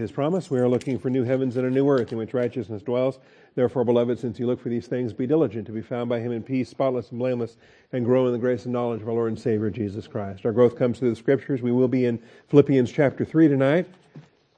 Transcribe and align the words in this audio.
His 0.00 0.10
promise, 0.10 0.50
we 0.50 0.58
are 0.58 0.68
looking 0.68 0.98
for 0.98 1.10
new 1.10 1.24
heavens 1.24 1.58
and 1.58 1.66
a 1.66 1.70
new 1.70 1.86
earth 1.86 2.10
in 2.10 2.16
which 2.16 2.32
righteousness 2.32 2.82
dwells. 2.82 3.18
Therefore, 3.54 3.84
beloved, 3.84 4.18
since 4.18 4.38
you 4.38 4.46
look 4.46 4.58
for 4.58 4.70
these 4.70 4.86
things, 4.86 5.12
be 5.12 5.26
diligent 5.26 5.66
to 5.66 5.72
be 5.72 5.82
found 5.82 6.08
by 6.08 6.20
him 6.20 6.32
in 6.32 6.42
peace, 6.42 6.70
spotless 6.70 7.10
and 7.10 7.18
blameless, 7.18 7.58
and 7.92 8.06
grow 8.06 8.26
in 8.26 8.32
the 8.32 8.38
grace 8.38 8.64
and 8.64 8.72
knowledge 8.72 9.02
of 9.02 9.08
our 9.08 9.14
Lord 9.14 9.28
and 9.28 9.38
Savior 9.38 9.68
Jesus 9.68 10.06
Christ. 10.06 10.46
Our 10.46 10.52
growth 10.52 10.74
comes 10.74 10.98
through 10.98 11.10
the 11.10 11.16
scriptures. 11.16 11.60
We 11.60 11.70
will 11.70 11.86
be 11.86 12.06
in 12.06 12.18
Philippians 12.48 12.90
chapter 12.90 13.26
3 13.26 13.48
tonight. 13.48 13.86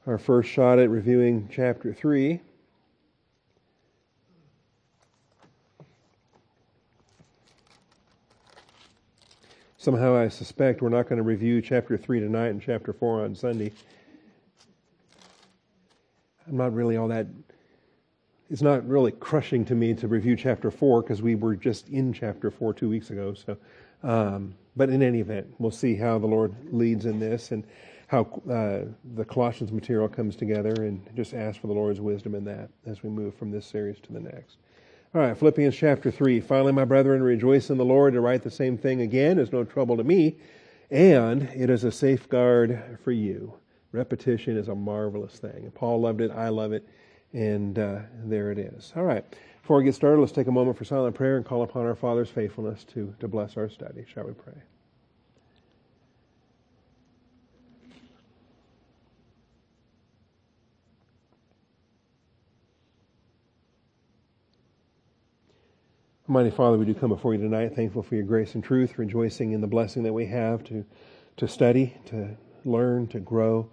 Our 0.06 0.16
first 0.16 0.48
shot 0.48 0.78
at 0.78 0.88
reviewing 0.90 1.48
chapter 1.52 1.92
3. 1.92 2.40
Somehow 9.76 10.14
I 10.14 10.28
suspect 10.28 10.82
we're 10.82 10.88
not 10.88 11.08
going 11.08 11.16
to 11.16 11.24
review 11.24 11.60
chapter 11.60 11.98
3 11.98 12.20
tonight 12.20 12.48
and 12.50 12.62
chapter 12.62 12.92
4 12.92 13.24
on 13.24 13.34
Sunday. 13.34 13.72
I'm 16.52 16.58
not 16.58 16.74
really 16.74 16.98
all 16.98 17.08
that. 17.08 17.26
It's 18.50 18.60
not 18.60 18.86
really 18.86 19.10
crushing 19.10 19.64
to 19.64 19.74
me 19.74 19.94
to 19.94 20.06
review 20.06 20.36
chapter 20.36 20.70
four 20.70 21.00
because 21.00 21.22
we 21.22 21.34
were 21.34 21.56
just 21.56 21.88
in 21.88 22.12
chapter 22.12 22.50
four 22.50 22.74
two 22.74 22.90
weeks 22.90 23.08
ago. 23.08 23.32
So, 23.32 23.56
um, 24.02 24.54
but 24.76 24.90
in 24.90 25.02
any 25.02 25.20
event, 25.20 25.46
we'll 25.58 25.70
see 25.70 25.96
how 25.96 26.18
the 26.18 26.26
Lord 26.26 26.54
leads 26.70 27.06
in 27.06 27.18
this 27.18 27.52
and 27.52 27.64
how 28.08 28.42
uh, 28.50 28.92
the 29.14 29.24
Colossians 29.24 29.72
material 29.72 30.08
comes 30.08 30.36
together, 30.36 30.74
and 30.84 31.00
just 31.16 31.32
ask 31.32 31.58
for 31.58 31.68
the 31.68 31.72
Lord's 31.72 32.02
wisdom 32.02 32.34
in 32.34 32.44
that 32.44 32.68
as 32.84 33.02
we 33.02 33.08
move 33.08 33.34
from 33.34 33.50
this 33.50 33.64
series 33.64 33.98
to 34.00 34.12
the 34.12 34.20
next. 34.20 34.58
All 35.14 35.22
right, 35.22 35.36
Philippians 35.36 35.74
chapter 35.74 36.10
3. 36.10 36.40
Finally, 36.40 36.72
my 36.72 36.84
brethren, 36.84 37.22
rejoice 37.22 37.70
in 37.70 37.78
the 37.78 37.84
Lord. 37.86 38.12
To 38.12 38.20
write 38.20 38.42
the 38.42 38.50
same 38.50 38.76
thing 38.76 39.00
again 39.00 39.38
is 39.38 39.52
no 39.52 39.64
trouble 39.64 39.96
to 39.96 40.04
me, 40.04 40.36
and 40.90 41.44
it 41.54 41.70
is 41.70 41.84
a 41.84 41.92
safeguard 41.92 42.98
for 43.02 43.12
you. 43.12 43.54
Repetition 43.92 44.56
is 44.56 44.68
a 44.68 44.74
marvelous 44.74 45.38
thing. 45.38 45.70
Paul 45.74 46.00
loved 46.00 46.22
it. 46.22 46.30
I 46.30 46.48
love 46.48 46.72
it. 46.72 46.88
And 47.34 47.78
uh, 47.78 48.00
there 48.24 48.50
it 48.50 48.58
is. 48.58 48.92
All 48.96 49.04
right. 49.04 49.24
Before 49.60 49.78
we 49.78 49.84
get 49.84 49.94
started, 49.94 50.20
let's 50.20 50.32
take 50.32 50.48
a 50.48 50.52
moment 50.52 50.76
for 50.76 50.84
silent 50.84 51.14
prayer 51.14 51.36
and 51.36 51.44
call 51.44 51.62
upon 51.62 51.86
our 51.86 51.94
Father's 51.94 52.30
faithfulness 52.30 52.84
to, 52.92 53.14
to 53.20 53.28
bless 53.28 53.56
our 53.56 53.68
study. 53.68 54.04
Shall 54.12 54.24
we 54.24 54.32
pray? 54.32 54.54
Almighty 66.28 66.50
Father, 66.50 66.78
we 66.78 66.86
do 66.86 66.94
come 66.94 67.10
before 67.10 67.34
you 67.34 67.40
tonight, 67.40 67.76
thankful 67.76 68.02
for 68.02 68.14
your 68.14 68.24
grace 68.24 68.54
and 68.54 68.64
truth, 68.64 68.96
rejoicing 68.96 69.52
in 69.52 69.60
the 69.60 69.66
blessing 69.66 70.02
that 70.04 70.12
we 70.12 70.24
have 70.26 70.64
to, 70.64 70.82
to 71.36 71.46
study, 71.46 71.94
to 72.06 72.36
learn, 72.64 73.06
to 73.08 73.20
grow 73.20 73.68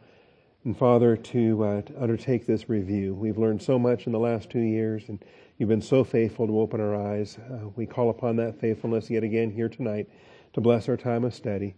and 0.66 0.78
Father, 0.78 1.16
to, 1.16 1.64
uh, 1.64 1.82
to, 1.84 2.02
undertake 2.02 2.46
this 2.46 2.68
review. 2.68 3.14
We've 3.14 3.38
learned 3.38 3.62
so 3.62 3.80
much 3.80 4.08
in 4.08 4.12
the 4.12 4.20
last 4.20 4.50
two 4.50 4.60
years, 4.60 5.08
and 5.08 5.24
you've 5.58 5.70
been 5.70 5.82
so 5.82 6.04
faithful 6.04 6.48
to 6.48 6.60
open 6.60 6.82
our 6.82 6.96
eyes. 6.96 7.38
Uh, 7.50 7.70
we 7.76 7.86
call 7.86 8.10
upon 8.10 8.36
that 8.38 8.60
faithfulness 8.60 9.10
yet 9.10 9.24
again 9.24 9.50
here 9.52 9.70
tonight 9.70 10.10
to 10.54 10.62
bless 10.62 10.90
our 10.90 10.98
time 10.98 11.24
of 11.24 11.34
study. 11.34 11.76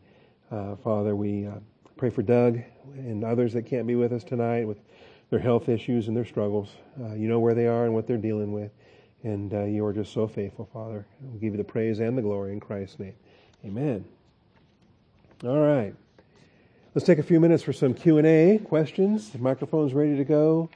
Uh, 0.49 0.75
Father, 0.77 1.15
we 1.15 1.45
uh, 1.45 1.59
pray 1.95 2.09
for 2.09 2.23
Doug 2.23 2.59
and 2.95 3.23
others 3.23 3.53
that 3.53 3.67
can't 3.67 3.85
be 3.85 3.95
with 3.95 4.11
us 4.11 4.23
tonight 4.23 4.67
with 4.67 4.79
their 5.29 5.39
health 5.39 5.69
issues 5.69 6.07
and 6.07 6.17
their 6.17 6.25
struggles. 6.25 6.69
Uh, 6.99 7.13
you 7.13 7.27
know 7.27 7.39
where 7.39 7.53
they 7.53 7.67
are 7.67 7.85
and 7.85 7.93
what 7.93 8.07
they're 8.07 8.17
dealing 8.17 8.52
with, 8.52 8.71
and 9.23 9.53
uh, 9.53 9.63
you 9.63 9.85
are 9.85 9.93
just 9.93 10.11
so 10.11 10.27
faithful, 10.27 10.67
Father. 10.73 11.05
We 11.21 11.39
give 11.39 11.53
you 11.53 11.57
the 11.57 11.63
praise 11.63 11.99
and 11.99 12.17
the 12.17 12.21
glory 12.23 12.52
in 12.53 12.59
Christ's 12.59 12.97
name. 12.97 13.15
Amen. 13.63 14.05
All 15.43 15.59
right. 15.59 15.93
Let's 16.94 17.08
take 17.08 17.20
a 17.20 17.23
few 17.23 17.39
minutes 17.39 17.64
for 17.64 17.72
some 17.72 17.94
Q&A, 17.94 18.58
questions. 18.66 19.34
Microphone's 19.39 19.94
ready 19.94 20.17
to 20.17 20.25
go. 20.25 20.70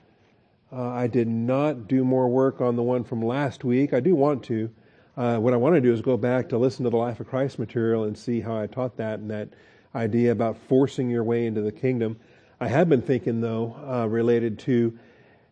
Uh, 0.72 0.82
I 0.82 1.08
did 1.08 1.28
not 1.28 1.90
do 1.90 2.06
more 2.06 2.30
work 2.30 2.62
on 2.62 2.78
the 2.78 2.84
one 2.84 3.04
from 3.04 3.22
last 3.22 3.66
week. 3.66 3.94
I 3.94 4.00
do 4.00 4.16
want 4.16 4.42
to. 4.46 4.72
Uh, 5.18 5.40
what 5.40 5.54
I 5.54 5.58
want 5.58 5.76
to 5.76 5.82
do 5.82 5.92
is 5.92 6.00
go 6.00 6.16
back 6.16 6.48
to 6.50 6.58
listen 6.58 6.86
to 6.86 6.90
the 6.90 6.96
Life 6.96 7.20
of 7.20 7.28
Christ 7.28 7.60
material 7.60 8.06
and 8.06 8.18
see 8.18 8.40
how 8.40 8.58
I 8.58 8.66
taught 8.66 8.96
that 8.96 9.20
and 9.20 9.30
that 9.30 9.50
idea 9.94 10.32
about 10.32 10.58
forcing 10.58 11.10
your 11.10 11.26
way 11.26 11.48
into 11.48 11.60
the 11.60 11.72
kingdom. 11.74 12.16
I 12.62 12.70
have 12.70 12.88
been 12.88 13.02
thinking, 13.02 13.42
though, 13.42 13.76
uh, 13.86 14.08
related 14.08 14.58
to 14.60 14.98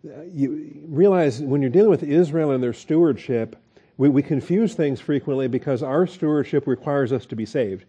uh, 0.08 0.22
you 0.32 0.82
realize 0.88 1.42
when 1.42 1.62
you're 1.62 1.72
dealing 1.72 1.90
with 1.90 2.04
Israel 2.04 2.52
and 2.52 2.64
their 2.64 2.72
stewardship, 2.72 3.58
we, 3.98 4.08
we 4.08 4.24
confuse 4.24 4.76
things 4.76 5.02
frequently 5.02 5.50
because 5.50 5.84
our 5.84 6.08
stewardship 6.08 6.68
requires 6.68 7.12
us 7.12 7.26
to 7.26 7.36
be 7.36 7.46
saved 7.46 7.84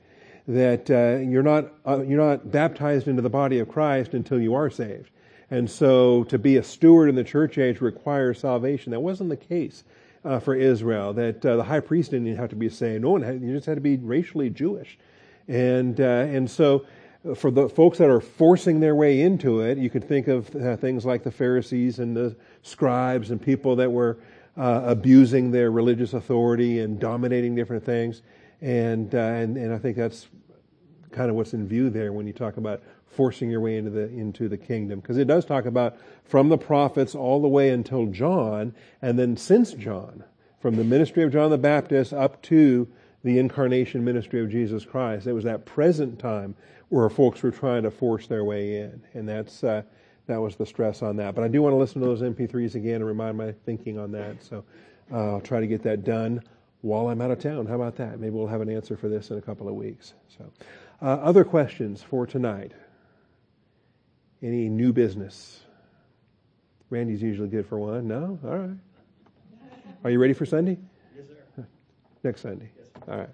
that 0.46 0.90
uh, 0.90 1.22
you're 1.22 1.42
not 1.42 1.72
uh, 1.86 2.02
you're 2.02 2.20
not 2.20 2.50
baptized 2.50 3.08
into 3.08 3.22
the 3.22 3.30
body 3.30 3.58
of 3.58 3.68
Christ 3.68 4.14
until 4.14 4.40
you 4.40 4.54
are 4.54 4.70
saved. 4.70 5.10
And 5.50 5.70
so, 5.70 6.24
to 6.24 6.38
be 6.38 6.56
a 6.56 6.62
steward 6.62 7.08
in 7.08 7.14
the 7.14 7.24
church 7.24 7.58
age 7.58 7.80
requires 7.80 8.40
salvation. 8.40 8.90
That 8.92 9.00
wasn't 9.00 9.30
the 9.30 9.36
case 9.36 9.84
uh, 10.24 10.40
for 10.40 10.54
Israel. 10.54 11.12
That 11.12 11.44
uh, 11.44 11.56
the 11.56 11.64
high 11.64 11.80
priest 11.80 12.10
didn't 12.10 12.36
have 12.36 12.50
to 12.50 12.56
be 12.56 12.68
saved. 12.68 13.02
No 13.02 13.10
one 13.10 13.22
had, 13.22 13.40
you 13.40 13.52
just 13.54 13.66
had 13.66 13.76
to 13.76 13.80
be 13.80 13.96
racially 13.96 14.50
Jewish. 14.50 14.98
And 15.48 16.00
uh, 16.00 16.04
and 16.04 16.50
so, 16.50 16.86
for 17.36 17.50
the 17.50 17.68
folks 17.68 17.98
that 17.98 18.10
are 18.10 18.20
forcing 18.20 18.80
their 18.80 18.94
way 18.94 19.22
into 19.22 19.60
it, 19.60 19.78
you 19.78 19.88
could 19.88 20.06
think 20.06 20.28
of 20.28 20.54
uh, 20.56 20.76
things 20.76 21.06
like 21.06 21.24
the 21.24 21.30
Pharisees 21.30 21.98
and 21.98 22.16
the 22.16 22.36
scribes 22.62 23.30
and 23.30 23.40
people 23.40 23.76
that 23.76 23.90
were 23.90 24.18
abusing 24.56 25.50
their 25.50 25.70
religious 25.72 26.14
authority 26.14 26.78
and 26.78 27.00
dominating 27.00 27.56
different 27.56 27.84
things. 27.84 28.22
And, 28.64 29.14
uh, 29.14 29.18
and, 29.18 29.58
and 29.58 29.74
I 29.74 29.78
think 29.78 29.98
that's 29.98 30.26
kind 31.12 31.28
of 31.28 31.36
what's 31.36 31.52
in 31.52 31.68
view 31.68 31.90
there 31.90 32.14
when 32.14 32.26
you 32.26 32.32
talk 32.32 32.56
about 32.56 32.82
forcing 33.04 33.50
your 33.50 33.60
way 33.60 33.76
into 33.76 33.90
the, 33.90 34.08
into 34.08 34.48
the 34.48 34.56
kingdom. 34.56 35.00
Because 35.00 35.18
it 35.18 35.26
does 35.26 35.44
talk 35.44 35.66
about 35.66 35.98
from 36.24 36.48
the 36.48 36.56
prophets 36.56 37.14
all 37.14 37.42
the 37.42 37.48
way 37.48 37.68
until 37.68 38.06
John, 38.06 38.74
and 39.02 39.18
then 39.18 39.36
since 39.36 39.74
John, 39.74 40.24
from 40.60 40.76
the 40.76 40.82
ministry 40.82 41.22
of 41.24 41.30
John 41.30 41.50
the 41.50 41.58
Baptist 41.58 42.14
up 42.14 42.40
to 42.44 42.88
the 43.22 43.38
incarnation 43.38 44.02
ministry 44.02 44.40
of 44.40 44.48
Jesus 44.48 44.86
Christ. 44.86 45.26
It 45.26 45.34
was 45.34 45.44
that 45.44 45.66
present 45.66 46.18
time 46.18 46.54
where 46.88 47.10
folks 47.10 47.42
were 47.42 47.50
trying 47.50 47.82
to 47.82 47.90
force 47.90 48.26
their 48.26 48.44
way 48.44 48.78
in. 48.78 49.02
And 49.12 49.28
that's, 49.28 49.62
uh, 49.62 49.82
that 50.26 50.40
was 50.40 50.56
the 50.56 50.64
stress 50.64 51.02
on 51.02 51.16
that. 51.16 51.34
But 51.34 51.44
I 51.44 51.48
do 51.48 51.60
want 51.60 51.74
to 51.74 51.76
listen 51.76 52.00
to 52.00 52.06
those 52.06 52.22
MP3s 52.22 52.76
again 52.76 52.96
and 52.96 53.06
remind 53.06 53.36
my 53.36 53.52
thinking 53.66 53.98
on 53.98 54.10
that. 54.12 54.42
So 54.42 54.64
uh, 55.12 55.32
I'll 55.34 55.40
try 55.42 55.60
to 55.60 55.66
get 55.66 55.82
that 55.82 56.02
done 56.02 56.42
while 56.84 57.08
I'm 57.08 57.22
out 57.22 57.30
of 57.30 57.38
town. 57.38 57.64
How 57.64 57.76
about 57.76 57.96
that? 57.96 58.20
Maybe 58.20 58.30
we'll 58.36 58.46
have 58.46 58.60
an 58.60 58.68
answer 58.68 58.94
for 58.94 59.08
this 59.08 59.30
in 59.30 59.38
a 59.38 59.40
couple 59.40 59.68
of 59.68 59.74
weeks. 59.74 60.12
So, 60.36 60.44
uh, 61.00 61.14
other 61.22 61.42
questions 61.42 62.02
for 62.02 62.26
tonight? 62.26 62.72
Any 64.42 64.68
new 64.68 64.92
business? 64.92 65.62
Randy's 66.90 67.22
usually 67.22 67.48
good 67.48 67.66
for 67.66 67.78
one. 67.78 68.06
No? 68.06 68.38
All 68.44 68.58
right. 68.58 68.76
Are 70.04 70.10
you 70.10 70.18
ready 70.18 70.34
for 70.34 70.44
Sunday? 70.44 70.76
Yes, 71.16 71.24
sir. 71.56 71.66
Next 72.22 72.42
Sunday. 72.42 72.70
Yes, 72.76 72.88
All 73.08 73.16
right. 73.16 73.30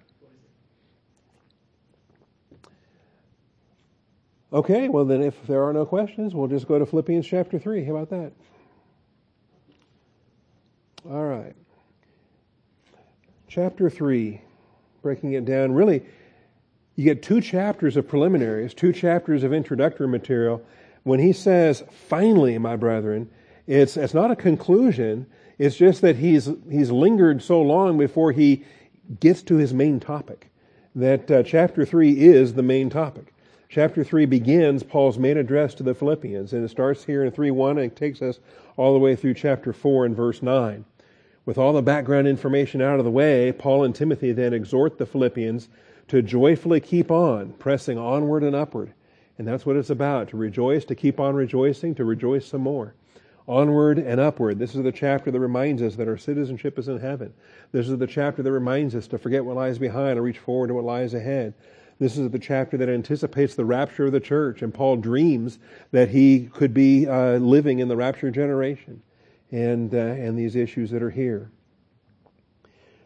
Okay, 4.53 4.87
well, 4.87 5.03
then 5.03 5.21
if 5.21 5.35
there 5.47 5.63
are 5.63 5.73
no 5.73 5.85
questions, 5.85 6.33
we'll 6.33 6.47
just 6.47 6.67
go 6.67 6.79
to 6.79 6.85
Philippians 6.85 7.27
chapter 7.27 7.59
3. 7.59 7.83
How 7.83 7.95
about 7.97 8.09
that? 8.11 8.31
All 11.09 11.25
right 11.25 11.55
chapter 13.51 13.89
3, 13.89 14.39
breaking 15.01 15.33
it 15.33 15.43
down, 15.43 15.73
really, 15.73 16.01
you 16.95 17.03
get 17.03 17.21
two 17.21 17.41
chapters 17.41 17.97
of 17.97 18.07
preliminaries, 18.07 18.73
two 18.73 18.93
chapters 18.93 19.43
of 19.43 19.51
introductory 19.51 20.07
material. 20.07 20.63
When 21.03 21.19
he 21.19 21.33
says, 21.33 21.83
finally, 22.07 22.57
my 22.57 22.77
brethren, 22.77 23.29
it's, 23.67 23.97
it's 23.97 24.13
not 24.13 24.31
a 24.31 24.37
conclusion. 24.37 25.25
It's 25.57 25.75
just 25.75 25.99
that 25.99 26.15
he's, 26.15 26.49
he's 26.69 26.91
lingered 26.91 27.43
so 27.43 27.61
long 27.61 27.97
before 27.97 28.31
he 28.31 28.63
gets 29.19 29.43
to 29.43 29.57
his 29.57 29.73
main 29.73 29.99
topic. 29.99 30.49
That 30.95 31.29
uh, 31.29 31.43
chapter 31.43 31.85
3 31.85 32.21
is 32.21 32.53
the 32.53 32.63
main 32.63 32.89
topic. 32.89 33.33
Chapter 33.67 34.05
3 34.05 34.27
begins 34.27 34.81
Paul's 34.81 35.17
main 35.17 35.35
address 35.35 35.73
to 35.75 35.83
the 35.83 35.93
Philippians, 35.93 36.53
and 36.53 36.63
it 36.63 36.69
starts 36.69 37.03
here 37.03 37.25
in 37.25 37.31
3 37.31 37.51
1 37.51 37.77
and 37.79 37.91
it 37.91 37.97
takes 37.97 38.21
us 38.21 38.39
all 38.77 38.93
the 38.93 38.99
way 38.99 39.15
through 39.15 39.33
chapter 39.33 39.73
4 39.73 40.05
and 40.05 40.15
verse 40.15 40.41
9. 40.41 40.85
With 41.43 41.57
all 41.57 41.73
the 41.73 41.81
background 41.81 42.27
information 42.27 42.83
out 42.83 42.99
of 42.99 43.05
the 43.05 43.09
way, 43.09 43.51
Paul 43.51 43.83
and 43.83 43.95
Timothy 43.95 44.31
then 44.31 44.53
exhort 44.53 44.99
the 44.99 45.07
Philippians 45.07 45.69
to 46.07 46.21
joyfully 46.21 46.79
keep 46.79 47.09
on, 47.09 47.53
pressing 47.53 47.97
onward 47.97 48.43
and 48.43 48.55
upward. 48.55 48.93
And 49.39 49.47
that's 49.47 49.65
what 49.65 49.75
it's 49.75 49.89
about 49.89 50.27
to 50.29 50.37
rejoice, 50.37 50.85
to 50.85 50.93
keep 50.93 51.19
on 51.19 51.33
rejoicing, 51.33 51.95
to 51.95 52.05
rejoice 52.05 52.45
some 52.45 52.61
more. 52.61 52.93
Onward 53.47 53.97
and 53.97 54.19
upward. 54.19 54.59
This 54.59 54.75
is 54.75 54.83
the 54.83 54.91
chapter 54.91 55.31
that 55.31 55.39
reminds 55.39 55.81
us 55.81 55.95
that 55.95 56.07
our 56.07 56.17
citizenship 56.17 56.77
is 56.77 56.87
in 56.87 56.99
heaven. 56.99 57.33
This 57.71 57.89
is 57.89 57.97
the 57.97 58.05
chapter 58.05 58.43
that 58.43 58.51
reminds 58.51 58.93
us 58.93 59.07
to 59.07 59.17
forget 59.17 59.43
what 59.43 59.55
lies 59.55 59.79
behind 59.79 60.11
and 60.11 60.23
reach 60.23 60.37
forward 60.37 60.67
to 60.67 60.75
what 60.75 60.83
lies 60.83 61.15
ahead. 61.15 61.55
This 61.97 62.17
is 62.17 62.29
the 62.29 62.37
chapter 62.37 62.77
that 62.77 62.89
anticipates 62.89 63.55
the 63.55 63.65
rapture 63.65 64.05
of 64.05 64.11
the 64.11 64.19
church, 64.19 64.61
and 64.61 64.71
Paul 64.71 64.97
dreams 64.97 65.57
that 65.89 66.09
he 66.09 66.51
could 66.53 66.75
be 66.75 67.07
uh, 67.07 67.37
living 67.37 67.79
in 67.79 67.87
the 67.87 67.97
rapture 67.97 68.29
generation 68.29 69.01
and, 69.51 69.93
uh, 69.93 69.97
and 69.97 70.37
these 70.37 70.55
issues 70.55 70.91
that 70.91 71.03
are 71.03 71.09
here. 71.09 71.51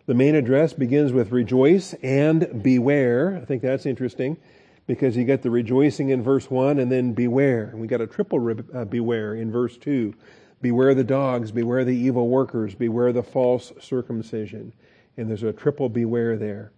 The 0.05 0.13
main 0.13 0.35
address 0.35 0.73
begins 0.73 1.11
with 1.11 1.31
rejoice 1.31 1.93
and 2.03 2.61
beware. 2.61 3.39
I 3.41 3.45
think 3.45 3.63
that's 3.63 3.87
interesting 3.87 4.37
because 4.85 5.17
you 5.17 5.23
get 5.23 5.41
the 5.41 5.49
rejoicing 5.49 6.09
in 6.09 6.21
verse 6.21 6.49
1 6.49 6.77
and 6.77 6.91
then 6.91 7.13
beware. 7.13 7.69
And 7.71 7.79
we 7.79 7.87
got 7.87 8.01
a 8.01 8.07
triple 8.07 8.55
uh, 8.73 8.85
beware 8.85 9.33
in 9.33 9.51
verse 9.51 9.77
2. 9.77 10.13
Beware 10.61 10.93
the 10.93 11.03
dogs, 11.03 11.51
beware 11.51 11.83
the 11.83 11.95
evil 11.95 12.27
workers, 12.27 12.75
beware 12.75 13.11
the 13.11 13.23
false 13.23 13.73
circumcision. 13.81 14.73
And 15.17 15.27
there's 15.27 15.43
a 15.43 15.53
triple 15.53 15.89
beware 15.89 16.37
there. 16.37 16.71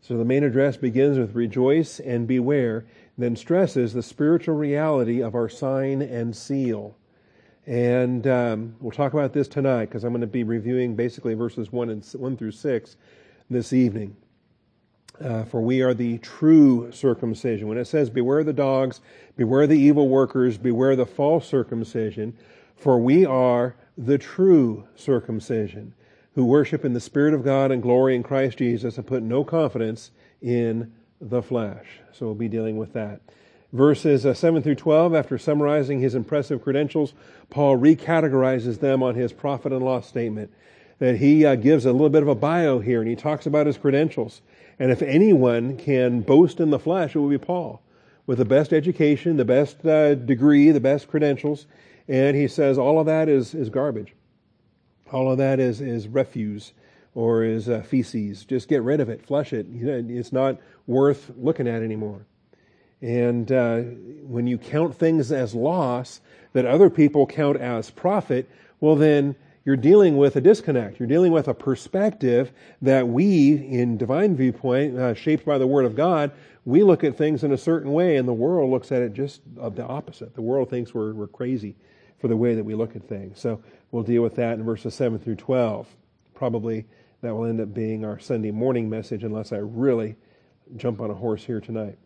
So 0.00 0.16
the 0.16 0.24
main 0.24 0.44
address 0.44 0.76
begins 0.76 1.18
with 1.18 1.34
rejoice 1.34 2.00
and 2.00 2.26
beware, 2.26 2.86
then 3.18 3.36
stresses 3.36 3.92
the 3.92 4.02
spiritual 4.02 4.54
reality 4.54 5.22
of 5.22 5.34
our 5.34 5.48
sign 5.48 6.00
and 6.00 6.34
seal. 6.34 6.96
And 7.66 8.26
um, 8.26 8.74
we'll 8.80 8.90
talk 8.90 9.12
about 9.12 9.32
this 9.32 9.46
tonight 9.46 9.86
because 9.86 10.04
I'm 10.04 10.12
going 10.12 10.22
to 10.22 10.26
be 10.26 10.44
reviewing 10.44 10.96
basically 10.96 11.34
verses 11.34 11.70
1, 11.70 11.90
and, 11.90 12.04
1 12.04 12.36
through 12.36 12.52
6 12.52 12.96
this 13.50 13.72
evening. 13.72 14.16
Uh, 15.22 15.44
for 15.44 15.60
we 15.60 15.82
are 15.82 15.92
the 15.92 16.16
true 16.18 16.90
circumcision. 16.90 17.68
When 17.68 17.76
it 17.76 17.86
says, 17.86 18.08
Beware 18.08 18.42
the 18.42 18.54
dogs, 18.54 19.00
beware 19.36 19.66
the 19.66 19.78
evil 19.78 20.08
workers, 20.08 20.56
beware 20.56 20.96
the 20.96 21.04
false 21.04 21.46
circumcision, 21.46 22.34
for 22.76 22.98
we 22.98 23.26
are 23.26 23.76
the 23.98 24.16
true 24.16 24.86
circumcision, 24.96 25.92
who 26.34 26.46
worship 26.46 26.86
in 26.86 26.94
the 26.94 27.00
Spirit 27.00 27.34
of 27.34 27.44
God 27.44 27.70
and 27.70 27.82
glory 27.82 28.16
in 28.16 28.22
Christ 28.22 28.58
Jesus 28.58 28.96
and 28.96 29.06
put 29.06 29.22
no 29.22 29.44
confidence 29.44 30.10
in 30.40 30.90
the 31.20 31.42
flesh. 31.42 31.86
So 32.12 32.24
we'll 32.24 32.34
be 32.34 32.48
dealing 32.48 32.78
with 32.78 32.94
that. 32.94 33.20
Verses 33.72 34.26
uh, 34.26 34.34
7 34.34 34.62
through 34.62 34.74
12, 34.74 35.14
after 35.14 35.38
summarizing 35.38 36.00
his 36.00 36.16
impressive 36.16 36.62
credentials, 36.62 37.14
Paul 37.50 37.78
recategorizes 37.78 38.80
them 38.80 39.02
on 39.02 39.14
his 39.14 39.32
profit 39.32 39.72
and 39.72 39.84
loss 39.84 40.08
statement. 40.08 40.52
That 40.98 41.16
he 41.16 41.46
uh, 41.46 41.54
gives 41.54 41.86
a 41.86 41.92
little 41.92 42.10
bit 42.10 42.22
of 42.22 42.28
a 42.28 42.34
bio 42.34 42.80
here, 42.80 43.00
and 43.00 43.08
he 43.08 43.16
talks 43.16 43.46
about 43.46 43.66
his 43.66 43.78
credentials. 43.78 44.42
And 44.78 44.90
if 44.90 45.02
anyone 45.02 45.76
can 45.76 46.20
boast 46.20 46.58
in 46.58 46.70
the 46.70 46.78
flesh, 46.78 47.14
it 47.14 47.20
will 47.20 47.28
be 47.28 47.38
Paul, 47.38 47.80
with 48.26 48.38
the 48.38 48.44
best 48.44 48.72
education, 48.72 49.36
the 49.36 49.44
best 49.44 49.86
uh, 49.86 50.14
degree, 50.16 50.70
the 50.72 50.80
best 50.80 51.08
credentials. 51.08 51.66
And 52.08 52.36
he 52.36 52.48
says 52.48 52.76
all 52.76 52.98
of 52.98 53.06
that 53.06 53.28
is, 53.28 53.54
is 53.54 53.70
garbage. 53.70 54.14
All 55.12 55.30
of 55.30 55.38
that 55.38 55.60
is, 55.60 55.80
is 55.80 56.08
refuse 56.08 56.72
or 57.14 57.44
is 57.44 57.68
uh, 57.68 57.82
feces. 57.82 58.44
Just 58.44 58.68
get 58.68 58.82
rid 58.82 59.00
of 59.00 59.08
it, 59.08 59.24
flush 59.24 59.52
it. 59.52 59.66
It's 59.70 60.32
not 60.32 60.58
worth 60.86 61.30
looking 61.36 61.68
at 61.68 61.82
anymore. 61.82 62.26
And 63.02 63.50
uh, 63.50 63.80
when 64.22 64.46
you 64.46 64.58
count 64.58 64.94
things 64.94 65.32
as 65.32 65.54
loss 65.54 66.20
that 66.52 66.66
other 66.66 66.90
people 66.90 67.26
count 67.26 67.56
as 67.56 67.90
profit, 67.90 68.48
well, 68.80 68.96
then 68.96 69.36
you're 69.64 69.76
dealing 69.76 70.16
with 70.16 70.36
a 70.36 70.40
disconnect. 70.40 70.98
You're 70.98 71.08
dealing 71.08 71.32
with 71.32 71.48
a 71.48 71.54
perspective 71.54 72.52
that 72.82 73.08
we, 73.08 73.52
in 73.52 73.96
divine 73.96 74.36
viewpoint, 74.36 74.98
uh, 74.98 75.14
shaped 75.14 75.44
by 75.44 75.58
the 75.58 75.66
Word 75.66 75.84
of 75.84 75.94
God, 75.94 76.32
we 76.64 76.82
look 76.82 77.04
at 77.04 77.16
things 77.16 77.44
in 77.44 77.52
a 77.52 77.58
certain 77.58 77.92
way, 77.92 78.16
and 78.16 78.28
the 78.28 78.34
world 78.34 78.70
looks 78.70 78.92
at 78.92 79.02
it 79.02 79.12
just 79.12 79.40
the 79.54 79.84
opposite. 79.84 80.34
The 80.34 80.42
world 80.42 80.70
thinks 80.70 80.94
we're, 80.94 81.12
we're 81.12 81.26
crazy 81.26 81.76
for 82.18 82.28
the 82.28 82.36
way 82.36 82.54
that 82.54 82.64
we 82.64 82.74
look 82.74 82.96
at 82.96 83.08
things. 83.08 83.40
So 83.40 83.62
we'll 83.90 84.02
deal 84.02 84.22
with 84.22 84.36
that 84.36 84.58
in 84.58 84.64
verses 84.64 84.94
7 84.94 85.18
through 85.18 85.36
12. 85.36 85.86
Probably 86.34 86.86
that 87.22 87.34
will 87.34 87.46
end 87.46 87.60
up 87.60 87.72
being 87.74 88.04
our 88.04 88.18
Sunday 88.18 88.50
morning 88.50 88.88
message, 88.88 89.24
unless 89.24 89.52
I 89.52 89.58
really 89.58 90.16
jump 90.76 91.00
on 91.00 91.10
a 91.10 91.14
horse 91.14 91.44
here 91.44 91.60
tonight. 91.60 91.98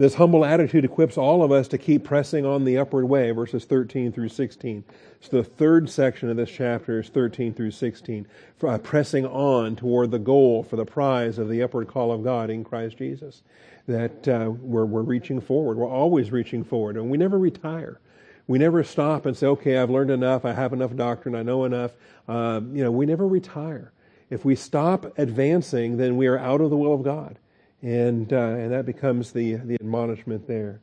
This 0.00 0.14
humble 0.14 0.46
attitude 0.46 0.86
equips 0.86 1.18
all 1.18 1.42
of 1.42 1.52
us 1.52 1.68
to 1.68 1.76
keep 1.76 2.04
pressing 2.04 2.46
on 2.46 2.64
the 2.64 2.78
upward 2.78 3.04
way, 3.04 3.32
verses 3.32 3.66
13 3.66 4.12
through 4.12 4.30
16. 4.30 4.82
So 5.20 5.36
the 5.36 5.44
third 5.44 5.90
section 5.90 6.30
of 6.30 6.38
this 6.38 6.50
chapter 6.50 7.00
is 7.00 7.10
13 7.10 7.52
through 7.52 7.72
16, 7.72 8.26
for, 8.56 8.70
uh, 8.70 8.78
pressing 8.78 9.26
on 9.26 9.76
toward 9.76 10.10
the 10.10 10.18
goal 10.18 10.62
for 10.62 10.76
the 10.76 10.86
prize 10.86 11.36
of 11.36 11.50
the 11.50 11.62
upward 11.62 11.88
call 11.88 12.12
of 12.12 12.24
God 12.24 12.48
in 12.48 12.64
Christ 12.64 12.96
Jesus. 12.96 13.42
That 13.86 14.26
uh, 14.26 14.52
we're, 14.52 14.86
we're 14.86 15.02
reaching 15.02 15.38
forward. 15.38 15.76
We're 15.76 15.86
always 15.86 16.32
reaching 16.32 16.64
forward, 16.64 16.96
and 16.96 17.10
we 17.10 17.18
never 17.18 17.38
retire. 17.38 18.00
We 18.46 18.58
never 18.58 18.82
stop 18.82 19.26
and 19.26 19.36
say, 19.36 19.48
okay, 19.48 19.76
I've 19.76 19.90
learned 19.90 20.10
enough, 20.10 20.46
I 20.46 20.54
have 20.54 20.72
enough 20.72 20.96
doctrine, 20.96 21.34
I 21.34 21.42
know 21.42 21.66
enough. 21.66 21.90
Uh, 22.26 22.62
you 22.72 22.82
know, 22.82 22.90
we 22.90 23.04
never 23.04 23.28
retire. 23.28 23.92
If 24.30 24.46
we 24.46 24.56
stop 24.56 25.18
advancing, 25.18 25.98
then 25.98 26.16
we 26.16 26.26
are 26.26 26.38
out 26.38 26.62
of 26.62 26.70
the 26.70 26.78
will 26.78 26.94
of 26.94 27.02
God. 27.02 27.36
And, 27.82 28.32
uh, 28.32 28.36
and 28.36 28.72
that 28.72 28.86
becomes 28.86 29.32
the, 29.32 29.54
the 29.54 29.74
admonishment 29.74 30.46
there. 30.46 30.80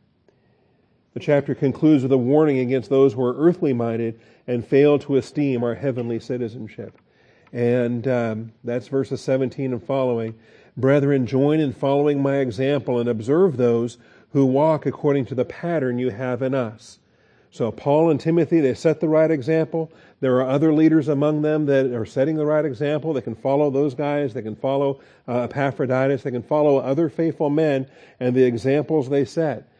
The 1.14 1.20
chapter 1.20 1.56
concludes 1.56 2.04
with 2.04 2.12
a 2.12 2.18
warning 2.18 2.60
against 2.60 2.90
those 2.90 3.14
who 3.14 3.24
are 3.24 3.36
earthly 3.38 3.74
minded 3.74 4.20
and 4.46 4.66
fail 4.66 5.00
to 5.00 5.16
esteem 5.16 5.64
our 5.64 5.76
heavenly 5.76 6.20
citizenship. 6.20 7.00
And 7.52 8.08
um, 8.08 8.52
that's 8.64 8.88
verses 8.88 9.22
17 9.22 9.74
and 9.74 9.84
following. 9.84 10.36
Brethren, 10.76 11.26
join 11.26 11.60
in 11.60 11.74
following 11.74 12.22
my 12.22 12.38
example 12.38 13.00
and 13.00 13.10
observe 13.10 13.58
those 13.58 13.98
who 14.34 14.46
walk 14.46 14.86
according 14.86 15.26
to 15.26 15.36
the 15.36 15.46
pattern 15.46 15.98
you 15.98 16.12
have 16.12 16.42
in 16.42 16.54
us. 16.54 17.00
So 17.52 17.72
Paul 17.72 18.10
and 18.10 18.20
Timothy, 18.20 18.60
they 18.60 18.74
set 18.74 19.00
the 19.00 19.08
right 19.08 19.32
example. 19.32 19.92
There 20.20 20.36
are 20.42 20.50
other 20.50 20.74
leaders 20.74 21.08
among 21.08 21.42
them 21.42 21.66
that 21.68 21.88
are 21.88 22.06
setting 22.06 22.36
the 22.36 22.46
right 22.46 22.66
example. 22.66 23.14
They 23.14 23.22
can 23.22 23.36
follow 23.36 23.70
those 23.70 23.94
guys. 23.94 24.34
They 24.34 24.42
can 24.42 24.56
follow 24.56 25.00
uh, 25.28 25.42
Epaphroditus. 25.42 26.24
They 26.24 26.32
can 26.32 26.44
follow 26.44 26.78
other 26.78 27.10
faithful 27.10 27.50
men 27.50 27.88
and 28.20 28.36
the 28.36 28.44
examples 28.44 29.10
they 29.10 29.26
set. 29.26 29.72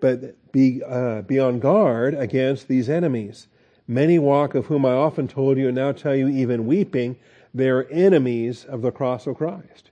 But 0.00 0.52
be, 0.52 0.82
uh, 0.86 1.22
be 1.22 1.38
on 1.38 1.58
guard 1.58 2.14
against 2.14 2.68
these 2.68 2.88
enemies. 2.88 3.48
Many 3.88 4.18
walk, 4.18 4.54
of 4.54 4.66
whom 4.66 4.84
I 4.84 4.92
often 4.92 5.28
told 5.28 5.58
you 5.58 5.66
and 5.68 5.76
now 5.76 5.92
tell 5.92 6.14
you, 6.14 6.28
even 6.28 6.66
weeping, 6.66 7.16
they're 7.54 7.90
enemies 7.90 8.64
of 8.64 8.82
the 8.82 8.90
cross 8.90 9.26
of 9.26 9.36
Christ. 9.36 9.90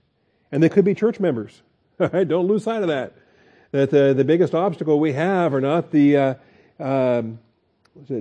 And 0.51 0.61
they 0.61 0.69
could 0.69 0.85
be 0.85 0.93
church 0.93 1.19
members. 1.19 1.61
Don't 1.97 2.47
lose 2.47 2.63
sight 2.63 2.81
of 2.81 2.89
that. 2.89 3.13
That 3.71 3.89
the, 3.89 4.13
the 4.13 4.23
biggest 4.23 4.53
obstacle 4.53 4.99
we 4.99 5.13
have 5.13 5.53
are 5.53 5.61
not 5.61 5.91
the, 5.91 6.17
uh, 6.17 6.33
um, 6.79 7.39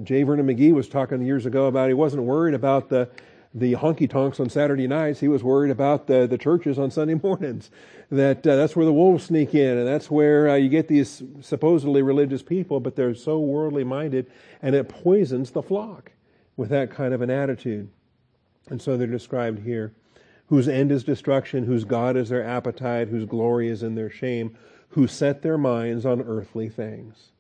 J. 0.02 0.22
Vernon 0.22 0.46
McGee 0.46 0.72
was 0.72 0.88
talking 0.88 1.22
years 1.22 1.46
ago 1.46 1.66
about 1.66 1.88
he 1.88 1.94
wasn't 1.94 2.22
worried 2.22 2.54
about 2.54 2.88
the 2.88 3.08
the 3.54 3.74
honky 3.74 4.10
tonks 4.10 4.40
on 4.40 4.50
Saturday 4.50 4.88
nights. 4.88 5.20
He 5.20 5.28
was 5.28 5.44
worried 5.44 5.70
about 5.70 6.08
the, 6.08 6.26
the 6.26 6.36
churches 6.36 6.76
on 6.76 6.90
Sunday 6.90 7.14
mornings. 7.22 7.70
That 8.10 8.46
uh, 8.46 8.56
that's 8.56 8.76
where 8.76 8.84
the 8.84 8.92
wolves 8.92 9.24
sneak 9.24 9.54
in, 9.54 9.78
and 9.78 9.86
that's 9.86 10.10
where 10.10 10.50
uh, 10.50 10.54
you 10.56 10.68
get 10.68 10.88
these 10.88 11.22
supposedly 11.40 12.02
religious 12.02 12.42
people, 12.42 12.80
but 12.80 12.96
they're 12.96 13.14
so 13.14 13.38
worldly 13.38 13.84
minded, 13.84 14.30
and 14.60 14.74
it 14.74 14.88
poisons 14.88 15.52
the 15.52 15.62
flock 15.62 16.12
with 16.56 16.68
that 16.70 16.90
kind 16.90 17.14
of 17.14 17.22
an 17.22 17.30
attitude. 17.30 17.88
And 18.68 18.80
so 18.80 18.96
they're 18.96 19.06
described 19.06 19.60
here, 19.60 19.94
whose 20.48 20.68
end 20.68 20.92
is 20.92 21.04
destruction, 21.04 21.64
whose 21.64 21.84
God 21.84 22.16
is 22.16 22.28
their 22.28 22.44
appetite, 22.44 23.08
whose 23.08 23.24
glory 23.24 23.68
is 23.68 23.82
in 23.82 23.94
their 23.94 24.10
shame, 24.10 24.56
who 24.90 25.06
set 25.06 25.42
their 25.42 25.58
minds 25.58 26.06
on 26.06 26.22
earthly 26.22 26.68
things. 26.68 27.30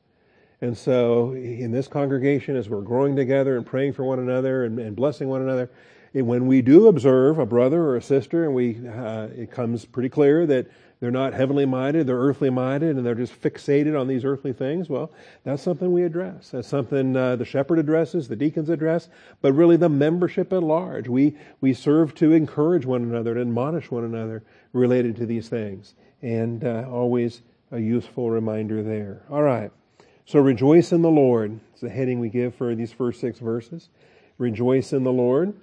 And 0.60 0.76
so, 0.76 1.32
in 1.32 1.72
this 1.72 1.88
congregation, 1.88 2.56
as 2.56 2.68
we're 2.68 2.80
growing 2.80 3.16
together 3.16 3.56
and 3.56 3.66
praying 3.66 3.92
for 3.92 4.04
one 4.04 4.18
another 4.18 4.64
and, 4.64 4.78
and 4.78 4.96
blessing 4.96 5.28
one 5.28 5.42
another, 5.42 5.70
when 6.12 6.46
we 6.46 6.62
do 6.62 6.86
observe 6.86 7.38
a 7.38 7.46
brother 7.46 7.82
or 7.82 7.96
a 7.96 8.02
sister, 8.02 8.44
and 8.44 8.54
we, 8.54 8.86
uh, 8.88 9.26
it 9.36 9.50
comes 9.50 9.84
pretty 9.84 10.08
clear 10.08 10.46
that 10.46 10.68
they're 11.00 11.10
not 11.10 11.34
heavenly 11.34 11.66
minded, 11.66 12.06
they're 12.06 12.16
earthly 12.16 12.50
minded, 12.50 12.96
and 12.96 13.04
they're 13.04 13.16
just 13.16 13.38
fixated 13.42 14.00
on 14.00 14.06
these 14.06 14.24
earthly 14.24 14.52
things, 14.52 14.88
well, 14.88 15.10
that's 15.42 15.62
something 15.62 15.92
we 15.92 16.04
address. 16.04 16.50
That's 16.50 16.68
something 16.68 17.16
uh, 17.16 17.36
the 17.36 17.44
shepherd 17.44 17.80
addresses, 17.80 18.28
the 18.28 18.36
deacons 18.36 18.70
address, 18.70 19.08
but 19.42 19.52
really 19.54 19.76
the 19.76 19.88
membership 19.88 20.52
at 20.52 20.62
large. 20.62 21.08
We, 21.08 21.36
we 21.60 21.74
serve 21.74 22.14
to 22.16 22.32
encourage 22.32 22.86
one 22.86 23.02
another, 23.02 23.32
and 23.32 23.40
admonish 23.40 23.90
one 23.90 24.04
another 24.04 24.44
related 24.72 25.16
to 25.16 25.26
these 25.26 25.48
things. 25.48 25.94
And 26.22 26.64
uh, 26.64 26.86
always 26.88 27.42
a 27.72 27.78
useful 27.78 28.30
reminder 28.30 28.82
there. 28.82 29.22
All 29.28 29.42
right. 29.42 29.72
So 30.26 30.40
rejoice 30.40 30.92
in 30.92 31.02
the 31.02 31.10
Lord. 31.10 31.60
It's 31.72 31.82
the 31.82 31.90
heading 31.90 32.18
we 32.18 32.30
give 32.30 32.54
for 32.54 32.74
these 32.74 32.92
first 32.92 33.20
six 33.20 33.38
verses. 33.38 33.90
Rejoice 34.38 34.92
in 34.92 35.04
the 35.04 35.12
Lord. 35.12 35.54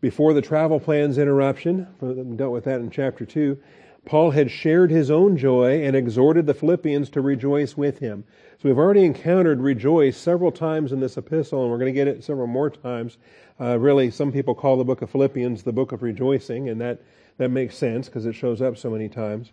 Before 0.00 0.34
the 0.34 0.42
travel 0.42 0.80
plans 0.80 1.16
interruption, 1.16 1.86
we 2.00 2.36
dealt 2.36 2.52
with 2.52 2.64
that 2.64 2.80
in 2.80 2.90
chapter 2.90 3.24
2, 3.24 3.56
Paul 4.04 4.32
had 4.32 4.50
shared 4.50 4.90
his 4.90 5.12
own 5.12 5.36
joy 5.36 5.84
and 5.84 5.94
exhorted 5.94 6.46
the 6.46 6.54
Philippians 6.54 7.08
to 7.10 7.20
rejoice 7.20 7.76
with 7.76 8.00
him. 8.00 8.24
So 8.60 8.68
we've 8.68 8.78
already 8.78 9.04
encountered 9.04 9.60
rejoice 9.60 10.16
several 10.16 10.50
times 10.50 10.90
in 10.90 10.98
this 10.98 11.16
epistle, 11.16 11.62
and 11.62 11.70
we're 11.70 11.78
going 11.78 11.92
to 11.92 11.98
get 11.98 12.08
it 12.08 12.24
several 12.24 12.48
more 12.48 12.68
times. 12.68 13.16
Uh, 13.60 13.78
really, 13.78 14.10
some 14.10 14.32
people 14.32 14.56
call 14.56 14.76
the 14.76 14.84
book 14.84 15.02
of 15.02 15.10
Philippians 15.10 15.62
the 15.62 15.72
book 15.72 15.92
of 15.92 16.02
rejoicing, 16.02 16.68
and 16.68 16.80
that, 16.80 17.00
that 17.38 17.50
makes 17.50 17.76
sense 17.76 18.08
because 18.08 18.26
it 18.26 18.34
shows 18.34 18.60
up 18.60 18.76
so 18.76 18.90
many 18.90 19.08
times. 19.08 19.52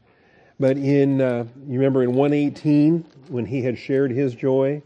But 0.60 0.78
in, 0.78 1.22
uh, 1.22 1.46
you 1.68 1.80
remember 1.80 2.04
in 2.04 2.14
118, 2.14 3.06
when 3.30 3.46
he 3.46 3.62
had 3.62 3.78
shared 3.78 4.12
his 4.12 4.36
joy, 4.36 4.82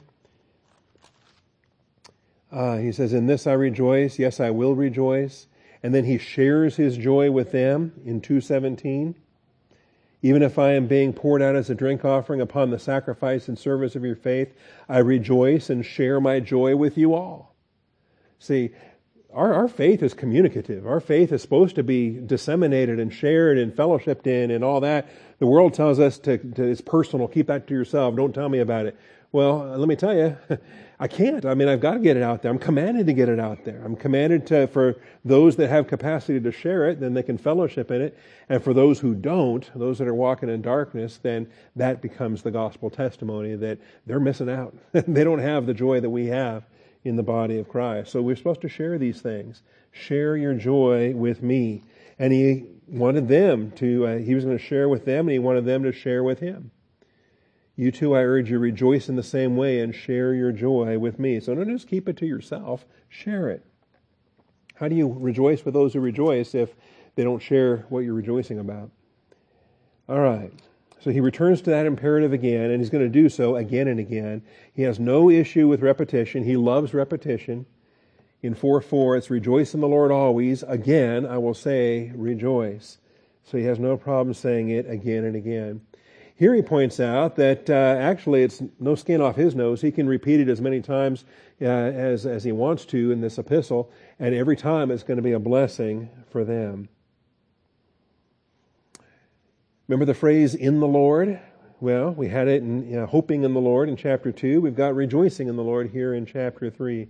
uh, 2.51 2.77
he 2.77 2.91
says, 2.91 3.13
In 3.13 3.25
this 3.25 3.47
I 3.47 3.53
rejoice, 3.53 4.19
yes, 4.19 4.39
I 4.39 4.51
will 4.51 4.75
rejoice. 4.75 5.47
And 5.81 5.93
then 5.93 6.05
he 6.05 6.17
shares 6.17 6.75
his 6.75 6.95
joy 6.95 7.31
with 7.31 7.51
them 7.51 7.93
in 8.05 8.21
217. 8.21 9.15
Even 10.21 10.41
if 10.41 10.57
I 10.57 10.73
am 10.73 10.87
being 10.87 11.11
poured 11.11 11.41
out 11.41 11.55
as 11.55 11.69
a 11.69 11.75
drink 11.75 12.05
offering 12.05 12.39
upon 12.39 12.69
the 12.69 12.79
sacrifice 12.79 13.49
and 13.49 13.59
service 13.59 13.95
of 13.95 14.05
your 14.05 14.15
faith, 14.15 14.55
I 14.87 14.99
rejoice 14.99 15.69
and 15.69 15.85
share 15.85 16.21
my 16.21 16.39
joy 16.39 16.75
with 16.77 16.97
you 16.97 17.13
all. 17.13 17.55
See, 18.39 18.71
our, 19.33 19.53
our 19.53 19.67
faith 19.67 20.03
is 20.03 20.13
communicative. 20.13 20.85
Our 20.85 20.99
faith 20.99 21.31
is 21.31 21.41
supposed 21.41 21.75
to 21.75 21.83
be 21.83 22.19
disseminated 22.25 22.99
and 22.99 23.13
shared 23.13 23.57
and 23.57 23.73
fellowshipped 23.73 24.27
in 24.27 24.51
and 24.51 24.63
all 24.63 24.81
that. 24.81 25.09
The 25.39 25.47
world 25.47 25.73
tells 25.73 25.99
us 25.99 26.19
to, 26.19 26.37
to 26.37 26.63
it's 26.63 26.81
personal. 26.81 27.27
Keep 27.27 27.47
that 27.47 27.67
to 27.67 27.73
yourself. 27.73 28.15
Don't 28.15 28.33
tell 28.33 28.49
me 28.49 28.59
about 28.59 28.85
it. 28.85 28.97
Well, 29.31 29.75
let 29.77 29.87
me 29.87 29.95
tell 29.95 30.15
you, 30.15 30.37
I 30.99 31.07
can't. 31.07 31.43
I 31.43 31.55
mean, 31.55 31.67
I've 31.67 31.81
got 31.81 31.95
to 31.95 31.99
get 31.99 32.17
it 32.17 32.23
out 32.23 32.43
there. 32.43 32.51
I'm 32.51 32.59
commanded 32.59 33.07
to 33.07 33.13
get 33.13 33.27
it 33.27 33.39
out 33.39 33.65
there. 33.65 33.81
I'm 33.83 33.95
commanded 33.95 34.45
to, 34.47 34.67
for 34.67 34.95
those 35.25 35.55
that 35.55 35.69
have 35.69 35.87
capacity 35.87 36.39
to 36.39 36.51
share 36.51 36.87
it, 36.87 36.99
then 36.99 37.15
they 37.15 37.23
can 37.23 37.39
fellowship 37.39 37.89
in 37.89 38.01
it. 38.01 38.17
And 38.47 38.63
for 38.63 38.75
those 38.75 38.99
who 38.99 39.15
don't, 39.15 39.69
those 39.73 39.97
that 39.97 40.07
are 40.07 40.13
walking 40.13 40.49
in 40.49 40.61
darkness, 40.61 41.17
then 41.17 41.49
that 41.75 42.01
becomes 42.01 42.43
the 42.43 42.51
gospel 42.51 42.91
testimony 42.91 43.55
that 43.55 43.79
they're 44.05 44.19
missing 44.19 44.49
out. 44.49 44.75
they 44.91 45.23
don't 45.23 45.39
have 45.39 45.65
the 45.65 45.73
joy 45.73 45.99
that 45.99 46.11
we 46.11 46.27
have 46.27 46.63
in 47.03 47.15
the 47.15 47.24
body 47.24 47.57
of 47.60 47.67
Christ. 47.67 48.12
So 48.12 48.22
we're 48.22 48.36
supposed 48.36 48.62
to 48.62 48.69
share 48.69 48.98
these 48.98 49.22
things. 49.22 49.62
Share 49.91 50.38
your 50.38 50.53
joy 50.53 51.13
with 51.13 51.43
me. 51.43 51.83
And 52.17 52.31
he 52.31 52.65
wanted 52.88 53.27
them 53.27 53.72
to, 53.72 54.07
uh, 54.07 54.17
he 54.17 54.36
was 54.36 54.45
going 54.45 54.57
to 54.57 54.63
share 54.63 54.88
with 54.88 55.05
them, 55.05 55.27
and 55.27 55.31
he 55.31 55.39
wanted 55.39 55.65
them 55.65 55.83
to 55.83 55.91
share 55.91 56.24
with 56.24 56.39
him. 56.39 56.72
You 57.75 57.91
too, 57.91 58.15
I 58.15 58.22
urge 58.24 58.51
you, 58.51 58.60
rejoice 58.60 59.10
in 59.10 59.15
the 59.15 59.24
same 59.24 59.55
way 59.55 59.79
and 59.79 59.95
share 59.95 60.33
your 60.33 60.51
joy 60.51 61.00
with 61.00 61.17
me. 61.17 61.39
So 61.39 61.55
don't 61.55 61.69
just 61.69 61.88
keep 61.88 62.07
it 62.07 62.17
to 62.17 62.25
yourself, 62.25 62.86
share 63.10 63.50
it. 63.50 63.65
How 64.75 64.88
do 64.88 64.95
you 64.95 65.07
rejoice 65.19 65.65
with 65.65 65.74
those 65.74 65.93
who 65.93 66.00
rejoice 66.00 66.53
if 66.53 66.75
they 67.15 67.24
don't 67.24 67.41
share 67.41 67.86
what 67.89 68.01
you're 68.01 68.13
rejoicing 68.13 68.60
about? 68.60 68.91
All 70.07 70.19
right. 70.19 70.51
So 71.03 71.12
he 71.12 71.19
returns 71.19 71.62
to 71.63 71.69
that 71.72 71.86
imperative 71.86 72.31
again, 72.31 72.72
and 72.72 72.79
he's 72.79 72.89
going 72.89 73.03
to 73.03 73.10
do 73.10 73.27
so 73.27 73.57
again 73.57 73.89
and 73.89 74.00
again. 74.00 74.41
He 74.74 74.83
has 74.83 75.01
no 75.01 75.29
issue 75.29 75.67
with 75.67 75.81
repetition. 75.81 76.45
He 76.45 76.55
loves 76.55 76.93
repetition. 76.93 77.65
In 78.41 78.55
4 78.55 78.79
4, 78.79 79.17
it's 79.17 79.29
rejoice 79.29 79.74
in 79.74 79.81
the 79.81 79.88
Lord 79.89 80.12
always. 80.12 80.63
Again, 80.63 81.25
I 81.25 81.39
will 81.39 81.53
say, 81.53 82.13
rejoice. 82.15 83.00
So 83.43 83.57
he 83.57 83.65
has 83.65 83.79
no 83.79 83.98
problem 83.98 84.33
saying 84.33 84.69
it 84.69 84.89
again 84.89 85.25
and 85.25 85.36
again. 85.36 85.81
Here 86.36 86.55
he 86.55 86.62
points 86.62 87.01
out 87.01 87.36
that 87.36 87.69
uh, 87.69 87.74
actually 87.74 88.43
it's 88.43 88.62
no 88.79 88.95
skin 88.95 89.19
off 89.19 89.36
his 89.36 89.55
nose. 89.55 89.81
He 89.81 89.91
can 89.91 90.07
repeat 90.07 90.39
it 90.39 90.48
as 90.48 90.62
many 90.62 90.81
times 90.81 91.25
uh, 91.62 91.65
as, 91.65 92.25
as 92.25 92.45
he 92.45 92.53
wants 92.53 92.86
to 92.86 93.12
in 93.12 93.19
this 93.19 93.38
epistle, 93.38 93.91
and 94.19 94.33
every 94.33 94.55
time 94.55 94.89
it's 94.89 95.03
going 95.03 95.17
to 95.17 95.22
be 95.24 95.33
a 95.33 95.39
blessing 95.39 96.10
for 96.29 96.45
them. 96.45 96.88
Remember 99.89 100.05
the 100.05 100.13
phrase 100.13 100.55
in 100.55 100.79
the 100.79 100.87
Lord? 100.87 101.41
Well, 101.81 102.11
we 102.11 102.29
had 102.29 102.47
it 102.47 102.63
in 102.63 102.87
you 102.87 102.95
know, 102.95 103.05
hoping 103.05 103.43
in 103.43 103.53
the 103.53 103.59
Lord 103.59 103.89
in 103.89 103.97
chapter 103.97 104.31
2. 104.31 104.61
We've 104.61 104.77
got 104.77 104.95
rejoicing 104.95 105.49
in 105.49 105.57
the 105.57 105.63
Lord 105.63 105.89
here 105.89 106.13
in 106.13 106.25
chapter 106.25 106.69
3. 106.69 107.05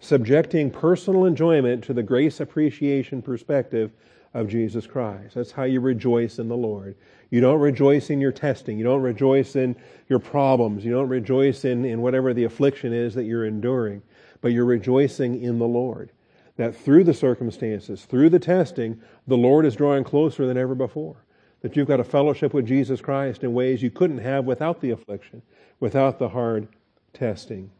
Subjecting 0.00 0.70
personal 0.70 1.24
enjoyment 1.24 1.82
to 1.84 1.94
the 1.94 2.02
grace 2.02 2.40
appreciation 2.40 3.22
perspective 3.22 3.92
of 4.34 4.46
Jesus 4.46 4.86
Christ. 4.86 5.36
That's 5.36 5.52
how 5.52 5.62
you 5.62 5.80
rejoice 5.80 6.38
in 6.38 6.48
the 6.48 6.56
Lord. 6.56 6.96
You 7.30 7.40
don't 7.40 7.60
rejoice 7.60 8.10
in 8.10 8.20
your 8.20 8.30
testing. 8.30 8.76
You 8.76 8.84
don't 8.84 9.00
rejoice 9.00 9.56
in 9.56 9.74
your 10.10 10.18
problems. 10.18 10.84
You 10.84 10.92
don't 10.92 11.08
rejoice 11.08 11.64
in, 11.64 11.86
in 11.86 12.02
whatever 12.02 12.34
the 12.34 12.44
affliction 12.44 12.92
is 12.92 13.14
that 13.14 13.24
you're 13.24 13.46
enduring. 13.46 14.02
But 14.42 14.52
you're 14.52 14.66
rejoicing 14.66 15.42
in 15.42 15.58
the 15.58 15.66
Lord. 15.66 16.10
That 16.56 16.76
through 16.76 17.04
the 17.04 17.14
circumstances, 17.14 18.04
through 18.04 18.28
the 18.28 18.38
testing, 18.38 19.00
the 19.26 19.38
Lord 19.38 19.64
is 19.64 19.76
drawing 19.76 20.04
closer 20.04 20.46
than 20.46 20.58
ever 20.58 20.74
before 20.74 21.24
that 21.60 21.76
you've 21.76 21.88
got 21.88 22.00
a 22.00 22.04
fellowship 22.04 22.54
with 22.54 22.66
Jesus 22.66 23.00
Christ 23.00 23.42
in 23.42 23.52
ways 23.52 23.82
you 23.82 23.90
couldn't 23.90 24.18
have 24.18 24.44
without 24.44 24.80
the 24.80 24.90
affliction, 24.90 25.42
without 25.80 26.18
the 26.18 26.28
hard 26.28 26.68
testing. 27.12 27.70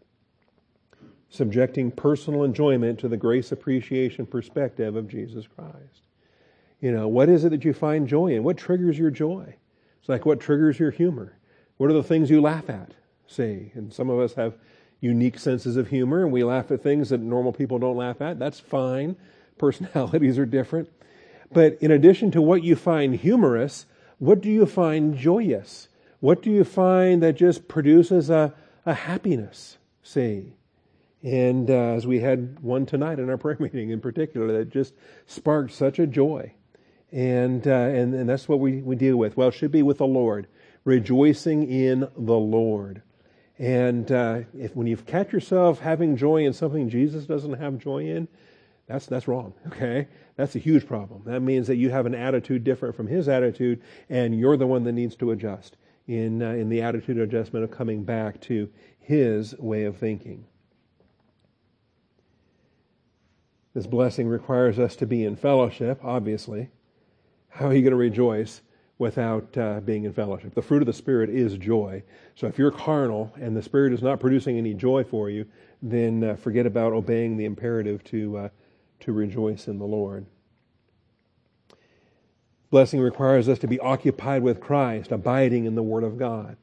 Subjecting 1.31 1.91
personal 1.91 2.45
enjoyment 2.45 2.99
to 3.01 3.09
the 3.09 3.17
grace 3.17 3.53
appreciation 3.53 4.27
perspective 4.27 4.97
of 4.97 5.09
Jesus 5.09 5.47
Christ. 5.47 6.03
You 6.81 6.93
know, 6.93 7.09
what 7.09 7.29
is 7.29 7.45
it 7.45 7.51
that 7.51 7.65
you 7.65 7.73
find 7.73 8.09
joy 8.09 8.35
in? 8.35 8.45
What 8.45 8.57
triggers 8.57 8.99
your 8.99 9.11
joy? 9.11 9.55
It's 10.01 10.09
like 10.09 10.25
what 10.25 10.41
triggers 10.41 10.79
your 10.79 10.91
humor? 10.91 11.37
What 11.77 11.91
are 11.91 11.95
the 11.95 12.03
things 12.03 12.31
you 12.31 12.41
laugh 12.41 12.71
at? 12.71 12.93
See, 13.27 13.73
and 13.75 13.93
some 13.93 14.11
of 14.11 14.19
us 14.19 14.35
have 14.35 14.55
unique 15.01 15.39
senses 15.39 15.77
of 15.77 15.89
humor 15.89 16.25
and 16.25 16.33
we 16.33 16.43
laugh 16.43 16.71
at 16.71 16.83
things 16.83 17.11
that 17.11 17.21
normal 17.21 17.53
people 17.53 17.79
don't 17.79 17.97
laugh 17.97 18.21
at. 18.21 18.39
That's 18.39 18.59
fine. 18.59 19.17
Personalities 19.59 20.39
are 20.39 20.47
different. 20.47 20.89
But 21.53 21.79
in 21.81 21.91
addition 21.91 22.31
to 22.33 22.43
what 22.43 22.63
you 22.63 22.77
find 22.77 23.15
humorous, 23.15 23.87
what 24.19 24.41
do 24.41 24.51
you 24.51 24.67
find 24.67 25.17
joyous? 25.17 25.89
What 26.21 26.43
do 26.43 26.51
you 26.51 26.65
find 26.65 27.23
that 27.23 27.35
just 27.35 27.69
produces 27.69 28.29
a, 28.29 28.53
a 28.85 28.95
happiness, 28.95 29.79
say? 30.03 30.55
And 31.23 31.71
uh, 31.71 31.95
as 31.95 32.07
we 32.07 32.21
had 32.21 32.61
one 32.61 32.87
tonight 32.87 33.19
in 33.19 33.31
our 33.31 33.37
prayer 33.39 33.57
meeting 33.59 33.91
in 33.91 34.01
particular, 34.01 34.59
that 34.59 34.71
just 34.71 34.95
sparked 35.27 35.73
such 35.73 35.99
a 35.99 36.07
joy. 36.07 36.53
And, 37.11 37.67
uh, 37.67 37.71
and, 37.71 38.15
and 38.15 38.29
that's 38.29 38.49
what 38.49 38.61
we, 38.61 38.83
we 38.83 38.97
deal 38.97 39.17
with. 39.17 39.37
Well, 39.37 39.49
it 39.49 39.55
should 39.55 39.73
be 39.73 39.83
with 39.83 39.99
the 39.99 40.07
Lord, 40.07 40.47
rejoicing 40.85 41.71
in 41.71 42.01
the 42.01 42.37
Lord. 42.37 43.03
And 43.59 44.13
uh, 44.13 44.41
if 44.57 44.77
when 44.77 44.87
you 44.87 44.97
catch 44.97 45.33
yourself 45.33 45.81
having 45.81 46.17
joy 46.17 46.45
in 46.45 46.53
something 46.53 46.89
Jesus 46.89 47.25
doesn't 47.25 47.55
have 47.55 47.79
joy 47.79 48.05
in, 48.05 48.29
that's, 48.89 49.07
that's 49.07 49.29
wrong, 49.29 49.53
okay? 49.67 50.09
That's 50.37 50.57
a 50.57 50.59
huge 50.59 50.87
problem. 50.87 51.23
That 51.27 51.41
means 51.41 51.67
that 51.67 51.77
you 51.77 51.91
have 51.91 52.07
an 52.07 52.15
attitude 52.15 52.65
different 52.65 52.97
from 52.97 53.07
his 53.07 53.29
attitude, 53.29 53.83
and 54.09 54.39
you're 54.39 54.57
the 54.57 54.67
one 54.67 54.85
that 54.85 54.93
needs 54.93 55.15
to 55.17 55.31
adjust 55.31 55.77
in, 56.07 56.43
uh, 56.43 56.51
in 56.51 56.71
the 56.71 56.81
attitude 56.81 57.19
adjustment 57.19 57.65
of 57.65 57.71
coming 57.71 58.03
back 58.03 58.41
to 58.43 58.71
his 58.99 59.57
way 59.59 59.85
of 59.85 59.99
thinking. 59.99 60.47
This 63.75 63.87
blessing 63.87 64.27
requires 64.27 64.79
us 64.79 64.97
to 64.97 65.07
be 65.07 65.25
in 65.25 65.37
fellowship, 65.37 66.01
obviously. 66.03 66.71
How 67.49 67.67
are 67.67 67.75
you 67.75 67.83
going 67.83 67.91
to 67.91 67.97
rejoice 67.97 68.63
without 68.99 69.57
uh, 69.57 69.81
being 69.81 70.05
in 70.05 70.13
fellowship? 70.13 70.55
The 70.55 70.63
fruit 70.63 70.83
of 70.83 70.87
the 70.87 70.93
Spirit 70.93 71.29
is 71.31 71.57
joy. 71.59 72.03
So 72.35 72.47
if 72.47 72.59
you're 72.59 72.71
carnal 72.71 73.33
and 73.39 73.55
the 73.55 73.63
Spirit 73.63 73.93
is 73.93 74.03
not 74.03 74.19
producing 74.19 74.57
any 74.57 74.75
joy 74.75 75.05
for 75.05 75.29
you, 75.29 75.47
then 75.83 76.25
uh, 76.25 76.37
forget 76.37 76.67
about 76.67 76.93
obeying 76.93 77.37
the 77.37 77.45
imperative 77.45 78.03
to 78.05 78.37
uh, 78.39 78.49
to 79.01 79.13
rejoice 79.13 79.69
in 79.69 79.79
the 79.79 79.87
Lord. 79.87 80.27
Blessing 82.71 83.01
requires 83.01 83.49
us 83.49 83.59
to 83.61 83.67
be 83.67 83.81
occupied 83.81 84.43
with 84.43 84.61
Christ, 84.61 85.11
abiding 85.11 85.65
in 85.65 85.75
the 85.75 85.83
Word 85.83 86.05
of 86.05 86.19
God. 86.19 86.57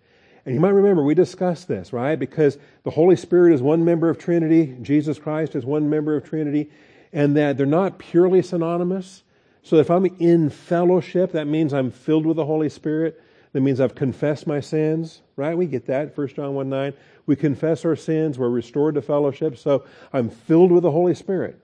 And 0.45 0.53
you 0.53 0.61
might 0.61 0.69
remember 0.69 1.03
we 1.03 1.15
discussed 1.15 1.67
this, 1.67 1.91
right? 1.91 2.17
Because 2.17 2.59
the 2.83 2.91
Holy 2.91 3.15
Spirit 3.15 3.53
is 3.53 3.61
one 3.61 3.83
member 3.83 4.09
of 4.09 4.19
Trinity, 4.19 4.77
Jesus 4.81 5.17
Christ 5.17 5.55
is 5.55 5.65
one 5.65 5.89
member 5.89 6.15
of 6.15 6.23
Trinity, 6.23 6.69
and 7.11 7.35
that 7.35 7.57
they're 7.57 7.65
not 7.65 7.97
purely 7.97 8.43
synonymous. 8.43 9.23
So 9.63 9.77
if 9.77 9.89
I'm 9.89 10.05
in 10.19 10.51
fellowship, 10.51 11.31
that 11.31 11.47
means 11.47 11.73
I'm 11.73 11.89
filled 11.89 12.27
with 12.27 12.37
the 12.37 12.45
Holy 12.45 12.69
Spirit. 12.69 13.19
That 13.53 13.61
means 13.61 13.79
I've 13.79 13.95
confessed 13.95 14.45
my 14.45 14.59
sins, 14.59 15.21
right? 15.35 15.57
We 15.57 15.65
get 15.65 15.87
that, 15.87 16.15
1 16.15 16.27
John 16.27 16.53
1 16.53 16.69
9. 16.69 16.93
We 17.25 17.35
confess 17.35 17.83
our 17.83 17.95
sins, 17.95 18.37
we're 18.37 18.49
restored 18.49 18.93
to 18.95 19.01
fellowship, 19.01 19.57
so 19.57 19.85
I'm 20.13 20.29
filled 20.29 20.71
with 20.71 20.83
the 20.83 20.91
Holy 20.91 21.15
Spirit. 21.15 21.59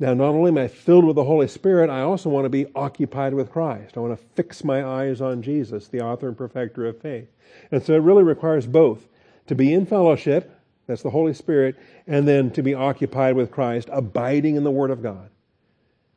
Now, 0.00 0.14
not 0.14 0.30
only 0.30 0.48
am 0.48 0.56
I 0.56 0.66
filled 0.66 1.04
with 1.04 1.16
the 1.16 1.24
Holy 1.24 1.46
Spirit, 1.46 1.90
I 1.90 2.00
also 2.00 2.30
want 2.30 2.46
to 2.46 2.50
be 2.50 2.66
occupied 2.74 3.34
with 3.34 3.52
Christ. 3.52 3.98
I 3.98 4.00
want 4.00 4.18
to 4.18 4.26
fix 4.34 4.64
my 4.64 4.82
eyes 4.82 5.20
on 5.20 5.42
Jesus, 5.42 5.88
the 5.88 6.00
author 6.00 6.26
and 6.26 6.36
perfecter 6.36 6.86
of 6.86 6.98
faith. 6.98 7.28
And 7.70 7.82
so 7.82 7.92
it 7.92 7.98
really 7.98 8.22
requires 8.22 8.66
both 8.66 9.06
to 9.46 9.54
be 9.54 9.74
in 9.74 9.84
fellowship, 9.84 10.58
that's 10.86 11.02
the 11.02 11.10
Holy 11.10 11.34
Spirit, 11.34 11.76
and 12.06 12.26
then 12.26 12.50
to 12.52 12.62
be 12.62 12.72
occupied 12.72 13.36
with 13.36 13.50
Christ, 13.50 13.90
abiding 13.92 14.56
in 14.56 14.64
the 14.64 14.70
Word 14.70 14.90
of 14.90 15.02
God. 15.02 15.28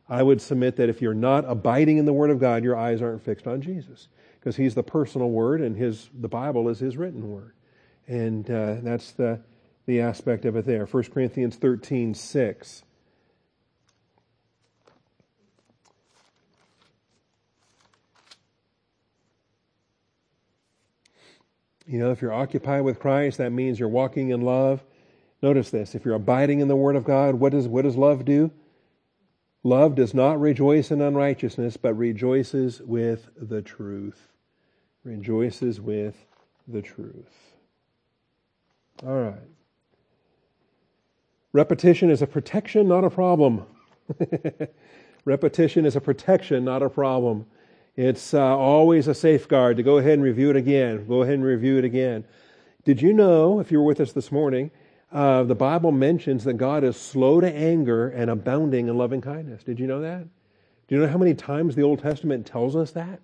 I 0.08 0.24
would 0.24 0.42
submit 0.42 0.78
that 0.78 0.88
if 0.88 1.02
you're 1.02 1.14
not 1.14 1.44
abiding 1.46 1.98
in 1.98 2.06
the 2.06 2.14
Word 2.14 2.30
of 2.30 2.40
God, 2.40 2.64
your 2.64 2.78
eyes 2.78 3.02
aren't 3.02 3.26
fixed 3.26 3.48
on 3.48 3.62
Jesus, 3.62 4.08
because 4.40 4.56
He's 4.56 4.76
the 4.76 4.84
personal 4.84 5.30
Word, 5.30 5.60
and 5.60 5.76
His 5.76 6.10
the 6.18 6.30
Bible 6.30 6.70
is 6.70 6.80
His 6.80 6.96
written 6.96 7.30
Word, 7.30 7.54
and 8.08 8.50
uh, 8.50 8.76
that's 8.82 9.12
the 9.12 9.42
the 9.86 10.00
aspect 10.00 10.46
of 10.46 10.56
it 10.56 10.66
there. 10.66 10.86
1 10.86 11.04
Corinthians 11.06 11.58
thirteen 11.58 12.14
six. 12.14 12.84
You 21.86 22.00
know, 22.00 22.12
if 22.12 22.22
you're 22.22 22.34
occupied 22.34 22.84
with 22.84 23.00
Christ, 23.00 23.38
that 23.40 23.52
means 23.52 23.80
you're 23.80 23.90
walking 23.90 24.30
in 24.30 24.42
love. 24.42 24.84
Notice 25.42 25.70
this 25.70 25.96
if 25.96 26.06
you're 26.06 26.16
abiding 26.16 26.62
in 26.62 26.68
the 26.68 26.76
Word 26.76 26.96
of 26.96 27.04
God, 27.04 27.36
what 27.36 27.52
does, 27.52 27.68
what 27.68 27.84
does 27.84 27.98
love 27.98 28.26
do? 28.26 28.52
Love 29.64 29.96
does 29.96 30.14
not 30.14 30.40
rejoice 30.40 30.92
in 30.92 31.02
unrighteousness, 31.02 31.78
but 31.78 31.94
rejoices 31.94 32.82
with 32.82 33.30
the 33.38 33.62
truth. 33.62 34.28
Rejoices 35.04 35.80
with 35.80 36.26
the 36.68 36.82
truth. 36.82 37.54
All 39.06 39.22
right. 39.22 39.50
Repetition 41.54 42.10
is 42.10 42.22
a 42.22 42.28
protection, 42.28 42.88
not 42.88 43.04
a 43.04 43.10
problem. 43.10 43.66
Repetition 45.26 45.86
is 45.86 45.96
a 45.96 46.02
protection, 46.02 46.66
not 46.66 46.82
a 46.82 46.90
problem. 46.90 47.46
It's 47.96 48.34
uh, 48.34 48.42
always 48.42 49.08
a 49.08 49.14
safeguard 49.14 49.78
to 49.78 49.84
go 49.84 50.00
ahead 50.00 50.14
and 50.14 50.24
review 50.24 50.50
it 50.50 50.56
again. 50.56 51.06
Go 51.08 51.22
ahead 51.22 51.36
and 51.36 51.44
review 51.44 51.78
it 51.78 51.86
again. 51.86 52.26
Did 52.86 53.02
you 53.02 53.14
know, 53.14 53.60
if 53.60 53.72
you 53.72 53.80
were 53.80 53.86
with 53.86 54.00
us 54.00 54.12
this 54.14 54.32
morning, 54.32 54.72
uh, 55.12 55.44
the 55.44 55.56
Bible 55.56 55.92
mentions 55.92 56.44
that 56.46 56.56
God 56.56 56.84
is 56.84 56.98
slow 56.98 57.40
to 57.40 57.48
anger 57.48 58.10
and 58.10 58.32
abounding 58.32 58.88
in 58.88 58.98
loving 58.98 59.22
kindness. 59.22 59.64
Did 59.64 59.80
you 59.80 59.86
know 59.86 60.02
that? 60.02 60.24
Do 60.88 60.96
you 60.96 61.02
know 61.02 61.08
how 61.08 61.20
many 61.20 61.36
times 61.36 61.76
the 61.76 61.84
Old 61.84 62.00
Testament 62.00 62.48
tells 62.48 62.76
us 62.76 62.92
that? 62.92 63.22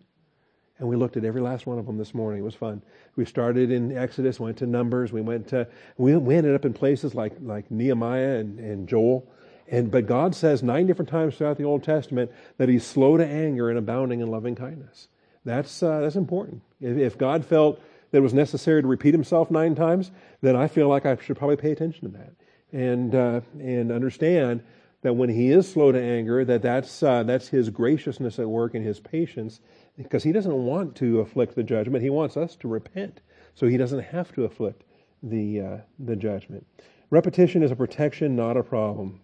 And 0.77 0.87
we 0.87 0.95
looked 0.95 1.17
at 1.17 1.25
every 1.25 1.41
last 1.41 1.65
one 1.65 1.79
of 1.79 1.87
them 1.87 1.97
this 1.97 2.13
morning. 2.13 2.41
It 2.41 2.45
was 2.45 2.53
fun. 2.53 2.83
We 3.15 3.25
started 3.25 3.71
in 3.71 3.97
Exodus, 3.97 4.39
went 4.39 4.57
to 4.57 4.67
Numbers, 4.67 5.11
we 5.11 5.21
went 5.21 5.47
to, 5.49 5.67
we, 5.97 6.15
we 6.15 6.35
ended 6.35 6.53
up 6.53 6.63
in 6.63 6.73
places 6.73 7.15
like, 7.15 7.33
like 7.41 7.69
Nehemiah 7.71 8.37
and, 8.37 8.59
and 8.59 8.87
Joel. 8.87 9.27
And, 9.71 9.91
but 9.91 10.07
God 10.07 10.33
says 10.33 10.63
nine 10.63 10.87
different 10.87 11.09
times 11.09 11.35
throughout 11.35 11.57
the 11.57 11.63
Old 11.63 11.83
Testament 11.83 12.31
that 12.57 12.69
He's 12.69 12.85
slow 12.85 13.17
to 13.17 13.25
anger 13.25 13.69
and 13.69 13.77
abounding 13.77 14.19
in 14.19 14.27
loving 14.27 14.55
kindness. 14.55 15.07
That's, 15.45 15.83
uh, 15.83 15.99
that's 16.01 16.15
important. 16.15 16.61
If, 16.81 16.97
if 16.97 17.17
God 17.17 17.45
felt 17.45 17.79
that 18.11 18.17
it 18.17 18.21
was 18.21 18.33
necessary 18.33 18.81
to 18.81 18.87
repeat 18.87 19.13
Himself 19.13 19.51
nine 19.51 19.75
times, 19.75 20.11
then 20.41 20.55
I 20.55 20.67
feel 20.67 20.87
like 20.87 21.05
I 21.05 21.15
should 21.17 21.37
probably 21.37 21.57
pay 21.57 21.71
attention 21.71 22.11
to 22.11 22.17
that 22.17 22.33
and, 22.71 23.13
uh, 23.13 23.41
and 23.59 23.91
understand 23.91 24.63
that 25.01 25.13
when 25.13 25.29
He 25.29 25.51
is 25.51 25.71
slow 25.71 25.91
to 25.91 26.01
anger, 26.01 26.43
that 26.43 26.61
that's, 26.61 27.03
uh, 27.03 27.23
that's 27.23 27.47
His 27.47 27.69
graciousness 27.69 28.39
at 28.39 28.49
work 28.49 28.73
and 28.73 28.83
His 28.83 28.99
patience 28.99 29.59
because 30.03 30.23
he 30.23 30.31
doesn't 30.31 30.53
want 30.53 30.95
to 30.95 31.19
afflict 31.19 31.55
the 31.55 31.63
judgment. 31.63 32.03
He 32.03 32.09
wants 32.09 32.37
us 32.37 32.55
to 32.57 32.67
repent 32.67 33.21
so 33.53 33.67
he 33.67 33.77
doesn't 33.77 33.99
have 33.99 34.33
to 34.33 34.45
afflict 34.45 34.83
the, 35.21 35.61
uh, 35.61 35.77
the 35.99 36.15
judgment. 36.15 36.65
Repetition 37.09 37.63
is 37.63 37.71
a 37.71 37.75
protection, 37.75 38.35
not 38.35 38.55
a 38.55 38.63
problem. 38.63 39.19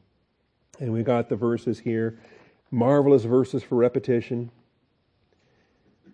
And 0.79 0.91
we 0.91 1.03
got 1.03 1.29
the 1.29 1.35
verses 1.35 1.79
here. 1.79 2.19
Marvelous 2.71 3.23
verses 3.23 3.63
for 3.63 3.75
repetition. 3.75 4.51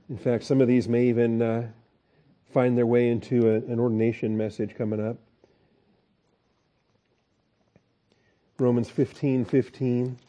In 0.09 0.17
fact, 0.17 0.43
some 0.43 0.61
of 0.61 0.67
these 0.67 0.87
may 0.87 1.07
even 1.07 1.41
uh, 1.41 1.67
find 2.53 2.77
their 2.77 2.85
way 2.85 3.09
into 3.09 3.49
a, 3.49 3.55
an 3.55 3.79
ordination 3.79 4.37
message 4.37 4.75
coming 4.75 5.05
up. 5.05 5.17
Romans 8.59 8.89
15 8.89 9.45
15. 9.45 10.19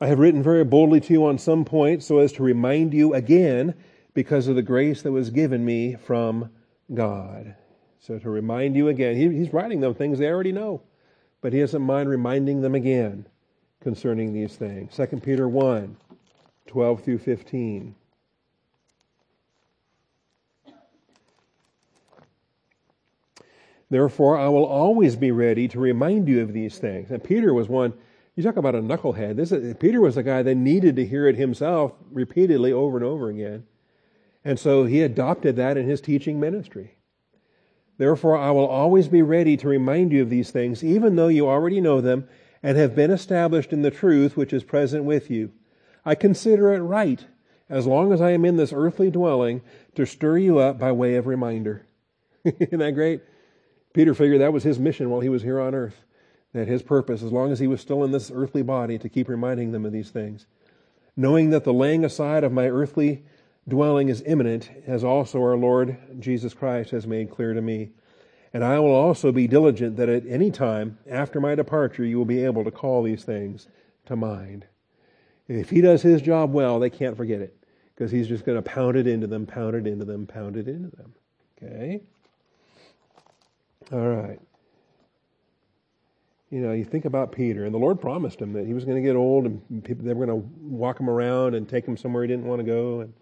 I 0.00 0.06
have 0.06 0.18
written 0.18 0.42
very 0.42 0.64
boldly 0.64 1.00
to 1.02 1.12
you 1.12 1.26
on 1.26 1.36
some 1.36 1.64
points 1.64 2.06
so 2.06 2.18
as 2.18 2.32
to 2.32 2.42
remind 2.42 2.94
you 2.94 3.12
again 3.12 3.74
because 4.14 4.48
of 4.48 4.56
the 4.56 4.62
grace 4.62 5.02
that 5.02 5.12
was 5.12 5.30
given 5.30 5.64
me 5.64 5.94
from 5.94 6.50
God. 6.92 7.54
So 8.00 8.18
to 8.18 8.30
remind 8.30 8.76
you 8.76 8.88
again, 8.88 9.14
he, 9.14 9.28
he's 9.28 9.52
writing 9.52 9.80
them 9.80 9.94
things 9.94 10.18
they 10.18 10.28
already 10.28 10.52
know, 10.52 10.82
but 11.40 11.52
he 11.52 11.60
doesn't 11.60 11.82
mind 11.82 12.08
reminding 12.08 12.60
them 12.60 12.74
again 12.74 13.26
concerning 13.80 14.32
these 14.32 14.56
things. 14.56 14.94
2 14.96 15.06
Peter 15.18 15.48
1, 15.48 15.96
12 16.66 17.02
through 17.04 17.18
15. 17.18 17.94
Therefore, 23.88 24.38
I 24.38 24.48
will 24.48 24.66
always 24.66 25.16
be 25.16 25.32
ready 25.32 25.66
to 25.68 25.80
remind 25.80 26.28
you 26.28 26.42
of 26.42 26.52
these 26.52 26.78
things. 26.78 27.10
And 27.10 27.22
Peter 27.24 27.52
was 27.52 27.68
one 27.68 27.92
you 28.36 28.44
talk 28.44 28.56
about 28.56 28.74
a 28.74 28.80
knucklehead. 28.80 29.36
This 29.36 29.52
is, 29.52 29.74
Peter 29.78 30.00
was 30.00 30.16
a 30.16 30.22
guy 30.22 30.42
that 30.42 30.54
needed 30.54 30.96
to 30.96 31.04
hear 31.04 31.26
it 31.26 31.36
himself 31.36 31.92
repeatedly 32.10 32.72
over 32.72 32.96
and 32.96 33.04
over 33.04 33.28
again. 33.28 33.66
And 34.44 34.58
so 34.58 34.84
he 34.84 35.02
adopted 35.02 35.56
that 35.56 35.76
in 35.76 35.86
his 35.86 36.00
teaching 36.00 36.40
ministry. 36.40 36.96
Therefore, 38.00 38.34
I 38.34 38.50
will 38.50 38.66
always 38.66 39.08
be 39.08 39.20
ready 39.20 39.58
to 39.58 39.68
remind 39.68 40.10
you 40.10 40.22
of 40.22 40.30
these 40.30 40.50
things, 40.50 40.82
even 40.82 41.16
though 41.16 41.28
you 41.28 41.46
already 41.46 41.82
know 41.82 42.00
them 42.00 42.26
and 42.62 42.78
have 42.78 42.96
been 42.96 43.10
established 43.10 43.74
in 43.74 43.82
the 43.82 43.90
truth 43.90 44.38
which 44.38 44.54
is 44.54 44.64
present 44.64 45.04
with 45.04 45.30
you. 45.30 45.52
I 46.02 46.14
consider 46.14 46.72
it 46.72 46.80
right, 46.80 47.22
as 47.68 47.86
long 47.86 48.14
as 48.14 48.22
I 48.22 48.30
am 48.30 48.46
in 48.46 48.56
this 48.56 48.72
earthly 48.72 49.10
dwelling, 49.10 49.60
to 49.96 50.06
stir 50.06 50.38
you 50.38 50.58
up 50.60 50.78
by 50.78 50.92
way 50.92 51.16
of 51.16 51.26
reminder. 51.26 51.84
Isn't 52.46 52.78
that 52.78 52.94
great? 52.94 53.20
Peter 53.92 54.14
figured 54.14 54.40
that 54.40 54.54
was 54.54 54.62
his 54.62 54.78
mission 54.78 55.10
while 55.10 55.20
he 55.20 55.28
was 55.28 55.42
here 55.42 55.60
on 55.60 55.74
earth 55.74 56.02
that 56.54 56.68
his 56.68 56.82
purpose, 56.82 57.22
as 57.22 57.32
long 57.32 57.52
as 57.52 57.58
he 57.58 57.66
was 57.66 57.82
still 57.82 58.02
in 58.02 58.12
this 58.12 58.32
earthly 58.34 58.62
body, 58.62 58.96
to 58.96 59.10
keep 59.10 59.28
reminding 59.28 59.72
them 59.72 59.84
of 59.84 59.92
these 59.92 60.08
things. 60.08 60.46
Knowing 61.18 61.50
that 61.50 61.64
the 61.64 61.74
laying 61.74 62.06
aside 62.06 62.44
of 62.44 62.50
my 62.50 62.66
earthly 62.66 63.26
dwelling 63.70 64.08
is 64.08 64.22
imminent, 64.26 64.70
as 64.86 65.02
also 65.02 65.40
our 65.40 65.56
Lord 65.56 65.96
Jesus 66.20 66.52
Christ 66.52 66.90
has 66.90 67.06
made 67.06 67.30
clear 67.30 67.54
to 67.54 67.62
me. 67.62 67.90
And 68.52 68.64
I 68.64 68.78
will 68.80 68.94
also 68.94 69.32
be 69.32 69.46
diligent 69.46 69.96
that 69.96 70.08
at 70.08 70.26
any 70.26 70.50
time 70.50 70.98
after 71.08 71.40
my 71.40 71.54
departure 71.54 72.04
you 72.04 72.18
will 72.18 72.24
be 72.24 72.44
able 72.44 72.64
to 72.64 72.70
call 72.70 73.02
these 73.02 73.24
things 73.24 73.68
to 74.06 74.16
mind. 74.16 74.66
If 75.48 75.70
he 75.70 75.80
does 75.80 76.02
his 76.02 76.20
job 76.20 76.52
well, 76.52 76.78
they 76.78 76.90
can't 76.90 77.16
forget 77.16 77.40
it 77.40 77.56
because 77.94 78.10
he's 78.10 78.28
just 78.28 78.44
going 78.44 78.58
to 78.58 78.62
pound 78.62 78.96
it 78.96 79.06
into 79.06 79.26
them, 79.26 79.46
pound 79.46 79.74
it 79.74 79.86
into 79.86 80.04
them, 80.04 80.26
pound 80.26 80.56
it 80.56 80.68
into 80.68 80.94
them. 80.96 81.14
Okay? 81.62 82.00
All 83.92 84.08
right 84.08 84.40
you 86.50 86.60
know, 86.60 86.72
you 86.72 86.84
think 86.84 87.04
about 87.04 87.30
Peter, 87.30 87.64
and 87.64 87.72
the 87.72 87.78
Lord 87.78 88.00
promised 88.00 88.40
him 88.40 88.52
that 88.54 88.66
he 88.66 88.74
was 88.74 88.84
going 88.84 88.96
to 89.00 89.08
get 89.08 89.14
old, 89.14 89.46
and 89.46 89.84
people 89.84 90.04
they 90.04 90.12
were 90.12 90.26
going 90.26 90.42
to 90.42 90.48
walk 90.62 90.98
him 90.98 91.08
around 91.08 91.54
and 91.54 91.68
take 91.68 91.86
him 91.86 91.96
somewhere 91.96 92.24
he 92.24 92.28
didn't 92.28 92.44
want 92.44 92.58
to 92.58 92.66
go. 92.66 93.00
And 93.00 93.12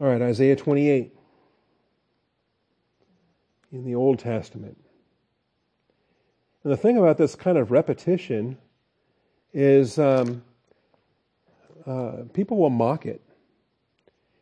all 0.00 0.08
right, 0.08 0.20
Isaiah 0.20 0.56
28 0.56 1.12
in 3.72 3.84
the 3.84 3.94
Old 3.94 4.18
Testament. 4.18 4.76
And 6.62 6.72
the 6.72 6.76
thing 6.76 6.98
about 6.98 7.16
this 7.16 7.34
kind 7.34 7.56
of 7.56 7.70
repetition 7.70 8.58
is 9.54 9.98
um, 9.98 10.42
uh, 11.86 12.24
people 12.34 12.58
will 12.58 12.70
mock 12.70 13.06
it, 13.06 13.22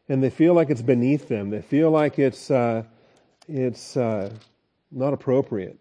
and 0.09 0.23
they 0.23 0.31
feel 0.31 0.55
like 0.55 0.71
it's 0.71 0.83
beneath 0.83 1.29
them. 1.29 1.51
They 1.51 1.63
feel 1.63 1.91
like 1.91 2.19
it's 2.19 2.51
uh, 2.51 2.83
it's 3.47 3.97
uh, 3.97 4.31
not 4.91 5.13
appropriate. 5.13 5.79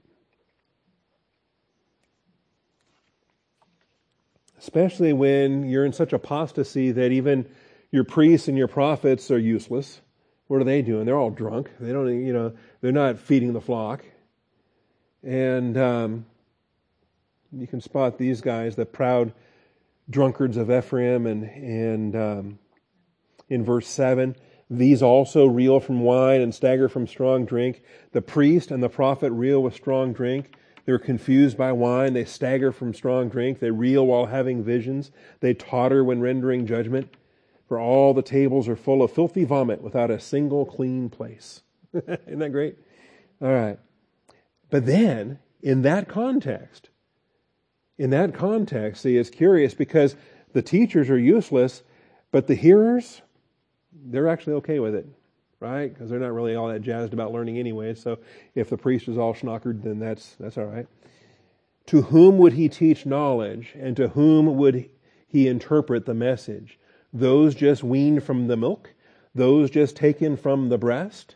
especially 4.64 5.12
when 5.12 5.70
you're 5.70 5.84
in 5.84 5.92
such 5.92 6.14
apostasy 6.14 6.90
that 6.90 7.12
even 7.12 7.46
your 7.94 8.04
priests 8.04 8.48
and 8.48 8.58
your 8.58 8.68
prophets 8.68 9.30
are 9.30 9.38
useless. 9.38 10.02
What 10.48 10.60
are 10.60 10.64
they 10.64 10.82
doing? 10.82 11.06
They're 11.06 11.18
all 11.18 11.30
drunk. 11.30 11.70
They 11.80 11.94
don't, 11.94 12.26
you 12.26 12.34
know, 12.34 12.54
they're 12.82 12.92
not 12.92 13.20
feeding 13.20 13.54
the 13.54 13.62
flock. 13.62 14.04
And 15.22 15.78
um, 15.78 16.26
you 17.52 17.68
can 17.68 17.82
spot 17.82 18.18
these 18.18 18.42
guys, 18.42 18.76
the 18.76 18.88
proud 18.88 19.32
drunkards 20.10 20.58
of 20.58 20.72
Ephraim, 20.72 21.28
and 21.28 21.44
and 21.44 22.16
um, 22.16 22.60
in 23.48 23.64
verse 23.64 23.88
seven, 23.88 24.36
these 24.72 25.04
also 25.04 25.46
reel 25.46 25.80
from 25.80 26.00
wine 26.00 26.42
and 26.42 26.54
stagger 26.54 26.90
from 26.90 27.06
strong 27.06 27.46
drink. 27.46 27.84
The 28.12 28.24
priest 28.24 28.72
and 28.72 28.82
the 28.82 28.90
prophet 28.90 29.32
reel 29.32 29.62
with 29.62 29.76
strong 29.76 30.14
drink. 30.14 30.56
They're 30.86 30.98
confused 30.98 31.58
by 31.58 31.72
wine. 31.72 32.14
They 32.14 32.26
stagger 32.26 32.72
from 32.72 32.96
strong 32.96 33.30
drink. 33.30 33.60
They 33.60 33.70
reel 33.70 34.08
while 34.08 34.26
having 34.26 34.64
visions. 34.64 35.12
They 35.42 35.54
totter 35.54 36.04
when 36.04 36.22
rendering 36.22 36.66
judgment. 36.66 37.14
For 37.74 37.80
all 37.80 38.14
the 38.14 38.22
tables 38.22 38.70
are 38.70 38.76
full 38.76 39.02
of 39.02 39.12
filthy 39.12 39.46
vomit 39.46 39.82
without 39.82 40.12
a 40.12 40.20
single 40.20 40.64
clean 40.64 41.10
place. 41.10 41.64
Isn't 41.96 42.38
that 42.38 42.52
great? 42.52 42.78
All 43.42 43.52
right. 43.52 43.80
But 44.70 44.86
then, 44.86 45.40
in 45.64 45.82
that 45.82 46.08
context, 46.08 46.92
in 47.98 48.12
that 48.12 48.36
context, 48.36 49.02
see, 49.02 49.18
it's 49.18 49.32
curious 49.32 49.74
because 49.74 50.16
the 50.52 50.62
teachers 50.62 51.10
are 51.10 51.18
useless, 51.18 51.82
but 52.30 52.46
the 52.46 52.54
hearers, 52.54 53.24
they're 53.92 54.28
actually 54.28 54.54
okay 54.58 54.80
with 54.80 54.94
it 54.94 55.08
right? 55.60 55.92
Because 55.92 56.12
they're 56.12 56.20
not 56.20 56.34
really 56.34 56.56
all 56.56 56.68
that 56.68 56.84
jazzed 56.84 57.14
about 57.14 57.32
learning 57.32 57.58
anyway. 57.58 57.96
So 57.96 58.20
if 58.54 58.70
the 58.70 58.78
priest 58.78 59.08
is 59.08 59.18
all 59.18 59.34
schnockered, 59.34 59.82
then 59.82 59.98
that's 59.98 60.36
that's 60.40 60.60
all 60.60 60.66
right. 60.66 60.86
To 61.88 62.04
whom 62.04 62.38
would 62.38 62.54
he 62.54 62.70
teach 62.70 63.08
knowledge, 63.08 63.74
and 63.76 63.98
to 63.98 64.10
whom 64.10 64.58
would 64.58 64.92
he 65.26 65.48
interpret 65.48 66.06
the 66.06 66.14
message? 66.14 66.78
Those 67.14 67.54
just 67.54 67.84
weaned 67.84 68.24
from 68.24 68.48
the 68.48 68.58
milk, 68.58 68.90
those 69.36 69.70
just 69.70 69.96
taken 69.96 70.36
from 70.36 70.70
the 70.70 70.80
breast. 70.80 71.36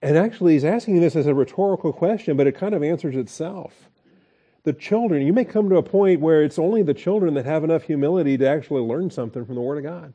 And 0.00 0.16
actually, 0.16 0.54
he's 0.54 0.64
asking 0.64 1.00
this 1.00 1.16
as 1.16 1.26
a 1.26 1.34
rhetorical 1.34 1.92
question, 1.92 2.36
but 2.36 2.46
it 2.46 2.56
kind 2.56 2.74
of 2.74 2.82
answers 2.82 3.16
itself. 3.16 3.88
The 4.64 4.72
children, 4.72 5.26
you 5.26 5.32
may 5.32 5.44
come 5.44 5.68
to 5.68 5.76
a 5.76 5.82
point 5.82 6.20
where 6.20 6.42
it's 6.42 6.58
only 6.58 6.82
the 6.82 6.94
children 6.94 7.34
that 7.34 7.46
have 7.46 7.64
enough 7.64 7.82
humility 7.82 8.38
to 8.38 8.48
actually 8.48 8.82
learn 8.82 9.10
something 9.10 9.44
from 9.44 9.56
the 9.56 9.60
Word 9.60 9.78
of 9.78 9.84
God, 9.84 10.12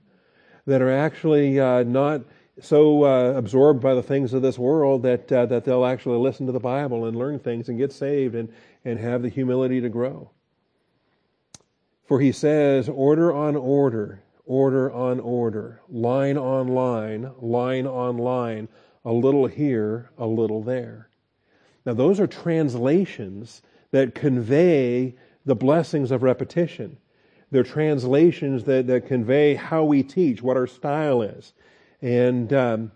that 0.66 0.82
are 0.82 0.92
actually 0.92 1.60
uh, 1.60 1.84
not 1.84 2.22
so 2.62 3.04
uh, 3.04 3.34
absorbed 3.38 3.82
by 3.82 3.94
the 3.94 4.04
things 4.04 4.34
of 4.34 4.42
this 4.42 4.58
world 4.58 5.04
that 5.04 5.32
uh, 5.32 5.46
that 5.46 5.64
they'll 5.64 5.86
actually 5.86 6.18
listen 6.18 6.46
to 6.46 6.52
the 6.52 6.60
Bible 6.60 7.06
and 7.06 7.18
learn 7.18 7.40
things 7.40 7.70
and 7.70 7.78
get 7.78 7.92
saved 7.92 8.36
and 8.36 8.52
and 8.84 9.00
have 9.00 9.22
the 9.22 9.30
humility 9.30 9.82
to 9.82 9.90
grow. 9.90 10.32
For 12.08 12.22
he 12.22 12.32
says, 12.32 12.88
order 12.88 13.34
on 13.34 13.56
order, 13.56 14.24
order 14.46 14.92
on 14.92 15.20
order, 15.20 15.82
line 15.90 16.38
on 16.38 16.70
line, 16.70 17.32
line 17.40 17.86
on 17.86 18.18
line, 18.18 18.70
a 19.04 19.12
little 19.12 19.46
here, 19.46 20.10
a 20.18 20.26
little 20.26 20.64
there. 20.64 21.10
Now 21.86 21.94
those 21.94 22.20
are 22.20 22.28
translations 22.28 23.62
that 23.92 24.16
convey 24.16 25.16
the 25.46 25.56
blessings 25.56 26.12
of 26.12 26.24
repetition. 26.24 26.98
They're 27.52 27.64
translations 27.64 28.64
that, 28.66 28.88
that 28.88 29.08
convey 29.08 29.56
how 29.56 29.84
we 29.84 30.04
teach, 30.04 30.42
what 30.42 30.58
our 30.58 30.68
style 30.68 31.22
is. 31.22 31.54
And 32.02 32.52
um, 32.54 32.92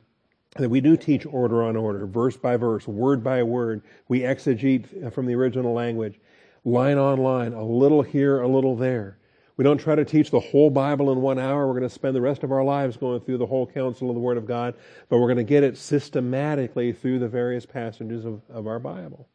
that 0.58 0.70
we 0.70 0.82
do 0.82 0.98
teach 0.98 1.26
order 1.26 1.64
on 1.64 1.78
order, 1.78 2.06
verse 2.06 2.36
by 2.36 2.58
verse, 2.58 2.88
word 2.88 3.24
by 3.24 3.44
word. 3.44 3.82
We 4.10 4.22
exegete 4.22 5.14
from 5.14 5.26
the 5.26 5.36
original 5.36 5.74
language, 5.74 6.20
line 6.64 6.98
on 6.98 7.20
line, 7.20 7.54
a 7.54 7.64
little 7.64 8.02
here, 8.02 8.42
a 8.42 8.48
little 8.48 8.76
there. 8.76 9.18
We 9.58 9.64
don't 9.64 9.78
try 9.78 9.96
to 9.96 10.06
teach 10.06 10.32
the 10.32 10.40
whole 10.40 10.70
Bible 10.70 11.12
in 11.12 11.22
one 11.22 11.38
hour. 11.38 11.68
We're 11.68 11.74
going 11.74 11.84
to 11.84 11.90
spend 11.90 12.16
the 12.16 12.22
rest 12.22 12.44
of 12.44 12.52
our 12.52 12.64
lives 12.64 12.98
going 12.98 13.20
through 13.22 13.38
the 13.38 13.46
whole 13.46 13.68
counsel 13.68 14.10
of 14.10 14.16
the 14.16 14.22
Word 14.22 14.38
of 14.38 14.48
God, 14.48 14.76
but 15.10 15.20
we're 15.20 15.28
going 15.28 15.38
to 15.38 15.44
get 15.44 15.64
it 15.64 15.78
systematically 15.78 16.94
through 16.94 17.20
the 17.20 17.28
various 17.28 17.66
passages 17.66 18.26
of, 18.26 18.42
of 18.50 18.66
our 18.66 18.80
Bible. 18.80 19.28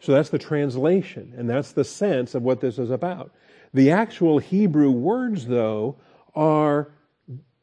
So 0.00 0.12
that's 0.12 0.28
the 0.28 0.38
translation, 0.38 1.34
and 1.36 1.48
that's 1.48 1.72
the 1.72 1.84
sense 1.84 2.34
of 2.34 2.42
what 2.42 2.60
this 2.60 2.78
is 2.78 2.90
about. 2.90 3.32
The 3.72 3.90
actual 3.90 4.38
Hebrew 4.38 4.90
words, 4.90 5.46
though, 5.46 5.96
are 6.34 6.90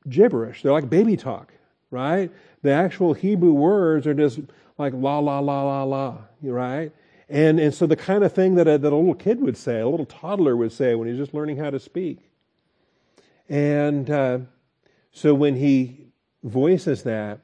gibberish. 0.10 0.62
They're 0.62 0.72
like 0.72 0.89
baby 0.89 1.15
talk, 1.15 1.54
right? 1.89 2.32
The 2.63 2.72
actual 2.72 3.13
Hebrew 3.13 3.54
words 3.54 4.08
are 4.08 4.13
just 4.13 4.39
like 4.78 4.94
la, 4.94 5.20
la, 5.20 5.39
la, 5.39 5.63
la, 5.63 5.84
la, 5.84 6.17
right? 6.41 6.91
And, 7.32 7.62
and 7.62 7.74
so 7.74 7.88
the 7.88 7.96
kind 7.96 8.26
of 8.26 8.34
thing 8.34 8.56
that 8.56 8.67
a, 8.67 8.78
that 8.78 8.91
a 8.91 8.96
little 8.96 9.15
kid 9.15 9.39
would 9.39 9.56
say, 9.56 9.80
a 9.80 9.88
little 9.88 10.06
toddler 10.06 10.58
would 10.58 10.74
say 10.74 10.96
when 10.96 11.08
he's 11.08 11.17
just 11.17 11.34
learning 11.34 11.56
how 11.56 11.70
to 11.70 11.80
speak. 11.80 12.30
And 13.48 14.10
uh, 14.10 14.39
so 15.13 15.34
when 15.34 15.56
he 15.56 16.08
voices 16.44 17.04
that, 17.04 17.39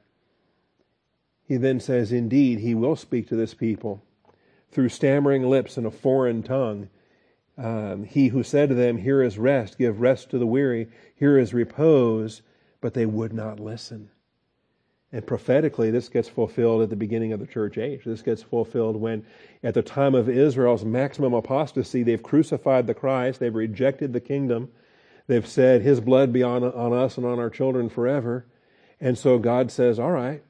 he 1.47 1.55
then 1.55 1.79
says, 1.79 2.11
Indeed, 2.11 2.59
he 2.59 2.75
will 2.75 2.97
speak 2.97 3.29
to 3.29 3.37
this 3.37 3.53
people 3.53 4.03
through 4.71 4.89
stammering 4.89 5.49
lips 5.49 5.77
and 5.77 5.87
a 5.87 5.91
foreign 5.91 6.43
tongue. 6.43 6.89
Um, 7.57 8.03
he 8.03 8.27
who 8.27 8.43
said 8.43 8.67
to 8.67 8.75
them, 8.75 8.97
Here 8.97 9.23
is 9.23 9.37
rest, 9.37 9.77
give 9.77 10.01
rest 10.01 10.29
to 10.31 10.37
the 10.37 10.45
weary, 10.45 10.89
here 11.15 11.37
is 11.37 11.53
repose, 11.53 12.41
but 12.81 12.93
they 12.93 13.05
would 13.05 13.31
not 13.31 13.57
listen. 13.57 14.09
And 15.13 15.25
prophetically, 15.25 15.89
this 15.89 16.09
gets 16.09 16.27
fulfilled 16.27 16.81
at 16.81 16.89
the 16.89 16.95
beginning 16.95 17.31
of 17.31 17.39
the 17.39 17.47
church 17.47 17.77
age. 17.77 18.01
This 18.05 18.21
gets 18.21 18.43
fulfilled 18.43 18.97
when, 18.97 19.25
at 19.63 19.73
the 19.73 19.81
time 19.81 20.15
of 20.15 20.27
Israel's 20.27 20.83
maximum 20.83 21.33
apostasy, 21.33 22.03
they've 22.03 22.21
crucified 22.21 22.87
the 22.87 22.93
Christ, 22.93 23.39
they've 23.39 23.55
rejected 23.55 24.11
the 24.11 24.19
kingdom, 24.19 24.69
they've 25.27 25.47
said, 25.47 25.81
His 25.81 26.01
blood 26.01 26.33
be 26.33 26.43
on, 26.43 26.63
on 26.63 26.91
us 26.91 27.17
and 27.17 27.25
on 27.25 27.39
our 27.39 27.49
children 27.49 27.87
forever. 27.87 28.45
And 28.99 29.17
so 29.17 29.39
God 29.39 29.71
says, 29.71 29.97
All 29.97 30.11
right. 30.11 30.43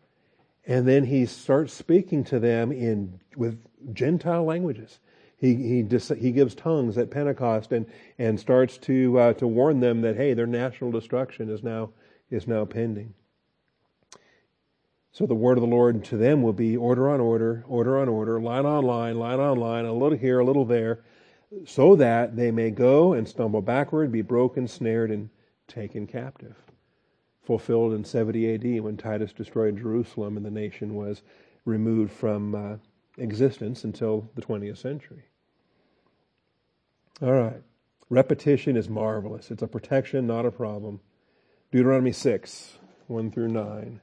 And 0.66 0.88
then 0.88 1.06
He 1.06 1.28
starts 1.28 1.72
speaking 1.74 2.24
to 2.26 2.40
them 2.40 2.72
in 2.72 3.20
with 3.36 3.64
Gentile 3.94 4.44
languages. 4.44 5.00
He, 5.38 5.54
he, 5.54 5.84
dis, 5.84 6.12
he 6.20 6.32
gives 6.32 6.56
tongues 6.56 6.98
at 6.98 7.12
Pentecost 7.12 7.72
and, 7.72 7.86
and 8.18 8.40
starts 8.40 8.80
to, 8.80 9.20
uh, 9.20 9.34
to 9.34 9.46
warn 9.46 9.82
them 9.82 10.02
that, 10.02 10.16
hey, 10.16 10.34
their 10.34 10.48
national 10.48 10.92
destruction 10.92 11.52
is 11.52 11.62
now, 11.62 11.92
is 12.32 12.48
now 12.48 12.66
pending. 12.66 13.14
So 15.18 15.26
the 15.26 15.34
word 15.34 15.58
of 15.58 15.64
the 15.64 15.68
Lord 15.68 16.04
to 16.04 16.16
them 16.16 16.44
will 16.44 16.54
be 16.54 16.78
order 16.78 17.10
on 17.10 17.20
order, 17.20 17.66
order 17.68 17.98
on 17.98 18.08
order, 18.08 18.40
line 18.40 18.68
on 18.68 18.84
line, 18.84 19.18
line 19.18 19.40
on 19.40 19.58
line, 19.58 19.86
a 19.86 19.92
little 19.92 20.16
here, 20.16 20.38
a 20.38 20.46
little 20.46 20.64
there, 20.64 21.00
so 21.66 21.96
that 21.96 22.36
they 22.36 22.52
may 22.52 22.70
go 22.70 23.14
and 23.14 23.28
stumble 23.28 23.64
backward, 23.64 24.12
be 24.12 24.22
broken, 24.22 24.68
snared, 24.68 25.10
and 25.10 25.32
taken 25.68 26.06
captive. 26.06 26.56
Fulfilled 27.42 27.94
in 27.94 28.06
70 28.06 28.54
AD 28.54 28.84
when 28.84 28.96
Titus 28.96 29.34
destroyed 29.34 29.80
Jerusalem 29.80 30.38
and 30.38 30.46
the 30.46 30.52
nation 30.52 30.94
was 30.94 31.24
removed 31.66 32.12
from 32.12 32.54
uh, 32.54 32.76
existence 33.18 33.84
until 33.86 34.30
the 34.36 34.44
20th 34.44 34.78
century. 34.78 35.24
All 37.24 37.32
right. 37.32 37.64
Repetition 38.12 38.78
is 38.78 38.88
marvelous. 38.88 39.50
It's 39.50 39.64
a 39.64 39.68
protection, 39.68 40.28
not 40.28 40.46
a 40.46 40.52
problem. 40.52 41.00
Deuteronomy 41.72 42.12
6, 42.12 42.78
1 43.08 43.32
through 43.32 43.48
9. 43.48 44.00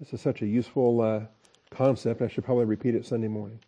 This 0.00 0.14
is 0.14 0.22
such 0.22 0.40
a 0.40 0.46
useful 0.46 1.02
uh, 1.02 1.20
concept. 1.70 2.22
I 2.22 2.28
should 2.28 2.42
probably 2.42 2.64
repeat 2.64 2.94
it 2.94 3.04
Sunday 3.04 3.28
morning. 3.28 3.60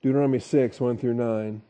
Deuteronomy 0.00 0.38
6, 0.38 0.80
1 0.80 0.96
through 0.96 1.12
9. 1.12 1.60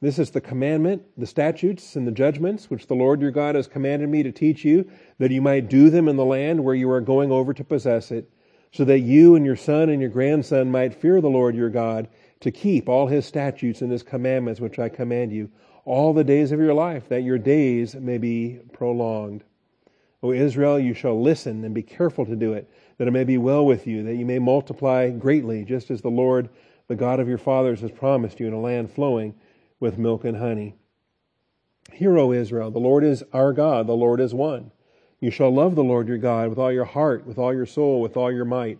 This 0.00 0.20
is 0.20 0.30
the 0.30 0.40
commandment, 0.40 1.02
the 1.18 1.26
statutes, 1.26 1.96
and 1.96 2.06
the 2.06 2.12
judgments 2.12 2.70
which 2.70 2.86
the 2.86 2.94
Lord 2.94 3.20
your 3.20 3.32
God 3.32 3.56
has 3.56 3.66
commanded 3.66 4.08
me 4.08 4.22
to 4.22 4.30
teach 4.30 4.64
you, 4.64 4.88
that 5.18 5.32
you 5.32 5.42
might 5.42 5.68
do 5.68 5.90
them 5.90 6.06
in 6.06 6.14
the 6.14 6.24
land 6.24 6.62
where 6.62 6.76
you 6.76 6.88
are 6.88 7.00
going 7.00 7.32
over 7.32 7.52
to 7.52 7.64
possess 7.64 8.12
it, 8.12 8.30
so 8.70 8.84
that 8.84 9.00
you 9.00 9.34
and 9.34 9.44
your 9.44 9.56
son 9.56 9.90
and 9.90 10.00
your 10.00 10.08
grandson 10.08 10.70
might 10.70 10.94
fear 10.94 11.20
the 11.20 11.28
Lord 11.28 11.56
your 11.56 11.68
God, 11.68 12.08
to 12.38 12.52
keep 12.52 12.88
all 12.88 13.08
his 13.08 13.26
statutes 13.26 13.82
and 13.82 13.90
his 13.90 14.04
commandments 14.04 14.60
which 14.60 14.78
I 14.78 14.88
command 14.88 15.32
you 15.32 15.50
all 15.84 16.12
the 16.12 16.24
days 16.24 16.52
of 16.52 16.60
your 16.60 16.74
life, 16.74 17.08
that 17.08 17.22
your 17.22 17.38
days 17.38 17.94
may 17.94 18.18
be 18.18 18.60
prolonged. 18.72 19.44
O 20.22 20.32
Israel, 20.32 20.78
you 20.78 20.92
shall 20.92 21.20
listen 21.20 21.64
and 21.64 21.74
be 21.74 21.82
careful 21.82 22.26
to 22.26 22.36
do 22.36 22.52
it, 22.52 22.70
that 22.98 23.08
it 23.08 23.12
may 23.12 23.24
be 23.24 23.38
well 23.38 23.64
with 23.64 23.86
you, 23.86 24.02
that 24.02 24.16
you 24.16 24.26
may 24.26 24.38
multiply 24.38 25.08
greatly, 25.10 25.64
just 25.64 25.90
as 25.90 26.02
the 26.02 26.10
Lord, 26.10 26.50
the 26.88 26.96
God 26.96 27.20
of 27.20 27.28
your 27.28 27.38
fathers, 27.38 27.80
has 27.80 27.90
promised 27.90 28.38
you 28.38 28.46
in 28.46 28.52
a 28.52 28.60
land 28.60 28.90
flowing 28.90 29.34
with 29.78 29.96
milk 29.96 30.24
and 30.24 30.36
honey. 30.36 30.74
Hear, 31.92 32.18
O 32.18 32.32
Israel, 32.32 32.70
the 32.70 32.78
Lord 32.78 33.02
is 33.02 33.24
our 33.32 33.52
God, 33.52 33.86
the 33.86 33.94
Lord 33.94 34.20
is 34.20 34.34
one. 34.34 34.72
You 35.20 35.30
shall 35.30 35.50
love 35.52 35.74
the 35.74 35.84
Lord 35.84 36.08
your 36.08 36.18
God 36.18 36.48
with 36.48 36.58
all 36.58 36.72
your 36.72 36.84
heart, 36.84 37.26
with 37.26 37.38
all 37.38 37.54
your 37.54 37.66
soul, 37.66 38.00
with 38.00 38.16
all 38.16 38.32
your 38.32 38.44
might. 38.44 38.78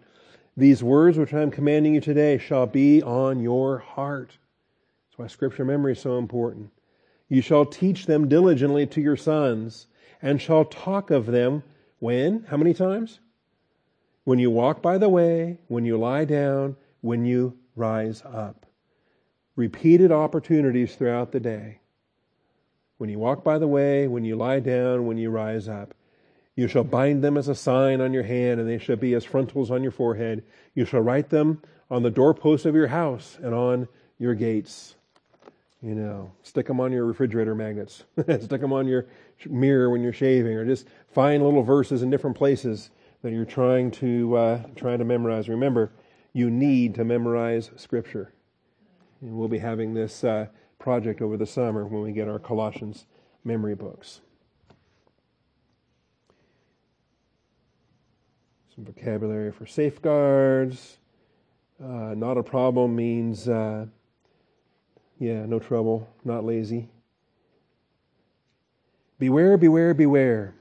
These 0.56 0.82
words 0.82 1.16
which 1.16 1.32
I 1.32 1.40
am 1.40 1.50
commanding 1.50 1.94
you 1.94 2.00
today 2.00 2.36
shall 2.38 2.66
be 2.66 3.02
on 3.02 3.40
your 3.40 3.78
heart. 3.78 4.38
That's 5.08 5.18
why 5.18 5.26
scripture 5.26 5.64
memory 5.64 5.92
is 5.92 6.00
so 6.00 6.18
important. 6.18 6.70
You 7.30 7.40
shall 7.40 7.64
teach 7.64 8.06
them 8.06 8.28
diligently 8.28 8.86
to 8.88 9.00
your 9.00 9.16
sons, 9.16 9.86
and 10.20 10.42
shall 10.42 10.64
talk 10.64 11.12
of 11.12 11.26
them 11.26 11.62
when? 12.00 12.44
How 12.48 12.56
many 12.56 12.74
times? 12.74 13.20
When 14.24 14.40
you 14.40 14.50
walk 14.50 14.82
by 14.82 14.98
the 14.98 15.08
way, 15.08 15.58
when 15.68 15.84
you 15.84 15.96
lie 15.96 16.24
down, 16.24 16.76
when 17.00 17.24
you 17.24 17.56
rise 17.76 18.22
up. 18.26 18.66
Repeated 19.54 20.10
opportunities 20.10 20.96
throughout 20.96 21.30
the 21.30 21.38
day. 21.38 21.78
When 22.98 23.08
you 23.08 23.20
walk 23.20 23.44
by 23.44 23.58
the 23.58 23.68
way, 23.68 24.08
when 24.08 24.24
you 24.24 24.34
lie 24.34 24.60
down, 24.60 25.06
when 25.06 25.16
you 25.16 25.30
rise 25.30 25.68
up. 25.68 25.94
You 26.56 26.66
shall 26.66 26.84
bind 26.84 27.22
them 27.22 27.36
as 27.36 27.46
a 27.46 27.54
sign 27.54 28.00
on 28.00 28.12
your 28.12 28.24
hand, 28.24 28.58
and 28.58 28.68
they 28.68 28.78
shall 28.78 28.96
be 28.96 29.14
as 29.14 29.24
frontals 29.24 29.70
on 29.70 29.84
your 29.84 29.92
forehead. 29.92 30.42
You 30.74 30.84
shall 30.84 31.00
write 31.00 31.30
them 31.30 31.62
on 31.88 32.02
the 32.02 32.10
doorposts 32.10 32.66
of 32.66 32.74
your 32.74 32.88
house 32.88 33.38
and 33.40 33.54
on 33.54 33.86
your 34.18 34.34
gates. 34.34 34.96
You 35.82 35.94
know, 35.94 36.30
stick 36.42 36.66
them 36.66 36.78
on 36.78 36.92
your 36.92 37.06
refrigerator 37.06 37.54
magnets, 37.54 38.04
stick 38.20 38.60
them 38.60 38.72
on 38.72 38.86
your 38.86 39.06
mirror 39.46 39.88
when 39.88 40.02
you're 40.02 40.12
shaving, 40.12 40.52
or 40.52 40.64
just 40.66 40.86
find 41.08 41.42
little 41.42 41.62
verses 41.62 42.02
in 42.02 42.10
different 42.10 42.36
places 42.36 42.90
that 43.22 43.32
you're 43.32 43.46
trying 43.46 43.90
to 43.92 44.36
uh, 44.36 44.62
trying 44.76 44.98
to 44.98 45.06
memorize. 45.06 45.48
Remember, 45.48 45.90
you 46.34 46.50
need 46.50 46.94
to 46.96 47.04
memorize 47.04 47.70
Scripture, 47.76 48.32
and 49.22 49.34
we'll 49.34 49.48
be 49.48 49.58
having 49.58 49.94
this 49.94 50.22
uh, 50.22 50.46
project 50.78 51.22
over 51.22 51.38
the 51.38 51.46
summer 51.46 51.86
when 51.86 52.02
we 52.02 52.12
get 52.12 52.28
our 52.28 52.38
Colossians 52.38 53.06
memory 53.44 53.74
books. 53.74 54.20
Some 58.74 58.84
vocabulary 58.84 59.50
for 59.50 59.64
safeguards. 59.64 60.98
Uh, 61.82 62.14
not 62.14 62.36
a 62.36 62.42
problem 62.42 62.94
means 62.94 63.48
uh, 63.48 63.86
yeah, 65.20 65.44
no 65.44 65.58
trouble, 65.58 66.08
not 66.24 66.44
lazy. 66.44 66.88
Beware, 69.18 69.58
beware, 69.58 69.92
beware. 69.92 70.54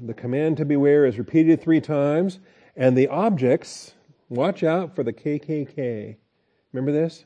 The 0.00 0.12
command 0.12 0.56
to 0.56 0.64
beware 0.64 1.06
is 1.06 1.18
repeated 1.18 1.62
three 1.62 1.80
times, 1.80 2.40
and 2.76 2.98
the 2.98 3.06
objects, 3.06 3.94
watch 4.28 4.64
out 4.64 4.96
for 4.96 5.04
the 5.04 5.12
KKK. 5.12 6.16
Remember 6.72 6.90
this? 6.90 7.24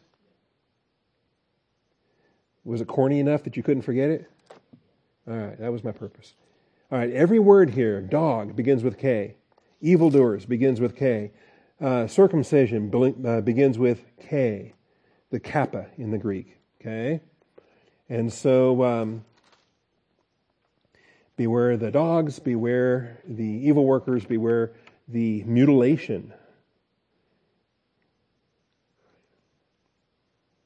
Was 2.65 2.83
it 2.83 2.87
corny 2.87 3.21
enough 3.21 3.43
that 3.45 3.57
you 3.57 3.63
couldn't 3.63 3.83
forget 3.83 4.11
it? 4.11 4.31
All 5.27 5.35
right, 5.35 5.59
that 5.59 5.73
was 5.73 5.83
my 5.83 5.93
purpose. 5.93 6.35
All 6.93 6.99
right, 6.99 7.11
every 7.11 7.39
word 7.39 7.71
here, 7.71 8.03
dog, 8.03 8.55
begins 8.55 8.85
with 8.85 8.99
K. 8.99 9.37
Evildoers 9.81 10.45
begins 10.45 10.79
with 10.79 10.95
K. 10.95 11.33
Uh, 11.81 12.07
circumcision 12.07 12.93
uh, 13.27 13.41
begins 13.41 13.79
with 13.79 14.05
K 14.21 14.75
the 15.31 15.41
kappa 15.41 15.87
in 15.97 16.11
the 16.11 16.19
Greek. 16.19 16.57
Okay? 16.81 17.21
And 18.09 18.33
so, 18.33 18.83
um, 18.83 19.25
beware 21.37 21.77
the 21.77 21.91
dogs, 21.91 22.39
beware 22.39 23.19
the 23.27 23.45
evil 23.45 23.85
workers, 23.85 24.25
beware 24.25 24.73
the 25.09 25.43
mutilation. 25.45 26.33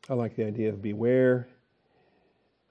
I 0.09 0.15
like 0.15 0.37
the 0.37 0.45
idea 0.45 0.71
of 0.71 0.83
beware. 0.83 1.49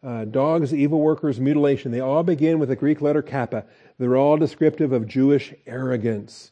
Uh, 0.03 0.25
dogs, 0.25 0.73
evil 0.73 0.99
workers, 0.99 1.39
mutilation, 1.39 1.91
they 1.91 2.01
all 2.01 2.23
begin 2.23 2.59
with 2.59 2.69
the 2.69 2.75
Greek 2.75 2.99
letter 3.01 3.21
kappa. 3.21 3.65
They're 3.97 4.17
all 4.17 4.37
descriptive 4.37 4.91
of 4.91 5.07
Jewish 5.07 5.53
arrogance. 5.65 6.51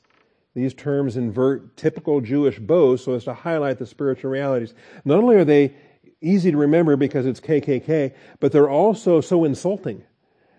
These 0.54 0.74
terms 0.74 1.16
invert 1.16 1.78
typical 1.78 2.20
Jewish 2.20 2.60
boast 2.60 3.06
so 3.06 3.14
as 3.14 3.24
to 3.24 3.34
highlight 3.34 3.80
the 3.80 3.86
spiritual 3.86 4.32
realities. 4.32 4.74
Not 5.06 5.20
only 5.20 5.38
are 5.38 5.46
they 5.46 5.74
easy 6.22 6.52
to 6.52 6.58
remember 6.58 6.96
because 6.96 7.26
it's 7.26 7.40
KKK, 7.40 8.14
but 8.40 8.52
they're 8.52 8.70
also 8.70 9.22
so 9.22 9.46
insulting. 9.46 10.04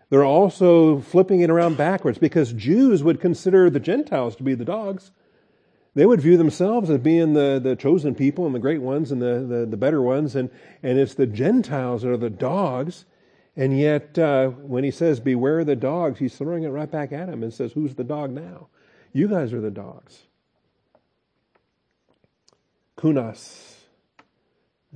They're 0.09 0.25
also 0.25 1.01
flipping 1.01 1.41
it 1.41 1.51
around 1.51 1.77
backwards 1.77 2.19
because 2.19 2.53
Jews 2.53 3.03
would 3.03 3.21
consider 3.21 3.71
the 3.71 3.81
Gentiles 3.81 4.37
to 4.37 4.43
be 4.43 4.55
the 4.55 4.65
dogs. 4.65 5.11
They 5.95 6.07
would 6.07 6.21
view 6.21 6.39
themselves 6.39 6.89
as 6.89 6.99
being 6.99 7.35
the, 7.35 7.61
the 7.63 7.77
chosen 7.77 8.15
people 8.15 8.47
and 8.47 8.55
the 8.55 8.59
great 8.59 8.81
ones 8.81 9.13
and 9.13 9.21
the, 9.21 9.47
the, 9.47 9.67
the 9.67 9.77
better 9.77 10.01
ones, 10.01 10.35
and, 10.35 10.51
and 10.83 10.99
it's 10.99 11.15
the 11.15 11.27
Gentiles 11.27 12.03
that 12.03 12.11
are 12.11 12.17
the 12.17 12.31
dogs. 12.31 13.05
And 13.57 13.79
yet, 13.79 14.19
uh, 14.19 14.49
when 14.49 14.85
he 14.85 14.91
says, 14.91 15.21
Beware 15.21 15.65
the 15.65 15.77
dogs, 15.77 16.19
he's 16.19 16.37
throwing 16.37 16.65
it 16.65 16.69
right 16.69 16.91
back 16.91 17.13
at 17.13 17.29
him 17.29 17.43
and 17.43 17.53
says, 17.53 17.73
Who's 17.73 17.95
the 17.95 18.05
dog 18.05 18.31
now? 18.31 18.69
You 19.12 19.29
guys 19.29 19.53
are 19.53 19.61
the 19.61 19.70
dogs. 19.70 20.22
Kunas, 22.96 23.75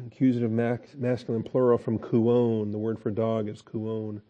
accusative 0.07 0.51
masculine 0.51 1.43
plural 1.43 1.77
from 1.77 1.99
kuon. 1.99 2.73
The 2.73 2.79
word 2.79 2.99
for 2.99 3.11
dog 3.11 3.49
is 3.49 3.63
kuon. 3.63 4.23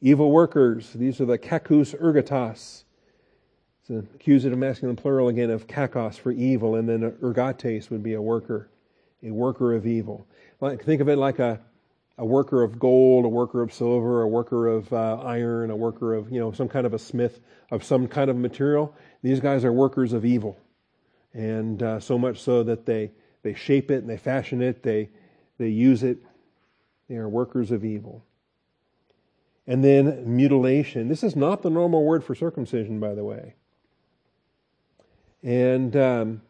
Evil 0.00 0.32
workers, 0.32 0.92
these 0.94 1.20
are 1.20 1.26
the 1.26 1.38
kakus 1.38 1.94
ergatas. 2.00 2.82
It's 3.80 3.90
an 3.90 4.08
accusative 4.14 4.58
masculine 4.58 4.96
plural 4.96 5.28
again 5.28 5.50
of 5.50 5.68
kakos 5.68 6.18
for 6.18 6.32
evil, 6.32 6.74
and 6.74 6.88
then 6.88 7.12
ergates 7.22 7.90
would 7.90 8.02
be 8.02 8.14
a 8.14 8.22
worker, 8.22 8.68
a 9.22 9.30
worker 9.30 9.74
of 9.74 9.86
evil. 9.86 10.26
Like, 10.60 10.84
think 10.84 11.00
of 11.00 11.08
it 11.08 11.16
like 11.16 11.38
a, 11.38 11.60
a 12.18 12.24
worker 12.24 12.62
of 12.62 12.78
gold, 12.78 13.24
a 13.24 13.28
worker 13.28 13.62
of 13.62 13.72
silver, 13.72 14.22
a 14.22 14.28
worker 14.28 14.66
of 14.66 14.92
uh, 14.92 15.20
iron, 15.22 15.70
a 15.70 15.76
worker 15.76 16.14
of, 16.14 16.32
you 16.32 16.40
know, 16.40 16.50
some 16.50 16.68
kind 16.68 16.86
of 16.86 16.94
a 16.94 16.98
smith 16.98 17.40
of 17.70 17.84
some 17.84 18.08
kind 18.08 18.30
of 18.30 18.36
material. 18.36 18.94
These 19.22 19.40
guys 19.40 19.64
are 19.64 19.72
workers 19.72 20.12
of 20.12 20.24
evil. 20.24 20.58
And 21.32 21.82
uh, 21.82 22.00
so 22.00 22.18
much 22.18 22.40
so 22.40 22.62
that 22.64 22.84
they, 22.84 23.12
they 23.42 23.54
shape 23.54 23.90
it 23.90 24.02
and 24.02 24.10
they 24.10 24.16
fashion 24.16 24.60
it, 24.60 24.82
they, 24.82 25.08
they 25.58 25.68
use 25.68 26.02
it. 26.02 26.18
They 27.08 27.16
are 27.16 27.28
workers 27.28 27.70
of 27.70 27.84
evil. 27.84 28.24
And 29.66 29.82
then 29.82 30.36
mutilation. 30.36 31.08
This 31.08 31.22
is 31.22 31.36
not 31.36 31.62
the 31.62 31.70
normal 31.70 32.04
word 32.04 32.24
for 32.24 32.34
circumcision, 32.34 32.98
by 33.00 33.14
the 33.14 33.24
way. 33.24 33.54
And 35.42 35.96
um, 35.96 36.42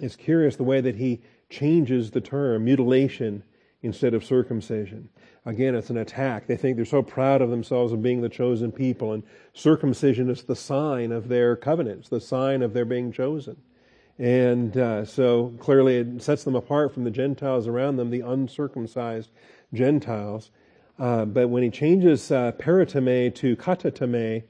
it's 0.00 0.16
curious 0.16 0.56
the 0.56 0.64
way 0.64 0.80
that 0.80 0.96
he 0.96 1.22
changes 1.50 2.10
the 2.10 2.20
term 2.20 2.64
mutilation 2.64 3.42
instead 3.82 4.14
of 4.14 4.24
circumcision. 4.24 5.08
Again, 5.48 5.74
it's 5.74 5.88
an 5.88 5.96
attack. 5.96 6.46
They 6.46 6.58
think 6.58 6.76
they're 6.76 6.84
so 6.84 7.00
proud 7.00 7.40
of 7.40 7.48
themselves 7.48 7.94
of 7.94 8.02
being 8.02 8.20
the 8.20 8.28
chosen 8.28 8.70
people, 8.70 9.14
and 9.14 9.22
circumcision 9.54 10.28
is 10.28 10.42
the 10.42 10.54
sign 10.54 11.10
of 11.10 11.28
their 11.28 11.56
covenants, 11.56 12.10
the 12.10 12.20
sign 12.20 12.60
of 12.60 12.74
their 12.74 12.84
being 12.84 13.10
chosen. 13.10 13.56
And 14.18 14.76
uh, 14.76 15.06
so 15.06 15.54
clearly 15.58 15.96
it 15.96 16.22
sets 16.22 16.44
them 16.44 16.54
apart 16.54 16.92
from 16.92 17.04
the 17.04 17.10
Gentiles 17.10 17.66
around 17.66 17.96
them, 17.96 18.10
the 18.10 18.20
uncircumcised 18.20 19.30
Gentiles. 19.72 20.50
Uh, 20.98 21.24
but 21.24 21.48
when 21.48 21.62
he 21.62 21.70
changes 21.70 22.30
uh, 22.30 22.52
to 22.52 23.56
katatome, 23.56 24.42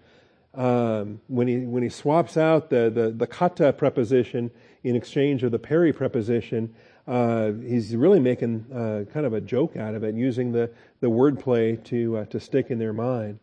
um, 0.54 1.20
when 1.28 1.46
he 1.46 1.58
when 1.58 1.84
he 1.84 1.88
swaps 1.88 2.37
out 2.37 2.70
the, 2.70 2.90
the, 2.92 3.11
the 3.11 3.26
kata 3.28 3.72
preposition 3.72 4.50
in 4.82 4.96
exchange 4.96 5.44
of 5.44 5.52
the 5.52 5.61
peri 5.61 5.92
preposition, 5.92 6.74
uh, 7.09 7.53
he's 7.53 7.97
really 7.97 8.21
making 8.21 8.66
uh, 8.73 9.11
kind 9.12 9.25
of 9.25 9.33
a 9.33 9.40
joke 9.40 9.77
out 9.77 9.94
of 9.94 10.05
it, 10.05 10.14
using 10.14 10.53
the, 10.53 10.71
the 11.01 11.07
wordplay 11.07 11.83
to, 11.85 12.18
uh, 12.18 12.25
to 12.27 12.38
stick 12.38 12.71
in 12.71 12.79
their 12.79 12.92
mind. 12.92 13.38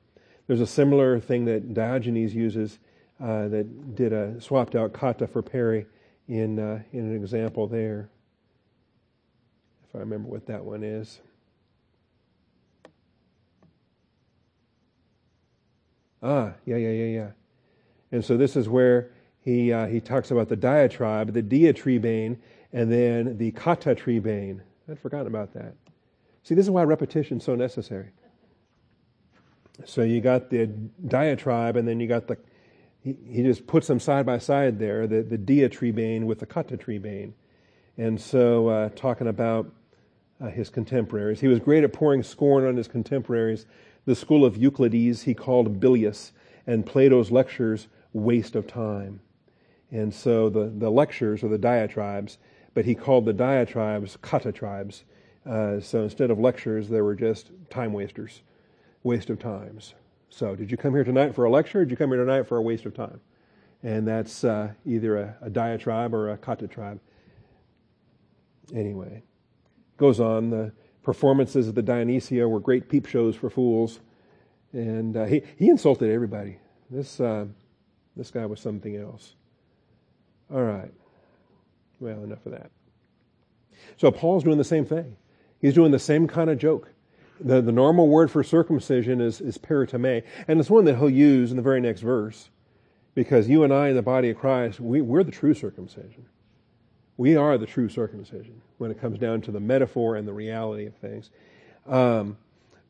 There's 0.46 0.62
a 0.62 0.68
similar 0.68 1.20
thing 1.20 1.46
that 1.46 1.74
Diogenes 1.74 2.36
uses 2.36 2.78
uh, 3.20 3.48
that 3.48 3.96
did 3.96 4.14
a 4.14 4.40
swapped 4.40 4.76
out 4.76 4.94
kata 4.94 5.26
for 5.26 5.42
peri 5.42 5.88
in, 6.28 6.60
uh, 6.60 6.84
in 6.94 7.00
an 7.00 7.16
example 7.16 7.66
there. 7.66 8.10
If 9.90 9.96
I 9.96 10.00
remember 10.00 10.30
what 10.30 10.46
that 10.46 10.64
one 10.64 10.84
is. 10.84 11.20
Ah, 16.22 16.54
yeah, 16.66 16.78
yeah, 16.78 16.90
yeah, 16.90 17.06
yeah. 17.06 17.30
And 18.12 18.24
so 18.24 18.38
this 18.38 18.56
is 18.56 18.70
where 18.70 19.10
he, 19.42 19.74
uh, 19.74 19.88
he 19.88 20.00
talks 20.00 20.30
about 20.30 20.50
the 20.50 20.56
diatribe, 20.56 21.34
the 21.34 21.42
diatribane, 21.42 22.38
and 22.76 22.92
then 22.92 23.38
the 23.38 23.54
katatribane. 23.54 24.60
I'd 24.92 25.00
forgotten 25.00 25.28
about 25.28 25.54
that. 25.54 25.76
See, 26.44 26.54
this 26.56 26.66
is 26.66 26.70
why 26.70 26.84
repetition 26.84 27.38
is 27.38 27.44
so 27.44 27.56
necessary. 27.56 28.10
So 29.86 30.04
you 30.04 30.20
got 30.20 30.50
the 30.50 30.68
diatribe, 31.08 31.78
and 31.78 31.88
then 31.88 32.02
you 32.02 32.08
got 32.08 32.28
the, 32.28 32.38
he, 33.02 33.16
he 33.26 33.44
just 33.44 33.66
puts 33.66 33.88
them 33.88 34.00
side 34.00 34.26
by 34.26 34.40
side 34.40 34.78
there, 34.78 35.08
the, 35.08 35.24
the 35.24 35.38
diatribane 35.38 36.26
with 36.26 36.40
the 36.40 36.46
katatribane. 36.46 37.32
And 37.98 38.20
so, 38.20 38.68
uh, 38.68 38.90
talking 38.90 39.28
about 39.28 39.72
uh, 40.42 40.50
his 40.50 40.70
contemporaries. 40.70 41.40
He 41.40 41.48
was 41.48 41.60
great 41.60 41.86
at 41.86 41.94
pouring 41.94 42.24
scorn 42.24 42.68
on 42.68 42.76
his 42.76 42.90
contemporaries. 42.90 43.66
The 44.04 44.16
school 44.16 44.44
of 44.44 44.56
Euclides 44.56 45.24
he 45.24 45.34
called 45.34 45.80
bilious, 45.80 46.34
and 46.68 46.86
Plato's 46.86 47.32
lectures 47.32 47.88
waste 48.12 48.54
of 48.54 48.68
time. 48.68 49.22
And 49.92 50.14
so 50.14 50.50
the, 50.50 50.74
the 50.76 50.90
lectures 50.90 51.42
or 51.42 51.48
the 51.48 51.58
diatribes 51.58 52.38
but 52.76 52.86
he 52.86 52.94
called 52.94 53.26
the 53.26 53.34
diatribes 53.34 54.18
katatribes. 54.22 55.04
Uh, 55.50 55.80
so 55.80 56.04
instead 56.04 56.30
of 56.30 56.40
lectures, 56.40 56.90
they 56.90 57.02
were 57.02 57.16
just 57.16 57.50
time 57.72 57.94
wasters, 57.94 58.42
waste 59.02 59.32
of 59.32 59.40
times. 59.40 59.96
So, 60.30 60.56
did 60.56 60.70
you 60.70 60.78
come 60.78 60.94
here 60.94 61.04
tonight 61.04 61.34
for 61.34 61.46
a 61.46 61.50
lecture, 61.50 61.86
did 61.86 61.92
you 61.92 61.98
come 61.98 62.10
here 62.10 62.20
tonight 62.20 62.48
for 62.48 62.58
a 62.58 62.62
waste 62.62 62.86
of 62.86 62.94
time? 62.94 63.22
And 63.84 64.08
that's 64.08 64.44
uh, 64.44 64.74
either 64.86 65.18
a, 65.18 65.38
a, 65.42 65.50
diatribe 65.50 66.14
or 66.14 66.32
a 66.32 66.38
katatribe. 66.38 67.00
Anyway, 68.74 69.24
goes 69.98 70.20
on. 70.20 70.50
The 70.50 70.74
performances 71.04 71.68
of 71.68 71.76
the 71.76 71.84
Dionysia 71.84 72.48
were 72.48 72.60
great 72.60 72.90
peep 72.90 73.06
shows 73.06 73.36
for 73.36 73.50
fools, 73.50 74.00
and 74.74 75.16
uh, 75.16 75.26
he 75.26 75.44
he 75.58 75.70
insulted 75.70 76.10
everybody. 76.10 76.58
This 76.90 77.20
uh, 77.20 77.46
this 78.18 78.32
guy 78.32 78.46
was 78.48 78.60
something 78.60 78.98
else. 78.98 79.36
All 80.52 80.64
right. 80.64 80.92
Well, 82.00 82.24
enough 82.24 82.46
of 82.46 82.52
that. 82.52 82.72
So 83.98 84.12
Paul's 84.12 84.44
doing 84.44 84.58
the 84.58 84.64
same 84.64 84.86
thing. 84.86 85.16
He's 85.60 85.74
doing 85.74 85.92
the 85.92 86.00
same 86.00 86.28
kind 86.28 86.50
of 86.50 86.58
joke. 86.58 86.90
The, 87.40 87.62
the 87.62 87.72
normal 87.72 88.08
word 88.08 88.32
for 88.32 88.44
circumcision 88.44 89.20
is, 89.20 89.42
is 89.42 89.58
peritome, 89.58 90.24
and 90.48 90.60
it's 90.60 90.70
one 90.70 90.86
that 90.86 90.98
he'll 90.98 91.10
use 91.10 91.52
in 91.52 91.58
the 91.58 91.64
very 91.64 91.82
next 91.82 92.02
verse. 92.02 92.50
Because 93.14 93.48
you 93.48 93.64
and 93.64 93.74
I 93.74 93.90
in 93.90 93.96
the 93.96 94.02
body 94.02 94.30
of 94.30 94.38
Christ, 94.38 94.80
we, 94.80 95.02
we're 95.02 95.24
the 95.24 95.32
true 95.32 95.54
circumcision. 95.54 96.26
We 97.18 97.38
are 97.38 97.58
the 97.58 97.66
true 97.66 97.88
circumcision 97.88 98.62
when 98.78 98.92
it 98.92 99.00
comes 99.00 99.18
down 99.18 99.42
to 99.42 99.52
the 99.52 99.60
metaphor 99.60 100.18
and 100.18 100.28
the 100.28 100.34
reality 100.34 100.86
of 100.86 100.96
things. 100.96 101.30
Um, 101.88 102.38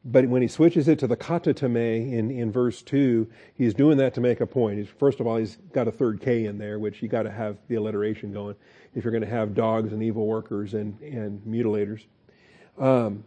but 0.05 0.27
when 0.27 0.43
he 0.43 0.47
switches 0.47 0.87
it 0.87 0.99
to 0.99 1.07
the 1.07 1.17
katatome 1.17 2.11
in, 2.11 2.29
in 2.29 2.51
verse 2.51 2.83
2, 2.83 3.27
he's 3.55 3.73
doing 3.73 3.97
that 3.97 4.13
to 4.13 4.21
make 4.21 4.39
a 4.39 4.45
point. 4.45 4.77
He's, 4.77 4.87
first 4.87 5.19
of 5.19 5.25
all, 5.25 5.37
he's 5.37 5.57
got 5.73 5.87
a 5.87 5.91
third 5.91 6.21
K 6.21 6.45
in 6.45 6.59
there, 6.59 6.77
which 6.77 7.01
you 7.01 7.07
got 7.07 7.23
to 7.23 7.31
have 7.31 7.57
the 7.67 7.75
alliteration 7.75 8.31
going 8.31 8.55
if 8.93 9.03
you're 9.03 9.11
going 9.11 9.23
to 9.23 9.29
have 9.29 9.55
dogs 9.55 9.93
and 9.93 10.03
evil 10.03 10.27
workers 10.27 10.75
and, 10.75 10.99
and 11.01 11.41
mutilators. 11.41 12.05
Um, 12.77 13.23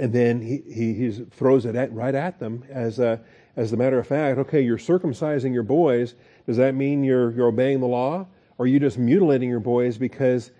and 0.00 0.12
then 0.12 0.40
he, 0.40 0.62
he, 0.66 0.94
he 0.94 1.10
throws 1.30 1.64
it 1.64 1.76
at, 1.76 1.92
right 1.92 2.14
at 2.14 2.40
them 2.40 2.64
as 2.68 2.98
a, 2.98 3.20
as 3.54 3.72
a 3.72 3.76
matter 3.76 4.00
of 4.00 4.06
fact, 4.08 4.38
okay, 4.38 4.62
you're 4.62 4.78
circumcising 4.78 5.52
your 5.52 5.62
boys. 5.62 6.16
Does 6.44 6.56
that 6.56 6.74
mean 6.74 7.04
you're, 7.04 7.30
you're 7.30 7.46
obeying 7.46 7.78
the 7.78 7.86
law? 7.86 8.26
Or 8.58 8.64
are 8.64 8.66
you 8.66 8.80
just 8.80 8.98
mutilating 8.98 9.48
your 9.48 9.60
boys 9.60 9.96
because 9.96 10.50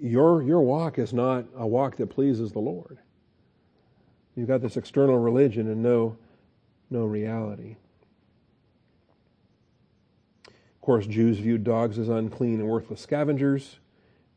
your, 0.00 0.42
your 0.44 0.62
walk 0.62 1.00
is 1.00 1.12
not 1.12 1.46
a 1.56 1.66
walk 1.66 1.96
that 1.96 2.08
pleases 2.10 2.52
the 2.52 2.60
Lord? 2.60 2.98
You've 4.36 4.48
got 4.48 4.62
this 4.62 4.76
external 4.76 5.18
religion 5.18 5.68
and 5.68 5.82
no, 5.82 6.16
no 6.90 7.04
reality. 7.04 7.76
Of 10.46 10.80
course, 10.80 11.06
Jews 11.06 11.38
viewed 11.38 11.64
dogs 11.64 11.98
as 11.98 12.08
unclean 12.08 12.60
and 12.60 12.68
worthless 12.68 13.00
scavengers. 13.00 13.78